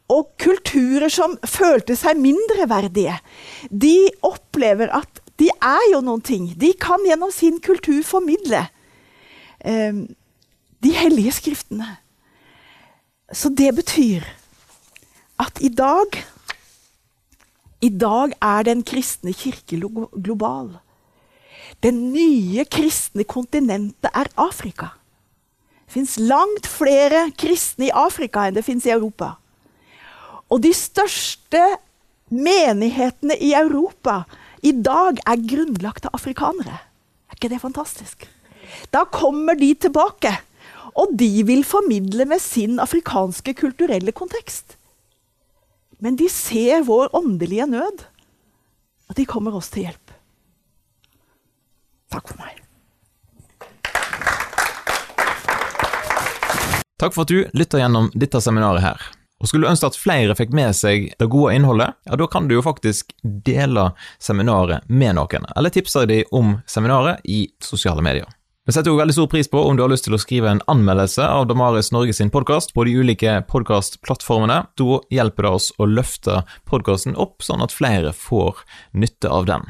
Og 0.08 0.30
kulturer 0.40 1.12
som 1.12 1.36
følte 1.44 1.98
seg 2.00 2.20
mindreverdige, 2.24 3.18
de 3.68 4.08
opplever 4.24 4.94
at 4.96 5.20
de 5.38 5.50
er 5.54 5.84
jo 5.92 6.02
noen 6.02 6.22
ting. 6.22 6.50
De 6.58 6.72
kan 6.80 7.04
gjennom 7.06 7.32
sin 7.34 7.60
kultur 7.64 8.02
formidle 8.06 8.64
eh, 9.60 10.04
de 10.84 10.94
hellige 10.98 11.36
skriftene. 11.38 11.98
Så 13.34 13.52
det 13.54 13.74
betyr 13.76 14.26
at 15.38 15.62
i 15.62 15.70
dag 15.70 16.24
I 17.82 17.90
dag 17.94 18.32
er 18.42 18.64
den 18.66 18.80
kristne 18.82 19.30
kirke 19.38 19.78
global. 20.24 20.80
Det 21.84 21.92
nye 21.94 22.64
kristne 22.66 23.22
kontinentet 23.24 24.10
er 24.10 24.32
Afrika. 24.34 24.88
Det 25.86 25.94
fins 25.94 26.16
langt 26.18 26.66
flere 26.66 27.28
kristne 27.38 27.86
i 27.86 27.94
Afrika 27.94 28.48
enn 28.48 28.58
det 28.58 28.66
fins 28.66 28.88
i 28.90 28.96
Europa. 28.96 29.36
Og 30.50 30.64
de 30.66 30.74
største 30.74 31.62
menighetene 32.34 33.38
i 33.38 33.54
Europa 33.54 34.24
i 34.66 34.74
dag 34.74 35.20
er 35.28 35.46
grunnlagt 35.50 36.08
av 36.10 36.18
afrikanere. 36.18 36.80
Er 37.30 37.38
ikke 37.38 37.52
det 37.52 37.62
fantastisk? 37.62 38.26
Da 38.94 39.06
kommer 39.12 39.58
de 39.60 39.72
tilbake, 39.78 40.34
og 40.98 41.14
de 41.20 41.44
vil 41.48 41.64
formidle 41.68 42.26
med 42.26 42.42
sin 42.42 42.80
afrikanske 42.82 43.54
kulturelle 43.60 44.14
kontekst. 44.16 44.76
Men 46.04 46.18
de 46.18 46.30
ser 46.30 46.86
vår 46.86 47.14
åndelige 47.18 47.68
nød, 47.70 48.06
og 49.10 49.18
de 49.18 49.26
kommer 49.26 49.56
oss 49.58 49.70
til 49.74 49.88
hjelp. 49.88 50.14
Takk 52.14 52.32
for 52.32 52.40
meg. 52.42 52.64
Takk 56.98 57.14
for 57.14 57.28
at 57.28 57.30
du 57.30 57.44
lytter 57.54 57.84
gjennom 57.84 58.10
dette 58.18 58.42
seminaret 58.42 58.82
her. 58.82 59.02
Og 59.38 59.50
Skulle 59.50 59.68
du 59.68 59.72
ønske 59.72 59.92
at 59.92 60.00
flere 60.00 60.36
fikk 60.38 60.56
med 60.56 60.74
seg 60.74 61.12
det 61.20 61.30
gode 61.30 61.54
innholdet, 61.54 61.94
ja, 62.10 62.18
da 62.18 62.28
kan 62.32 62.48
du 62.50 62.56
jo 62.58 62.66
faktisk 62.66 63.14
dele 63.22 63.92
seminaret 64.18 64.88
med 64.90 65.18
noen, 65.20 65.46
eller 65.54 65.74
tipse 65.74 66.08
dem 66.10 66.26
om 66.34 66.58
seminaret 66.66 67.22
i 67.24 67.46
sosiale 67.62 68.02
medier. 68.02 68.26
Vi 68.68 68.74
setter 68.76 68.92
jo 68.92 68.98
veldig 69.00 69.14
stor 69.16 69.28
pris 69.32 69.48
på 69.48 69.62
om 69.64 69.78
du 69.78 69.84
har 69.86 69.92
lyst 69.94 70.04
til 70.10 70.18
å 70.18 70.20
skrive 70.20 70.50
en 70.52 70.60
anmeldelse 70.68 71.24
av 71.24 71.46
Damaris 71.48 71.94
Norge 71.96 72.12
sin 72.18 72.34
podkast 72.34 72.74
på 72.76 72.84
de 72.84 72.98
ulike 73.00 73.38
podkastplattformene. 73.48 74.58
Da 74.76 74.98
hjelper 75.14 75.48
det 75.48 75.52
oss 75.56 75.70
å 75.80 75.88
løfte 75.88 76.42
podkasten 76.68 77.16
opp, 77.16 77.46
sånn 77.48 77.64
at 77.64 77.72
flere 77.72 78.12
får 78.12 78.60
nytte 78.92 79.32
av 79.32 79.48
den. 79.48 79.70